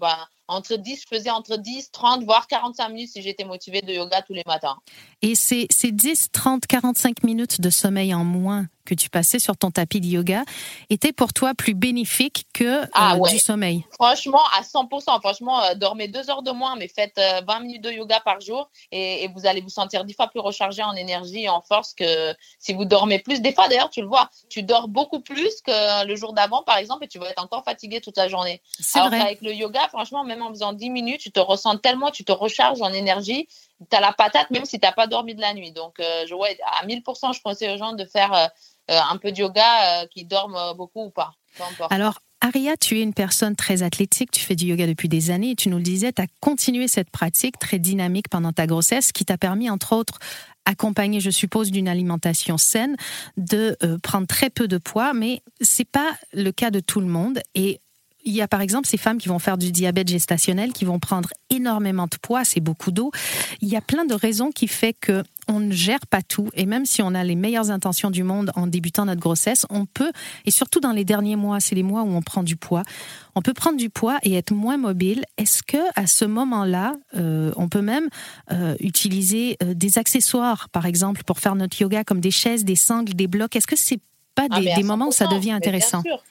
bah, 0.00 0.28
entre 0.48 0.76
10, 0.76 1.02
je 1.02 1.16
faisais 1.16 1.30
entre 1.30 1.56
10, 1.56 1.90
30, 1.92 2.24
voire 2.24 2.46
45 2.46 2.88
minutes 2.90 3.10
si 3.10 3.22
j'étais 3.22 3.44
motivée 3.44 3.82
de 3.82 3.92
yoga 3.92 4.22
tous 4.22 4.34
les 4.34 4.42
matins. 4.46 4.76
Et 5.22 5.34
ces, 5.34 5.66
ces 5.70 5.92
10, 5.92 6.30
30, 6.32 6.66
45 6.66 7.22
minutes 7.22 7.60
de 7.60 7.70
sommeil 7.70 8.12
en 8.14 8.24
moins 8.24 8.66
que 8.84 8.94
tu 8.94 9.10
passais 9.10 9.38
sur 9.38 9.56
ton 9.56 9.70
tapis 9.70 10.00
de 10.00 10.06
yoga 10.06 10.42
étaient 10.90 11.12
pour 11.12 11.32
toi 11.32 11.54
plus 11.54 11.74
bénéfiques 11.74 12.46
que 12.52 12.82
Ah 12.92 13.14
euh, 13.14 13.18
ouais. 13.18 13.30
du 13.30 13.38
sommeil. 13.38 13.84
Franchement, 13.92 14.42
à 14.58 14.62
100%. 14.62 15.20
Franchement, 15.20 15.62
euh, 15.62 15.74
dormez 15.74 16.08
deux 16.08 16.28
heures 16.30 16.42
de 16.42 16.50
moins, 16.50 16.76
mais 16.76 16.88
faites 16.88 17.18
euh, 17.18 17.40
20 17.46 17.60
minutes 17.60 17.84
de 17.84 17.92
yoga 17.92 18.20
par 18.20 18.40
jour 18.40 18.70
et, 18.90 19.24
et 19.24 19.28
vous 19.28 19.46
allez 19.46 19.60
vous 19.60 19.68
sentir 19.68 20.04
dix 20.04 20.14
fois 20.14 20.26
plus 20.28 20.40
rechargé 20.40 20.82
en 20.82 20.94
énergie 20.94 21.44
et 21.44 21.48
en 21.48 21.60
force 21.60 21.94
que 21.94 22.34
si 22.58 22.72
vous 22.72 22.84
dormez 22.84 23.18
plus. 23.18 23.40
Des 23.40 23.52
fois, 23.52 23.68
d'ailleurs, 23.68 23.90
tu 23.90 24.00
le 24.00 24.08
vois, 24.08 24.30
tu 24.48 24.62
dors 24.62 24.88
beaucoup 24.88 25.20
plus 25.20 25.60
que 25.64 26.06
le 26.06 26.16
jour 26.16 26.32
d'avant, 26.32 26.62
par 26.62 26.78
exemple, 26.78 27.04
et 27.04 27.08
tu 27.08 27.18
vas 27.18 27.30
être 27.30 27.42
encore 27.42 27.64
fatigué 27.64 28.00
toute 28.00 28.16
la 28.16 28.28
journée. 28.28 28.60
C'est 28.80 28.98
vrai. 28.98 29.18
qu'avec 29.18 29.42
le 29.42 29.54
yoga, 29.54 29.86
franchement, 29.88 30.24
même 30.24 30.42
en 30.42 30.48
faisant 30.48 30.72
10 30.72 30.90
minutes, 30.90 31.20
tu 31.20 31.30
te 31.30 31.40
ressens 31.40 31.78
tellement, 31.78 32.10
tu 32.10 32.24
te 32.24 32.32
recharges 32.32 32.82
en 32.82 32.92
énergie. 32.92 33.48
Tu 33.90 33.96
as 33.96 34.00
la 34.00 34.12
patate, 34.12 34.50
même 34.50 34.64
si 34.64 34.78
tu 34.78 34.86
n'as 34.86 34.92
pas 34.92 35.06
dormi 35.06 35.34
de 35.34 35.40
la 35.40 35.54
nuit. 35.54 35.72
Donc, 35.72 36.00
euh, 36.00 36.24
je, 36.28 36.34
ouais, 36.34 36.58
à 36.80 36.86
1000%, 36.86 37.34
je 37.34 37.42
conseille 37.42 37.70
aux 37.74 37.78
gens 37.78 37.92
de 37.92 38.04
faire 38.04 38.32
euh, 38.32 38.46
euh, 38.90 38.98
un 39.10 39.16
peu 39.16 39.32
de 39.32 39.38
yoga, 39.38 40.06
qui 40.08 40.24
dorment 40.24 40.56
euh, 40.56 40.74
beaucoup 40.74 41.04
ou 41.04 41.10
pas. 41.10 41.32
Alors, 41.90 42.18
Aria, 42.40 42.76
tu 42.76 42.98
es 42.98 43.02
une 43.02 43.14
personne 43.14 43.54
très 43.54 43.82
athlétique, 43.82 44.30
tu 44.30 44.40
fais 44.40 44.56
du 44.56 44.66
yoga 44.66 44.86
depuis 44.86 45.08
des 45.08 45.30
années 45.30 45.50
et 45.50 45.54
tu 45.54 45.68
nous 45.68 45.76
le 45.76 45.82
disais, 45.82 46.12
tu 46.12 46.22
as 46.22 46.26
continué 46.40 46.88
cette 46.88 47.10
pratique 47.10 47.58
très 47.58 47.78
dynamique 47.78 48.28
pendant 48.28 48.52
ta 48.52 48.66
grossesse 48.66 49.12
qui 49.12 49.24
t'a 49.24 49.38
permis, 49.38 49.70
entre 49.70 49.94
autres, 49.94 50.18
accompagné, 50.64 51.20
je 51.20 51.30
suppose, 51.30 51.70
d'une 51.70 51.88
alimentation 51.88 52.58
saine, 52.58 52.96
de 53.36 53.76
prendre 54.02 54.26
très 54.26 54.50
peu 54.50 54.66
de 54.66 54.78
poids, 54.78 55.12
mais 55.12 55.42
c'est 55.60 55.88
pas 55.88 56.10
le 56.32 56.50
cas 56.50 56.70
de 56.70 56.80
tout 56.80 57.00
le 57.00 57.06
monde. 57.06 57.40
Et 57.54 57.80
il 58.24 58.32
y 58.32 58.42
a 58.42 58.48
par 58.48 58.60
exemple 58.60 58.88
ces 58.88 58.96
femmes 58.96 59.18
qui 59.18 59.28
vont 59.28 59.38
faire 59.38 59.58
du 59.58 59.72
diabète 59.72 60.08
gestationnel, 60.08 60.72
qui 60.72 60.84
vont 60.84 60.98
prendre 60.98 61.28
énormément 61.50 62.06
de 62.06 62.16
poids, 62.20 62.44
c'est 62.44 62.60
beaucoup 62.60 62.90
d'eau. 62.90 63.10
Il 63.60 63.68
y 63.68 63.76
a 63.76 63.80
plein 63.80 64.04
de 64.04 64.14
raisons 64.14 64.50
qui 64.50 64.68
fait 64.68 64.94
que 64.94 65.22
on 65.48 65.58
ne 65.58 65.72
gère 65.72 66.06
pas 66.06 66.22
tout. 66.22 66.48
Et 66.54 66.66
même 66.66 66.86
si 66.86 67.02
on 67.02 67.14
a 67.14 67.24
les 67.24 67.34
meilleures 67.34 67.70
intentions 67.70 68.10
du 68.10 68.22
monde 68.22 68.52
en 68.54 68.66
débutant 68.66 69.06
notre 69.06 69.20
grossesse, 69.20 69.66
on 69.70 69.86
peut, 69.86 70.12
et 70.46 70.50
surtout 70.50 70.80
dans 70.80 70.92
les 70.92 71.04
derniers 71.04 71.36
mois, 71.36 71.58
c'est 71.58 71.74
les 71.74 71.82
mois 71.82 72.02
où 72.02 72.14
on 72.14 72.22
prend 72.22 72.42
du 72.42 72.56
poids, 72.56 72.82
on 73.34 73.42
peut 73.42 73.52
prendre 73.52 73.76
du 73.76 73.90
poids 73.90 74.18
et 74.22 74.34
être 74.34 74.52
moins 74.52 74.76
mobile. 74.76 75.24
Est-ce 75.38 75.62
que 75.62 75.78
à 75.96 76.06
ce 76.06 76.24
moment-là, 76.24 76.94
euh, 77.16 77.52
on 77.56 77.68
peut 77.68 77.82
même 77.82 78.08
euh, 78.52 78.76
utiliser 78.80 79.56
euh, 79.62 79.74
des 79.74 79.98
accessoires, 79.98 80.68
par 80.68 80.86
exemple, 80.86 81.24
pour 81.24 81.40
faire 81.40 81.54
notre 81.54 81.80
yoga, 81.80 82.04
comme 82.04 82.20
des 82.20 82.30
chaises, 82.30 82.64
des 82.64 82.76
sangles, 82.76 83.14
des 83.14 83.26
blocs? 83.26 83.56
Est-ce 83.56 83.66
que 83.66 83.76
c'est 83.76 84.00
pas 84.34 84.46
Ah, 84.50 84.60
des, 84.60 84.82
moments 84.82 85.08
où 85.08 85.12
ça 85.12 85.26
100%, 85.26 85.34
devient 85.34 85.52
intéressant 85.52 86.00
bien 86.02 86.12
sûr. 86.12 86.22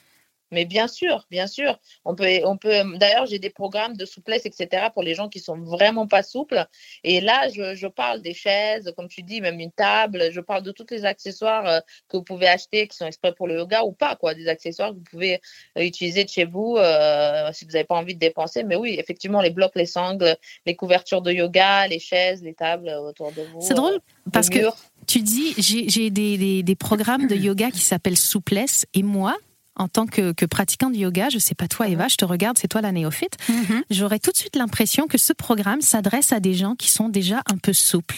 Mais 0.52 0.66
bien 0.66 0.88
sûr, 0.88 1.26
bien 1.32 1.48
sûr. 1.48 1.80
On 2.06 2.14
peut, 2.16 2.28
on 2.46 2.58
peut. 2.58 2.84
D'ailleurs, 2.98 3.26
j'ai 3.26 3.40
des 3.40 3.50
programmes 3.50 3.96
de 3.96 4.06
souplesse, 4.06 4.46
etc. 4.46 4.88
pour 4.94 5.02
les 5.04 5.16
gens 5.16 5.30
qui 5.30 5.40
sont 5.40 5.58
vraiment 5.58 6.08
pas 6.08 6.24
souples. 6.24 6.66
Et 7.04 7.22
là, 7.22 7.48
je, 7.50 7.74
je 7.76 7.88
parle 7.88 8.22
des 8.22 8.34
chaises, 8.34 8.92
comme 8.98 9.08
tu 9.08 9.24
dis, 9.24 9.40
même 9.42 9.60
une 9.60 9.72
table. 9.72 10.30
Je 10.32 10.42
parle 10.42 10.64
de 10.64 10.72
tous 10.72 10.86
les 10.92 11.06
accessoires 11.06 11.66
euh, 11.68 11.80
que 12.10 12.18
vous 12.18 12.24
pouvez 12.24 12.48
acheter, 12.48 12.88
qui 12.88 12.98
sont 12.98 13.06
exprès 13.06 13.34
pour 13.34 13.48
le 13.48 13.56
yoga 13.56 13.84
ou 13.84 13.94
pas, 13.94 14.16
quoi. 14.16 14.34
Des 14.34 14.48
accessoires 14.48 14.90
que 14.92 14.96
vous 14.96 15.04
pouvez 15.10 15.40
euh, 15.78 15.84
utiliser 15.84 16.24
de 16.26 16.30
chez 16.30 16.46
vous 16.46 16.76
euh, 16.78 17.50
si 17.54 17.66
vous 17.66 17.72
n'avez 17.72 17.86
pas 17.86 17.96
envie 17.96 18.16
de 18.16 18.20
dépenser. 18.20 18.64
Mais 18.64 18.76
oui, 18.76 18.96
effectivement, 19.00 19.42
les 19.42 19.52
blocs, 19.52 19.76
les 19.76 19.86
sangles, 19.86 20.36
les 20.66 20.76
couvertures 20.76 21.22
de 21.22 21.32
yoga, 21.32 21.88
les 21.88 22.00
chaises, 22.00 22.44
les 22.44 22.54
tables 22.54 22.90
autour 22.90 23.32
de 23.32 23.42
vous. 23.54 23.62
C'est 23.62 23.74
drôle 23.74 23.94
euh, 23.94 24.30
parce 24.34 24.50
que 24.50 24.60
tu 25.08 25.22
dis, 25.22 25.54
j'ai 25.58 25.88
j'ai 25.90 26.10
des, 26.10 26.38
des- 26.38 26.64
des 26.64 26.76
programmes 26.76 27.28
de 27.28 27.36
yoga 27.36 27.72
qui 27.72 27.80
s'appellent 27.80 28.18
souplesse, 28.18 28.86
et 28.94 29.02
moi, 29.04 29.36
en 29.76 29.88
tant 29.88 30.06
que, 30.06 30.34
que 30.34 30.46
pratiquant 30.46 30.90
de 30.90 30.98
yoga, 30.98 31.30
je 31.30 31.40
sais 31.40 31.56
pas 31.56 31.68
toi 31.68 31.88
Eva, 31.88 32.08
je 32.08 32.16
te 32.18 32.26
regarde, 32.26 32.58
c'est 32.58 32.68
toi 32.68 32.82
la 32.82 32.92
néophyte, 32.92 33.38
Mhm. 33.50 33.84
j'aurais 33.90 34.20
tout 34.20 34.32
de 34.32 34.38
suite 34.38 34.56
l'impression 34.56 35.08
que 35.08 35.18
ce 35.18 35.34
programme 35.34 35.82
s'adresse 35.82 36.34
à 36.34 36.40
des 36.40 36.54
gens 36.54 36.76
qui 36.76 36.90
sont 36.92 37.10
déjà 37.10 37.42
un 37.50 37.58
peu 37.58 37.74
souples. 37.74 38.18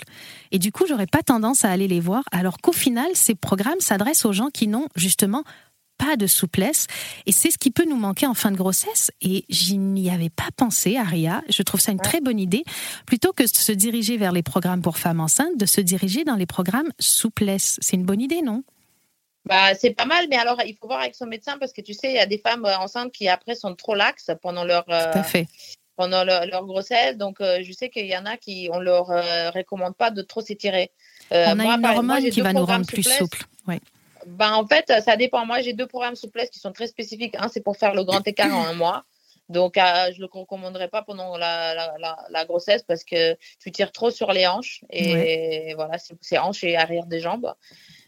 Et 0.52 0.60
du 0.60 0.72
coup, 0.72 0.86
j'aurais 0.88 1.08
pas 1.08 1.22
tendance 1.22 1.64
à 1.66 1.70
aller 1.72 1.88
les 1.88 2.00
voir, 2.00 2.24
alors 2.32 2.58
qu'au 2.58 2.72
final, 2.74 3.08
ces 3.14 3.36
programmes 3.36 3.80
s'adressent 3.80 4.26
aux 4.26 4.34
gens 4.34 4.50
qui 4.54 4.68
n'ont 4.68 4.88
justement 4.96 5.44
pas 6.00 6.16
de 6.18 6.26
souplesse. 6.26 6.88
Et 7.28 7.32
c'est 7.32 7.52
ce 7.52 7.58
qui 7.60 7.70
peut 7.70 7.86
nous 7.88 7.96
manquer 7.96 8.26
en 8.26 8.34
fin 8.34 8.50
de 8.52 8.58
grossesse. 8.58 9.12
Et 9.22 9.46
je 9.50 9.76
n'y 9.76 10.10
avais 10.10 10.32
pas 10.32 10.50
pensé, 10.58 10.98
Aria. 10.98 11.44
Je 11.50 11.62
trouve 11.62 11.80
ça 11.80 11.92
une 11.92 12.00
très 12.00 12.20
bonne 12.20 12.40
idée. 12.40 12.64
Plutôt 13.06 13.32
que 13.32 13.44
de 13.44 13.48
se 13.48 13.72
diriger 13.72 14.18
vers 14.18 14.32
les 14.32 14.42
programmes 14.42 14.82
pour 14.82 14.98
femmes 14.98 15.20
enceintes, 15.20 15.56
de 15.56 15.68
se 15.68 15.82
diriger 15.82 16.24
dans 16.24 16.36
les 16.36 16.48
programmes 16.48 16.90
souplesse. 17.00 17.78
C'est 17.80 17.96
une 17.96 18.06
bonne 18.06 18.22
idée, 18.22 18.42
non? 18.42 18.64
Bah, 19.46 19.76
c'est 19.76 19.92
pas 19.92 20.06
mal, 20.06 20.28
mais 20.30 20.38
alors 20.38 20.58
il 20.66 20.76
faut 20.78 20.88
voir 20.88 21.02
avec 21.02 21.16
son 21.16 21.26
médecin 21.26 21.58
parce 21.58 21.74
que 21.74 21.82
tu 21.82 21.94
sais, 21.94 22.10
il 22.10 22.16
y 22.16 22.20
a 22.20 22.26
des 22.26 22.38
femmes 22.38 22.66
euh, 22.66 22.78
enceintes 22.78 23.12
qui 23.12 23.28
après 23.28 23.56
sont 23.56 23.76
trop 23.76 23.94
laxes 23.94 24.32
pendant 24.42 24.64
leur, 24.64 24.86
euh, 24.88 25.12
pendant 25.98 26.24
leur, 26.24 26.46
leur 26.46 26.66
grossesse. 26.66 27.18
Donc, 27.18 27.42
euh, 27.42 27.60
je 27.62 27.74
sais 27.74 27.90
qu'il 27.90 28.06
y 28.06 28.16
en 28.18 28.26
a 28.26 28.38
qui, 28.38 28.70
on 28.72 28.80
leur 28.80 29.12
euh, 29.12 29.52
recommande 29.52 29.96
pas 29.98 30.12
de 30.12 30.22
trop 30.22 30.40
s'étirer. 30.40 30.92
On 31.30 31.36
a 31.36 31.56
moi, 31.56 31.76
une 31.76 31.82
par- 31.82 31.92
moi, 31.92 31.98
hormone 31.98 32.22
j'ai 32.22 32.30
qui 32.30 32.42
va 32.42 32.54
nous 32.54 32.66
rendre 32.66 32.86
plus 32.86 33.04
souples. 33.04 33.44
Ouais. 33.68 33.80
Ben, 34.26 34.54
en 34.54 34.66
fait, 34.66 34.94
ça 35.04 35.18
dépend. 35.18 35.46
Moi, 35.46 35.60
j'ai 35.62 35.74
deux 35.74 35.88
programmes 35.88 36.16
souplesse 36.16 36.50
qui 36.50 36.60
sont 36.60 36.72
très 36.72 36.88
spécifiques. 36.88 37.36
Un, 37.38 37.50
c'est 37.50 37.62
pour 37.62 37.76
faire 37.76 37.94
le 37.94 38.06
grand 38.06 38.26
écart 38.26 38.56
en 38.56 38.66
un 38.66 38.74
mois. 38.74 39.04
Donc, 39.50 39.78
euh, 39.78 39.82
je 40.14 40.22
ne 40.22 40.22
le 40.22 40.30
recommanderais 40.32 40.88
pas 40.88 41.02
pendant 41.02 41.36
la, 41.36 41.76
la, 41.76 41.94
la, 42.00 42.16
la 42.30 42.46
grossesse 42.46 42.82
parce 42.84 43.04
que 43.04 43.38
tu 43.62 43.74
tires 43.74 43.92
trop 43.92 44.10
sur 44.10 44.32
les 44.32 44.48
hanches. 44.48 44.86
Et 44.90 45.74
voilà, 45.76 45.98
c'est 45.98 46.16
c'est 46.22 46.38
hanches 46.38 46.64
et 46.64 46.78
arrière 46.78 47.08
des 47.08 47.20
jambes. 47.20 47.54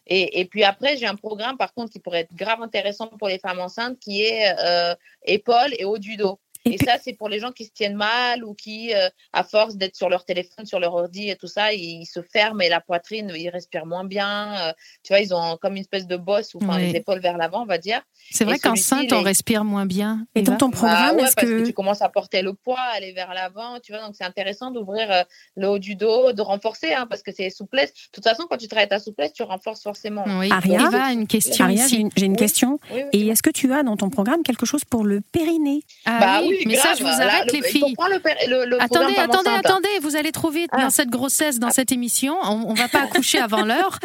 Et, 0.07 0.45
puis 0.45 0.63
après, 0.63 0.97
j'ai 0.97 1.07
un 1.07 1.15
programme, 1.15 1.57
par 1.57 1.73
contre, 1.73 1.91
qui 1.91 1.99
pourrait 1.99 2.21
être 2.21 2.35
grave 2.35 2.61
intéressant 2.61 3.07
pour 3.07 3.27
les 3.27 3.39
femmes 3.39 3.59
enceintes, 3.59 3.99
qui 3.99 4.21
est 4.21 4.53
euh, 4.59 4.95
épaules 5.23 5.73
et 5.79 5.85
haut 5.85 5.97
du 5.97 6.15
dos. 6.15 6.39
Et 6.65 6.73
Et, 6.73 6.77
puis- 6.77 6.85
ça, 6.87 6.97
c'est 7.03 7.13
pour 7.13 7.29
les 7.29 7.39
gens 7.39 7.51
qui 7.51 7.63
se 7.65 7.71
tiennent 7.71 7.95
mal 7.95 8.43
ou 8.43 8.53
qui, 8.55 8.93
euh, 8.93 9.07
à 9.33 9.43
force 9.43 9.75
d'être 9.75 9.95
sur 9.95 10.09
leur 10.09 10.25
téléphone, 10.25 10.65
sur 10.65 10.79
leur 10.79 10.93
ordi 10.95 11.29
et 11.29 11.35
tout 11.35 11.47
ça, 11.47 11.73
ils 11.73 12.05
se 12.05 12.21
ferment 12.23 12.61
et 12.61 12.69
la 12.69 12.81
poitrine, 12.81 13.31
ils 13.35 13.49
respirent 13.49 13.85
moins 13.85 14.03
bien. 14.03 14.69
euh, 14.69 14.73
tu 15.03 15.13
vois, 15.13 15.19
ils 15.19 15.33
ont 15.33 15.57
comme 15.57 15.73
une 15.75 15.81
espèce 15.81 16.07
de 16.07 16.17
bosse 16.17 16.53
ou 16.55 16.59
enfin 16.63 16.77
Oui. 16.77 16.91
les 16.91 16.97
épaules 16.97 17.19
vers 17.19 17.37
l'avant, 17.37 17.61
on 17.63 17.65
va 17.67 17.77
dire. 17.77 18.01
C'est 18.31 18.45
vrai 18.45 18.57
qu'enceinte, 18.57 19.11
on 19.13 19.19
est- 19.21 19.23
respire 19.23 19.63
moins 19.63 19.85
bien. 19.85 20.25
Et 20.33 20.41
dans 20.41 20.57
ton 20.57 20.69
Bah 20.69 20.77
programme, 20.77 21.15
ouais, 21.17 21.23
est-ce 21.23 21.35
parce 21.35 21.47
que 21.47 21.65
tu 21.65 21.73
commences 21.73 22.01
à 22.01 22.09
porter 22.09 22.41
le 22.41 22.53
poids, 22.53 22.79
aller 22.93 23.11
vers 23.13 23.33
l'avant, 23.33 23.79
tu 23.81 23.91
vois, 23.91 24.01
donc 24.01 24.15
c'est 24.17 24.23
intéressant 24.23 24.71
d'ouvrir 24.71 25.11
euh, 25.11 25.21
le 25.55 25.67
haut 25.69 25.79
du 25.79 25.95
dos, 25.95 26.33
de 26.33 26.41
renforcer, 26.41 26.93
hein, 26.93 27.05
parce 27.07 27.21
que 27.21 27.31
c'est 27.31 27.49
souplesse. 27.51 27.93
De 27.93 27.99
toute 28.13 28.23
façon, 28.23 28.45
quand 28.49 28.57
tu 28.57 28.67
travailles 28.67 28.87
ta 28.89 28.99
souplesse, 28.99 29.33
tu 29.33 29.43
renforces 29.43 29.83
forcément. 29.83 30.23
Oui. 30.39 30.49
Aria 30.51 30.87
a 30.91 31.11
une 31.11 31.27
question 31.27 31.65
Aria, 31.65 31.85
j'ai 31.87 31.97
une, 31.97 32.09
j'ai 32.15 32.25
une 32.25 32.31
Oui. 32.31 32.37
question. 32.37 32.79
Oui, 32.91 33.01
oui, 33.03 33.09
Et 33.13 33.27
est-ce 33.27 33.43
que 33.43 33.51
tu 33.51 33.71
as 33.71 33.83
dans 33.83 33.97
ton 33.97 34.09
programme 34.09 34.41
quelque 34.43 34.65
chose 34.65 34.83
pour 34.83 35.03
le 35.03 35.21
périnée? 35.21 35.81
Ah 36.05 36.19
bah 36.19 36.39
oui, 36.47 36.54
oui, 36.59 36.63
mais 36.67 36.75
ça, 36.75 36.93
je 36.97 37.03
vous 37.03 37.09
arrête, 37.09 37.51
le- 37.51 37.59
les 37.59 37.67
filles. 37.67 37.93
prendre 37.95 38.13
le, 38.13 38.19
péri- 38.19 38.47
le, 38.47 38.65
le 38.65 38.81
Attendez, 38.81 39.15
attendez, 39.17 39.49
attendez, 39.49 39.89
vous 40.01 40.15
allez 40.15 40.31
trop 40.31 40.49
vite 40.49 40.69
Ah. 40.73 40.81
dans 40.83 40.89
cette 40.89 41.09
grossesse, 41.09 41.59
dans 41.59 41.69
cette 41.71 41.91
émission. 41.91 42.35
On, 42.43 42.69
on 42.69 42.73
va 42.73 42.87
pas 42.87 43.01
accoucher 43.03 43.39
avant 43.39 43.63
l'heure. 43.63 43.99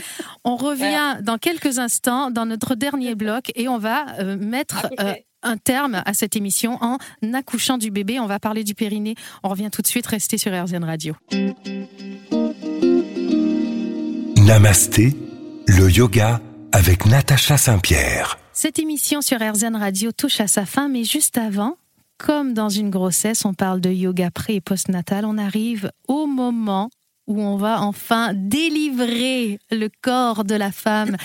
On 0.44 0.56
revient 0.56 1.16
dans 1.22 1.38
quelques 1.38 1.78
instants 1.78 2.30
dans 2.30 2.46
notre 2.46 2.74
dernier 2.74 3.14
bloc 3.14 3.50
et 3.54 3.68
on 3.68 3.78
va 3.78 4.06
euh, 4.18 4.36
mettre 4.36 4.86
euh, 5.00 5.14
un 5.42 5.56
terme 5.56 6.02
à 6.04 6.12
cette 6.14 6.36
émission 6.36 6.78
en 6.82 6.98
accouchant 7.34 7.78
du 7.78 7.90
bébé. 7.90 8.20
On 8.20 8.26
va 8.26 8.38
parler 8.38 8.64
du 8.64 8.74
périnée. 8.74 9.14
On 9.42 9.48
revient 9.48 9.70
tout 9.72 9.82
de 9.82 9.86
suite. 9.86 10.06
Restez 10.06 10.38
sur 10.38 10.52
RZN 10.52 10.84
Radio. 10.84 11.14
Namasté, 14.36 15.14
le 15.66 15.90
yoga 15.90 16.40
avec 16.72 17.06
Natacha 17.06 17.56
Saint-Pierre. 17.56 18.38
Cette 18.52 18.78
émission 18.78 19.20
sur 19.22 19.38
RZN 19.40 19.76
Radio 19.76 20.12
touche 20.12 20.40
à 20.40 20.46
sa 20.46 20.66
fin, 20.66 20.88
mais 20.88 21.04
juste 21.04 21.38
avant, 21.38 21.76
comme 22.20 22.52
dans 22.52 22.68
une 22.68 22.90
grossesse, 22.90 23.46
on 23.46 23.54
parle 23.54 23.80
de 23.80 23.90
yoga 23.90 24.30
pré 24.30 24.56
et 24.56 24.60
postnatal, 24.60 25.24
on 25.24 25.38
arrive 25.38 25.90
au 26.06 26.26
moment 26.26 26.90
où 27.26 27.40
on 27.40 27.56
va 27.56 27.80
enfin 27.80 28.32
délivrer 28.34 29.58
le 29.70 29.88
corps 30.02 30.44
de 30.44 30.54
la 30.54 30.70
femme 30.70 31.16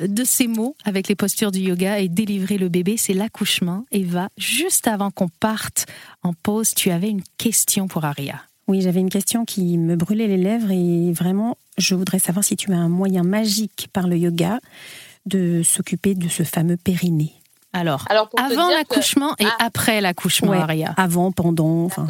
de 0.00 0.24
ses 0.24 0.46
mots 0.46 0.76
avec 0.84 1.08
les 1.08 1.14
postures 1.14 1.50
du 1.50 1.60
yoga 1.60 1.98
et 1.98 2.08
délivrer 2.08 2.56
le 2.56 2.70
bébé, 2.70 2.96
c'est 2.96 3.12
l'accouchement. 3.12 3.84
Eva, 3.90 4.28
juste 4.38 4.88
avant 4.88 5.10
qu'on 5.10 5.28
parte 5.28 5.86
en 6.22 6.32
pause, 6.32 6.72
tu 6.74 6.90
avais 6.90 7.10
une 7.10 7.22
question 7.36 7.86
pour 7.86 8.04
Aria. 8.04 8.40
Oui, 8.66 8.80
j'avais 8.80 9.00
une 9.00 9.10
question 9.10 9.44
qui 9.44 9.76
me 9.76 9.96
brûlait 9.96 10.28
les 10.28 10.38
lèvres 10.38 10.70
et 10.70 11.12
vraiment, 11.12 11.58
je 11.76 11.94
voudrais 11.94 12.20
savoir 12.20 12.44
si 12.44 12.56
tu 12.56 12.72
as 12.72 12.78
un 12.78 12.88
moyen 12.88 13.24
magique 13.24 13.88
par 13.92 14.06
le 14.08 14.16
yoga 14.16 14.58
de 15.26 15.62
s'occuper 15.62 16.14
de 16.14 16.28
ce 16.28 16.44
fameux 16.44 16.78
périnée. 16.78 17.34
Alors, 17.72 18.04
avant 18.10 18.26
que- 18.68 18.72
l'accouchement 18.74 19.34
et 19.38 19.44
Ah. 19.46 19.56
après 19.66 20.00
l'accouchement, 20.00 20.50
Ouais. 20.52 20.58
Aria. 20.58 20.92
Avant, 20.96 21.30
pendant, 21.32 21.84
enfin. 21.84 22.06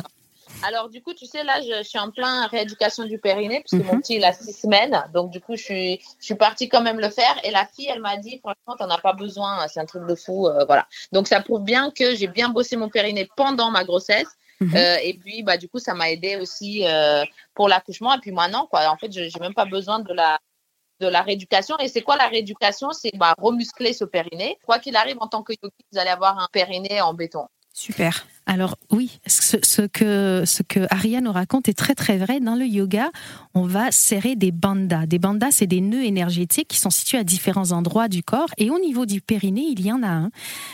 Alors, 0.66 0.90
du 0.90 1.00
coup, 1.02 1.14
tu 1.14 1.24
sais, 1.26 1.42
là, 1.42 1.60
je, 1.62 1.82
je 1.82 1.88
suis 1.88 1.98
en 1.98 2.10
plein 2.10 2.46
rééducation 2.48 3.04
du 3.04 3.18
périnée, 3.18 3.62
puisque 3.66 3.82
Mhm. 3.84 3.90
mon 3.92 4.00
petit, 4.00 4.16
il 4.16 4.24
a 4.24 4.32
six 4.34 4.52
semaines. 4.52 5.02
Donc, 5.14 5.30
du 5.30 5.40
coup, 5.40 5.56
je 5.56 5.62
suis, 5.62 6.00
je 6.18 6.24
suis 6.26 6.34
partie 6.34 6.68
quand 6.68 6.82
même 6.82 7.00
le 7.00 7.08
faire. 7.08 7.34
Et 7.44 7.50
la 7.50 7.66
fille, 7.66 7.88
elle 7.92 8.00
m'a 8.00 8.16
dit, 8.18 8.38
franchement, 8.40 8.76
t'en 8.78 8.90
as 8.94 8.98
pas 9.00 9.14
besoin. 9.14 9.66
C'est 9.68 9.80
un 9.80 9.86
truc 9.86 10.06
de 10.06 10.14
fou. 10.14 10.48
euh, 10.48 10.64
voilà. 10.66 10.86
Donc, 11.12 11.28
ça 11.28 11.40
prouve 11.40 11.62
bien 11.62 11.90
que 11.90 12.14
j'ai 12.14 12.26
bien 12.26 12.50
bossé 12.50 12.76
mon 12.76 12.88
périnée 12.90 13.28
pendant 13.36 13.70
ma 13.70 13.84
grossesse. 13.84 14.28
Mhm. 14.60 14.76
Euh, 14.76 14.96
et 15.02 15.14
puis, 15.14 15.42
bah, 15.42 15.56
du 15.56 15.68
coup, 15.70 15.78
ça 15.78 15.94
m'a 15.94 16.10
aidé 16.10 16.36
aussi 16.36 16.86
euh, 16.86 17.24
pour 17.54 17.66
l'accouchement. 17.68 18.12
Et 18.14 18.18
puis 18.18 18.30
maintenant, 18.32 18.66
quoi, 18.66 18.86
en 18.90 18.96
fait, 18.98 19.10
je 19.10 19.20
n'ai 19.20 19.30
même 19.40 19.54
pas 19.54 19.64
besoin 19.64 20.00
de 20.00 20.12
la, 20.12 20.38
de 21.00 21.08
la 21.08 21.22
rééducation. 21.22 21.78
Et 21.78 21.88
c'est 21.88 22.02
quoi 22.02 22.16
la 22.16 22.28
rééducation? 22.28 22.90
C'est 22.92 23.16
bah, 23.16 23.34
remuscler 23.38 23.92
ce 23.92 24.04
périnée. 24.04 24.58
Quoi 24.64 24.78
qu'il 24.78 24.96
arrive, 24.96 25.16
en 25.20 25.26
tant 25.26 25.42
que 25.42 25.52
yogi, 25.52 25.74
vous 25.92 25.98
allez 25.98 26.10
avoir 26.10 26.38
un 26.38 26.46
périnée 26.52 27.00
en 27.00 27.14
béton. 27.14 27.46
Super. 27.72 28.26
Alors 28.50 28.74
oui, 28.90 29.20
ce, 29.28 29.58
ce, 29.62 29.82
que 29.82 30.42
ce 30.44 30.64
que 30.64 30.80
Aria 30.90 31.20
nous 31.20 31.30
raconte 31.30 31.68
est 31.68 31.78
très 31.78 31.94
très 31.94 32.18
vrai. 32.18 32.40
Dans 32.40 32.56
le 32.56 32.66
yoga, 32.66 33.12
on 33.54 33.62
va 33.62 33.92
serrer 33.92 34.34
des 34.34 34.50
bandas. 34.50 35.06
Des 35.06 35.20
bandas, 35.20 35.52
c'est 35.52 35.68
des 35.68 35.80
nœuds 35.80 36.02
énergétiques 36.02 36.66
qui 36.66 36.80
sont 36.80 36.90
situés 36.90 37.18
à 37.18 37.22
différents 37.22 37.70
endroits 37.70 38.08
du 38.08 38.24
corps. 38.24 38.48
Et 38.58 38.68
au 38.68 38.80
niveau 38.80 39.06
du 39.06 39.20
périnée, 39.20 39.66
il 39.70 39.86
y 39.86 39.92
en 39.92 40.02
a 40.02 40.08
un. 40.08 40.30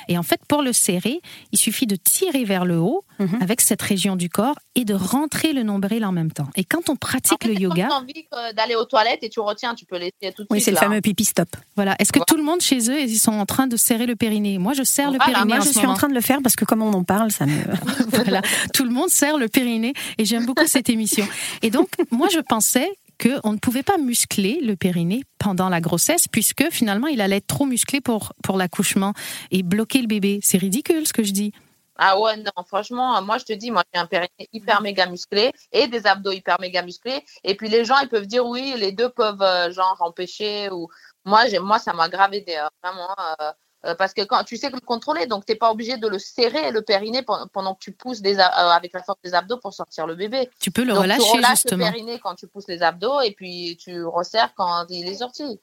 Et 0.08 0.16
en 0.16 0.22
fait, 0.22 0.40
pour 0.48 0.62
le 0.62 0.72
serrer, 0.72 1.20
il 1.52 1.58
suffit 1.58 1.86
de 1.86 1.96
tirer 1.96 2.44
vers 2.44 2.64
le 2.64 2.78
haut 2.78 3.04
mhm. 3.18 3.42
avec 3.42 3.60
cette 3.60 3.82
région 3.82 4.16
du 4.16 4.30
corps 4.30 4.58
et 4.74 4.86
de 4.86 4.94
rentrer 4.94 5.52
le 5.52 5.62
nombril 5.62 6.06
en 6.06 6.12
même 6.12 6.32
temps. 6.32 6.48
Et 6.56 6.64
quand 6.64 6.88
on 6.88 6.96
pratique 6.96 7.44
le 7.44 7.52
yoga, 7.52 7.88
quand 7.90 8.06
tu 8.06 8.14
as 8.14 8.38
envie 8.38 8.54
d'aller 8.56 8.74
aux 8.74 8.86
toilettes 8.86 9.22
et 9.22 9.28
tu 9.28 9.40
retiens, 9.40 9.74
tu 9.74 9.84
peux 9.84 9.98
laisser 9.98 10.32
tout 10.34 10.44
de 10.44 10.48
Oui, 10.48 10.62
c'est 10.62 10.70
le 10.70 10.78
fameux 10.78 11.02
pipi 11.02 11.26
stop. 11.26 11.48
Voilà. 11.74 11.94
Est-ce 11.98 12.12
que 12.12 12.20
tout 12.26 12.38
le 12.38 12.42
monde 12.42 12.62
chez 12.62 12.90
eux, 12.90 12.98
ils 12.98 13.18
sont 13.18 13.34
en 13.34 13.44
train 13.44 13.66
de 13.66 13.76
serrer 13.76 14.06
le 14.06 14.16
périnée? 14.16 14.56
Moi, 14.56 14.72
je 14.72 14.82
serre 14.82 15.10
le 15.10 15.18
périnée. 15.18 15.44
Moi, 15.44 15.60
je 15.60 15.68
suis 15.68 15.86
en 15.86 15.92
train 15.92 16.08
de 16.08 16.14
le 16.14 16.22
faire 16.22 16.38
parce 16.42 16.56
que 16.56 16.64
comme 16.64 16.80
on 16.80 16.94
en 16.94 17.04
parle, 17.04 17.30
ça 17.30 17.44
me. 17.44 17.65
voilà. 18.08 18.42
Tout 18.72 18.84
le 18.84 18.90
monde 18.90 19.08
serre 19.08 19.38
le 19.38 19.48
périnée 19.48 19.94
et 20.18 20.24
j'aime 20.24 20.46
beaucoup 20.46 20.66
cette 20.66 20.88
émission. 20.88 21.26
Et 21.62 21.70
donc, 21.70 21.88
moi, 22.10 22.28
je 22.32 22.40
pensais 22.40 22.88
qu'on 23.20 23.52
ne 23.52 23.58
pouvait 23.58 23.82
pas 23.82 23.96
muscler 23.98 24.60
le 24.62 24.76
périnée 24.76 25.22
pendant 25.38 25.68
la 25.68 25.80
grossesse, 25.80 26.28
puisque 26.28 26.70
finalement, 26.70 27.06
il 27.06 27.20
allait 27.20 27.36
être 27.36 27.46
trop 27.46 27.64
musclé 27.64 28.00
pour, 28.00 28.32
pour 28.42 28.56
l'accouchement 28.56 29.14
et 29.50 29.62
bloquer 29.62 30.00
le 30.00 30.06
bébé. 30.06 30.40
C'est 30.42 30.58
ridicule 30.58 31.06
ce 31.06 31.12
que 31.12 31.22
je 31.22 31.32
dis. 31.32 31.52
Ah 31.98 32.20
ouais, 32.20 32.36
non, 32.36 32.62
franchement, 32.66 33.22
moi 33.22 33.38
je 33.38 33.44
te 33.46 33.54
dis, 33.54 33.70
moi 33.70 33.82
j'ai 33.92 33.98
un 33.98 34.06
périnée 34.06 34.48
hyper 34.52 34.82
méga 34.82 35.06
musclé 35.06 35.52
et 35.72 35.88
des 35.88 36.06
abdos 36.06 36.32
hyper 36.32 36.60
méga 36.60 36.82
musclés. 36.82 37.24
Et 37.42 37.54
puis 37.54 37.70
les 37.70 37.86
gens, 37.86 37.98
ils 38.00 38.08
peuvent 38.08 38.26
dire 38.26 38.44
oui, 38.46 38.74
les 38.76 38.92
deux 38.92 39.08
peuvent 39.08 39.40
euh, 39.40 39.70
genre 39.72 39.96
empêcher. 40.00 40.68
Ou 40.70 40.88
moi, 41.24 41.44
moi 41.60 41.78
ça 41.78 41.94
m'a 41.94 42.10
grave 42.10 42.34
aidé, 42.34 42.54
hein, 42.56 42.68
vraiment. 42.82 43.08
Euh, 43.18 43.34
euh, 43.40 43.52
parce 43.94 44.14
que 44.14 44.22
quand 44.22 44.42
tu 44.44 44.56
sais 44.56 44.70
le 44.70 44.80
contrôler, 44.80 45.26
donc 45.26 45.46
tu 45.46 45.52
n'es 45.52 45.56
pas 45.56 45.70
obligé 45.70 45.96
de 45.96 46.08
le 46.08 46.18
serrer, 46.18 46.70
le 46.70 46.82
périnée, 46.82 47.22
pendant 47.52 47.74
que 47.74 47.80
tu 47.80 47.92
pousses 47.92 48.20
des, 48.20 48.38
avec 48.38 48.92
la 48.92 49.02
force 49.02 49.20
des 49.22 49.34
abdos 49.34 49.58
pour 49.58 49.72
sortir 49.72 50.06
le 50.06 50.14
bébé. 50.14 50.48
Tu 50.60 50.70
peux 50.70 50.84
le 50.84 50.92
relâcher 50.92 51.22
tu 51.22 51.36
relâches 51.36 51.64
le 51.70 51.76
périnée 51.76 52.18
quand 52.18 52.34
tu 52.34 52.46
pousses 52.46 52.68
les 52.68 52.82
abdos 52.82 53.20
et 53.20 53.32
puis 53.32 53.76
tu 53.80 54.04
resserres 54.04 54.52
quand 54.56 54.86
il 54.90 55.08
est 55.08 55.16
sorti 55.16 55.60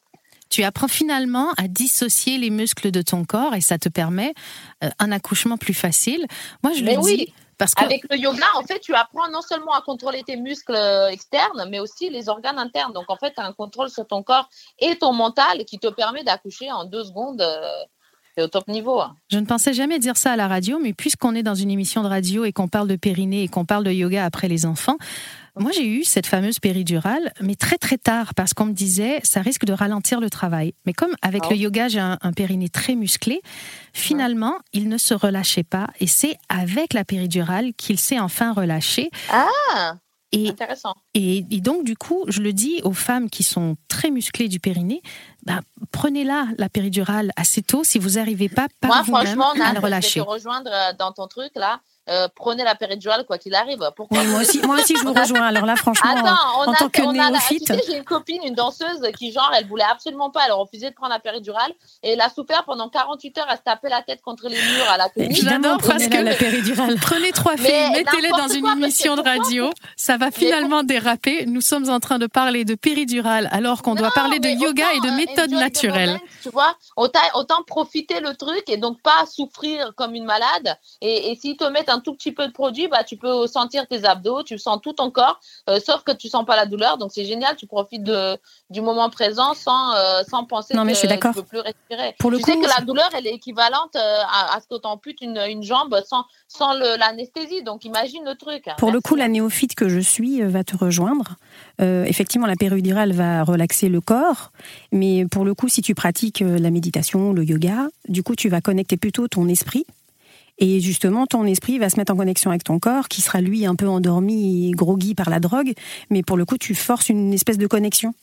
tu 0.54 0.64
apprends 0.64 0.88
finalement 0.88 1.52
à 1.58 1.68
dissocier 1.68 2.38
les 2.38 2.52
muscles 2.52 2.92
de 2.92 3.02
ton 3.02 3.26
corps 3.26 3.56
et 3.56 3.62
ça 3.62 3.80
te 3.80 3.90
permet 3.90 4.36
euh, 4.84 4.90
un 5.00 5.12
accouchement 5.12 5.58
plus 5.58 5.74
facile. 5.74 6.28
Moi, 6.62 6.74
je 6.74 6.84
le 6.84 6.96
oui. 7.00 7.18
dis. 7.18 7.34
Parce 7.58 7.74
que... 7.74 7.84
Avec 7.84 8.04
le 8.10 8.18
yoga, 8.18 8.46
en 8.56 8.64
fait, 8.64 8.80
tu 8.80 8.94
apprends 8.94 9.30
non 9.30 9.42
seulement 9.42 9.74
à 9.74 9.82
contrôler 9.82 10.22
tes 10.24 10.36
muscles 10.36 10.76
euh, 10.76 11.08
externes, 11.08 11.68
mais 11.70 11.80
aussi 11.80 12.10
les 12.10 12.30
organes 12.30 12.60
internes. 12.60 12.94
Donc, 12.94 13.10
en 13.10 13.16
fait, 13.16 13.34
tu 13.34 13.42
as 13.42 13.46
un 13.46 13.54
contrôle 13.54 13.90
sur 13.90 14.06
ton 14.06 14.22
corps 14.22 14.48
et 14.80 14.96
ton 14.96 15.14
mental 15.14 15.66
qui 15.66 15.80
te 15.80 15.88
permet 15.88 16.24
d'accoucher 16.24 16.72
en 16.72 16.86
deux 16.86 17.04
secondes. 17.04 17.42
C'est 18.36 18.44
au 18.44 18.48
top 18.48 18.68
niveau. 18.68 19.00
Hein. 19.00 19.16
Je 19.30 19.38
ne 19.38 19.46
pensais 19.46 19.74
jamais 19.74 20.00
dire 20.00 20.18
ça 20.18 20.32
à 20.32 20.36
la 20.36 20.48
radio, 20.48 20.80
mais 20.80 20.94
puisqu'on 20.94 21.36
est 21.36 21.44
dans 21.44 21.56
une 21.56 21.70
émission 21.70 22.02
de 22.04 22.08
radio 22.08 22.46
et 22.46 22.52
qu'on 22.52 22.68
parle 22.68 22.88
de 22.88 22.96
périnée 22.96 23.44
et 23.44 23.48
qu'on 23.48 23.66
parle 23.66 23.84
de 23.84 23.92
yoga 23.92 24.26
après 24.26 24.48
les 24.48 24.66
enfants, 24.66 24.98
moi, 25.60 25.72
j'ai 25.72 25.86
eu 25.86 26.04
cette 26.04 26.26
fameuse 26.26 26.58
péridurale, 26.58 27.32
mais 27.40 27.54
très 27.54 27.78
très 27.78 28.00
tard, 28.00 28.34
parce 28.34 28.56
qu'on 28.56 28.66
me 28.66 28.74
disait, 28.74 29.20
ça 29.24 29.42
risque 29.42 29.66
de 29.66 29.74
ralentir 29.74 30.20
le 30.20 30.32
travail. 30.32 30.74
Mais 30.88 30.94
comme 30.94 31.12
avec 31.22 31.44
le 31.44 31.52
ah. 31.52 31.56
yoga, 31.56 31.88
j'ai 31.90 32.00
un, 32.00 32.18
périnée 32.36 32.70
très 32.70 32.96
musclé, 32.96 33.42
finalement, 33.94 34.56
il 34.74 34.90
ne 34.90 34.98
se 34.98 35.14
relâchait 35.14 35.64
pas. 35.64 35.88
Et 36.00 36.08
c'est 36.08 36.38
avec 36.50 36.94
la 36.94 37.06
péridurale 37.06 37.74
qu'il 37.76 38.00
s'est 38.00 38.20
enfin 38.20 38.52
relâché. 38.52 39.12
Ah 39.32 39.98
et, 40.34 40.50
Intéressant. 40.50 40.96
Et, 41.14 41.44
donc, 41.62 41.84
du 41.84 41.96
coup, 41.96 42.26
je 42.28 42.42
le 42.42 42.54
dis 42.54 42.82
aux 42.84 42.94
femmes 42.94 43.30
qui 43.30 43.44
sont 43.44 43.78
très 43.88 44.10
musclées 44.10 44.48
du 44.48 44.60
périnée, 44.60 45.02
bah, 45.46 45.62
prenez-la, 45.92 46.48
la 46.58 46.70
péridurale, 46.70 47.32
assez 47.36 47.62
tôt 47.62 47.84
si 47.84 48.00
vous 48.00 48.12
n'arrivez 48.12 48.50
pas 48.50 48.68
par 48.82 49.04
vous-même 49.04 49.40
à 49.40 49.74
le 49.74 49.80
relâcher. 49.80 50.20
Je 50.20 50.20
vais 50.20 50.26
te 50.26 50.32
rejoindre 50.32 50.72
euh, 50.74 50.94
dans 50.98 51.12
ton 51.12 51.28
truc, 51.28 51.52
là. 51.56 51.82
Euh, 52.10 52.28
prenez 52.36 52.64
la 52.66 52.76
péridurale 52.76 53.26
quoi 53.26 53.38
qu'il 53.38 53.56
arrive. 53.56 53.80
Pourquoi 53.96 54.24
moi 54.24 54.42
aussi, 54.42 54.60
moi 54.62 54.76
aussi 54.76 54.96
je 54.98 55.04
vous 55.04 55.14
rejoins. 55.20 55.44
Alors 55.44 55.66
là, 55.66 55.76
franchement, 55.78 56.10
en 56.58 56.74
tant 56.74 56.90
que 56.90 57.02
néophyte, 57.02 57.72
j'ai 57.88 57.98
une 57.98 58.04
copine, 58.04 58.42
une 58.44 58.56
danseuse 58.56 59.02
qui 59.18 59.32
genre, 59.32 59.52
elle 59.58 59.68
voulait 59.68 59.86
absolument 59.90 60.30
pas, 60.30 60.42
elle 60.46 60.52
refusait 60.52 60.90
de 60.90 60.96
prendre 60.96 61.14
la 61.14 61.20
péridurale 61.20 61.72
et 62.02 62.12
elle 62.12 62.22
a 62.22 62.30
souffert 62.30 62.66
pendant 62.66 62.90
48 62.90 63.38
heures 63.38 63.50
à 63.50 63.56
se 63.56 63.62
taper 63.62 63.88
la 63.88 64.02
tête 64.02 64.22
contre 64.22 64.50
les 64.50 64.56
murs 64.56 64.90
à 64.92 64.98
la 64.98 65.10
clinique. 65.10 65.44
J'adore 65.44 65.78
parce 65.78 66.08
que 66.08 66.18
la 66.18 66.34
péridurale. 66.36 66.96
Prenez 67.02 67.32
trois 67.32 67.56
filles, 67.56 67.92
mettez-les 67.92 68.30
dans 68.30 68.50
une 68.50 68.68
émission 68.68 69.16
de 69.16 69.22
radio, 69.22 69.70
ça 69.96 70.18
va 70.18 70.30
finalement 70.30 70.84
déraper. 70.84 71.46
Nous 71.46 71.62
sommes 71.62 71.90
en 71.90 72.02
train 72.02 72.20
de 72.20 72.28
parler 72.28 72.66
de 72.66 72.76
péridurale 72.76 73.48
alors 73.52 73.82
qu'on 73.82 73.96
doit 73.96 74.12
parler 74.12 74.40
de 74.40 74.50
yoga 74.50 74.86
et 74.94 75.00
de 75.00 75.08
euh, 75.08 75.16
méthodes 75.16 75.52
naturelles. 75.52 76.20
tu 76.42 76.50
vois, 76.50 76.76
autant, 76.98 77.20
autant 77.36 77.64
profiter 77.66 78.20
le 78.20 78.36
truc 78.36 78.64
et 78.68 78.76
donc 78.78 79.02
pas 79.02 79.26
souffrir 79.26 79.94
comme 79.96 80.16
une 80.16 80.26
malade. 80.26 80.78
Et, 81.00 81.32
et 81.32 81.36
s'ils 81.36 81.56
te 81.56 81.64
mettent 81.64 81.93
un 81.94 82.00
tout 82.00 82.14
petit 82.14 82.32
peu 82.32 82.48
de 82.48 82.52
produit, 82.52 82.88
bah, 82.88 83.04
tu 83.04 83.18
peux 83.18 83.48
sentir 83.48 83.88
tes 83.88 84.06
abdos, 84.06 84.44
tu 84.44 84.58
sens 84.58 84.80
tout 84.82 84.94
ton 84.94 85.12
corps, 85.12 85.40
euh, 85.70 85.80
sauf 85.80 86.04
que 86.04 86.12
tu 86.12 86.28
sens 86.28 86.46
pas 86.46 86.56
la 86.56 86.66
douleur. 86.66 86.98
Donc 86.98 87.12
c'est 87.14 87.26
génial, 87.26 87.56
tu 87.56 87.68
profites 87.68 88.04
de, 88.04 88.38
du 88.70 88.82
moment 88.82 89.10
présent 89.10 89.54
sans, 89.54 89.96
euh, 89.96 90.24
sans 90.30 90.46
penser 90.46 90.74
non, 90.74 90.84
mais 90.84 90.94
que 90.94 91.00
je 91.00 91.08
suis 91.08 91.20
tu 91.20 91.32
peux 91.34 91.44
plus 91.44 91.60
respirer. 91.60 92.16
Pour 92.20 92.32
le 92.32 92.38
tu 92.38 92.44
sais 92.44 92.58
que 92.58 92.68
la 92.68 92.84
douleur, 92.84 93.10
elle 93.16 93.28
est 93.28 93.34
équivalente 93.34 93.96
euh, 93.96 94.18
à, 94.28 94.60
ce 94.62 94.68
que 94.68 94.80
tu 94.80 94.88
amputes 94.88 95.22
une, 95.22 95.38
une 95.38 95.64
jambe 95.64 95.96
sans, 96.06 96.26
sans 96.48 96.74
l'anesthésie. 96.74 97.64
Donc 97.64 97.86
imagine 97.86 98.24
le 98.26 98.36
truc. 98.36 98.66
Pour 98.78 98.92
le 98.92 99.00
coup, 99.00 99.16
la 99.16 99.28
néophyte 99.28 99.76
que 99.76 99.88
je 99.88 100.00
suis 100.00 100.42
va 100.42 100.64
te 100.64 100.76
rejoindre. 100.76 101.36
effectivement, 101.80 102.48
la 102.48 102.56
péridurale 102.56 103.14
va 103.14 103.44
relaxer 103.44 103.90
le 103.90 104.02
corps, 104.02 104.52
mais 104.92 105.26
pour 105.26 105.46
le 105.46 105.54
coup, 105.54 105.70
si 105.70 105.82
tu 105.82 105.96
pratiques 105.96 106.40
la 106.42 106.72
méditation, 106.72 107.34
le 107.34 107.44
yoga, 107.44 107.88
du 108.08 108.24
coup, 108.24 108.36
tu 108.36 108.50
vas 108.50 108.62
connecter 108.62 108.98
plutôt 108.98 109.28
ton 109.28 109.48
esprit 109.48 109.86
et 110.60 110.80
justement, 110.80 111.26
ton 111.26 111.46
esprit 111.46 111.80
va 111.80 111.90
se 111.90 111.98
mettre 111.98 112.14
en 112.14 112.16
connexion 112.16 112.52
avec 112.52 112.64
ton 112.64 112.80
corps, 112.80 113.08
qui 113.08 113.22
sera 113.22 113.42
lui 113.42 113.66
un 113.66 113.76
peu 113.76 113.88
endormi 113.88 114.70
et 114.70 114.72
groggy 114.72 115.16
par 115.16 115.30
la 115.30 115.40
drogue, 115.40 115.74
mais 116.10 116.22
pour 116.22 116.38
le 116.38 116.46
coup, 116.46 116.58
tu 116.58 116.76
forces 116.76 117.10
une 117.10 117.34
espèce 117.34 117.58
de 117.58 117.68
connexion. 117.68 118.14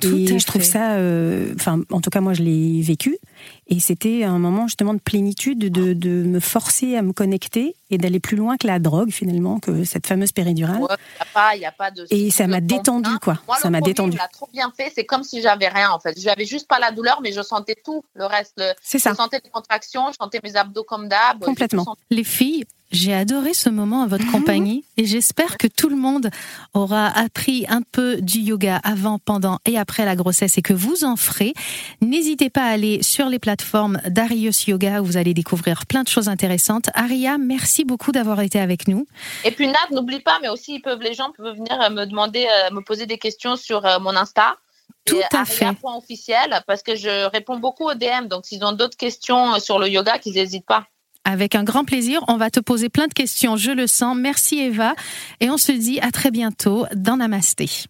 Tout 0.00 0.16
et 0.16 0.38
je 0.38 0.46
trouve 0.46 0.62
ça, 0.62 0.92
euh, 0.94 1.52
enfin, 1.54 1.80
en 1.90 2.00
tout 2.00 2.10
cas, 2.10 2.20
moi, 2.20 2.32
je 2.32 2.42
l'ai 2.42 2.80
vécu. 2.80 3.18
Et 3.68 3.80
c'était 3.80 4.24
un 4.24 4.38
moment 4.38 4.66
justement 4.66 4.94
de 4.94 5.00
plénitude, 5.00 5.58
de, 5.58 5.92
de 5.92 6.22
me 6.22 6.40
forcer 6.40 6.96
à 6.96 7.02
me 7.02 7.12
connecter 7.12 7.74
et 7.90 7.98
d'aller 7.98 8.20
plus 8.20 8.36
loin 8.36 8.56
que 8.56 8.66
la 8.66 8.78
drogue 8.78 9.10
finalement, 9.10 9.60
que 9.60 9.84
cette 9.84 10.06
fameuse 10.06 10.32
péridurale. 10.32 10.80
Ouais, 10.80 10.88
y 10.88 11.22
a 11.22 11.26
pas, 11.32 11.56
y 11.56 11.64
a 11.64 11.72
pas 11.72 11.90
de 11.90 12.06
et 12.10 12.30
ça 12.30 12.46
m'a 12.46 12.60
détendu 12.60 13.10
quoi. 13.20 13.38
Moi, 13.46 13.56
ça 13.58 13.70
m'a 13.70 13.80
détendu. 13.80 14.16
l'a 14.16 14.28
trop 14.28 14.48
bien 14.52 14.72
fait. 14.76 14.92
C'est 14.94 15.04
comme 15.04 15.22
si 15.22 15.42
j'avais 15.42 15.68
rien 15.68 15.90
en 15.90 16.00
fait. 16.00 16.18
J'avais 16.18 16.44
juste 16.44 16.68
pas 16.68 16.78
la 16.78 16.90
douleur, 16.90 17.20
mais 17.22 17.32
je 17.32 17.42
sentais 17.42 17.76
tout 17.84 18.04
le 18.14 18.26
reste. 18.26 18.62
C'est 18.82 18.98
ça. 18.98 19.10
Je 19.10 19.16
sentais 19.16 19.40
les 19.42 19.50
contractions, 19.50 20.08
je 20.10 20.16
sentais 20.20 20.40
mes 20.42 20.56
abdos 20.56 20.84
comme 20.84 21.08
d'hab. 21.08 21.40
Complètement. 21.40 21.96
Les 22.10 22.24
filles, 22.24 22.64
j'ai 22.96 23.14
adoré 23.14 23.54
ce 23.54 23.68
moment 23.68 24.02
à 24.02 24.06
votre 24.06 24.24
mhm. 24.24 24.32
compagnie 24.32 24.84
et 24.96 25.04
j'espère 25.04 25.58
que 25.58 25.66
tout 25.66 25.88
le 25.88 25.96
monde 25.96 26.30
aura 26.74 27.06
appris 27.06 27.66
un 27.68 27.82
peu 27.82 28.16
du 28.20 28.38
yoga 28.38 28.80
avant, 28.82 29.18
pendant 29.18 29.58
et 29.66 29.78
après 29.78 30.04
la 30.04 30.16
grossesse 30.16 30.58
et 30.58 30.62
que 30.62 30.72
vous 30.72 31.04
en 31.04 31.16
ferez. 31.16 31.52
N'hésitez 32.00 32.50
pas 32.50 32.62
à 32.62 32.68
aller 32.70 33.02
sur 33.02 33.28
les 33.28 33.38
plateformes 33.38 34.00
d'Arius 34.06 34.66
Yoga 34.66 35.02
où 35.02 35.04
vous 35.04 35.16
allez 35.16 35.34
découvrir 35.34 35.86
plein 35.86 36.02
de 36.02 36.08
choses 36.08 36.28
intéressantes. 36.28 36.88
Aria, 36.94 37.38
merci 37.38 37.84
beaucoup 37.84 38.12
d'avoir 38.12 38.40
été 38.40 38.58
avec 38.58 38.88
nous. 38.88 39.06
Et 39.44 39.50
puis 39.50 39.66
Nat, 39.66 39.74
n'oublie 39.90 40.20
pas, 40.20 40.38
mais 40.40 40.48
aussi 40.48 40.76
ils 40.76 40.82
peuvent, 40.82 41.02
les 41.02 41.14
gens 41.14 41.30
peuvent 41.36 41.54
venir 41.54 41.90
me 41.90 42.06
demander, 42.06 42.46
euh, 42.46 42.74
me 42.74 42.80
poser 42.80 43.06
des 43.06 43.18
questions 43.18 43.56
sur 43.56 43.84
euh, 43.84 43.98
mon 43.98 44.16
Insta. 44.16 44.56
Tout 45.04 45.20
à 45.32 45.44
fait. 45.44 45.72
Point 45.80 45.96
officiel 45.96 46.62
parce 46.66 46.82
que 46.82 46.96
je 46.96 47.28
réponds 47.30 47.58
beaucoup 47.58 47.84
aux 47.84 47.94
DM. 47.94 48.26
Donc 48.28 48.46
s'ils 48.46 48.64
ont 48.64 48.72
d'autres 48.72 48.96
questions 48.96 49.54
euh, 49.54 49.58
sur 49.58 49.78
le 49.78 49.88
yoga, 49.88 50.18
qu'ils 50.18 50.34
n'hésitent 50.34 50.66
pas. 50.66 50.86
Avec 51.28 51.56
un 51.56 51.64
grand 51.64 51.84
plaisir, 51.84 52.20
on 52.28 52.36
va 52.36 52.50
te 52.50 52.60
poser 52.60 52.88
plein 52.88 53.08
de 53.08 53.12
questions, 53.12 53.56
je 53.56 53.72
le 53.72 53.88
sens. 53.88 54.16
Merci 54.16 54.60
Eva 54.60 54.94
et 55.40 55.50
on 55.50 55.56
se 55.58 55.72
dit 55.72 55.98
à 55.98 56.12
très 56.12 56.30
bientôt 56.30 56.86
dans 56.94 57.16
Namasté. 57.16 57.88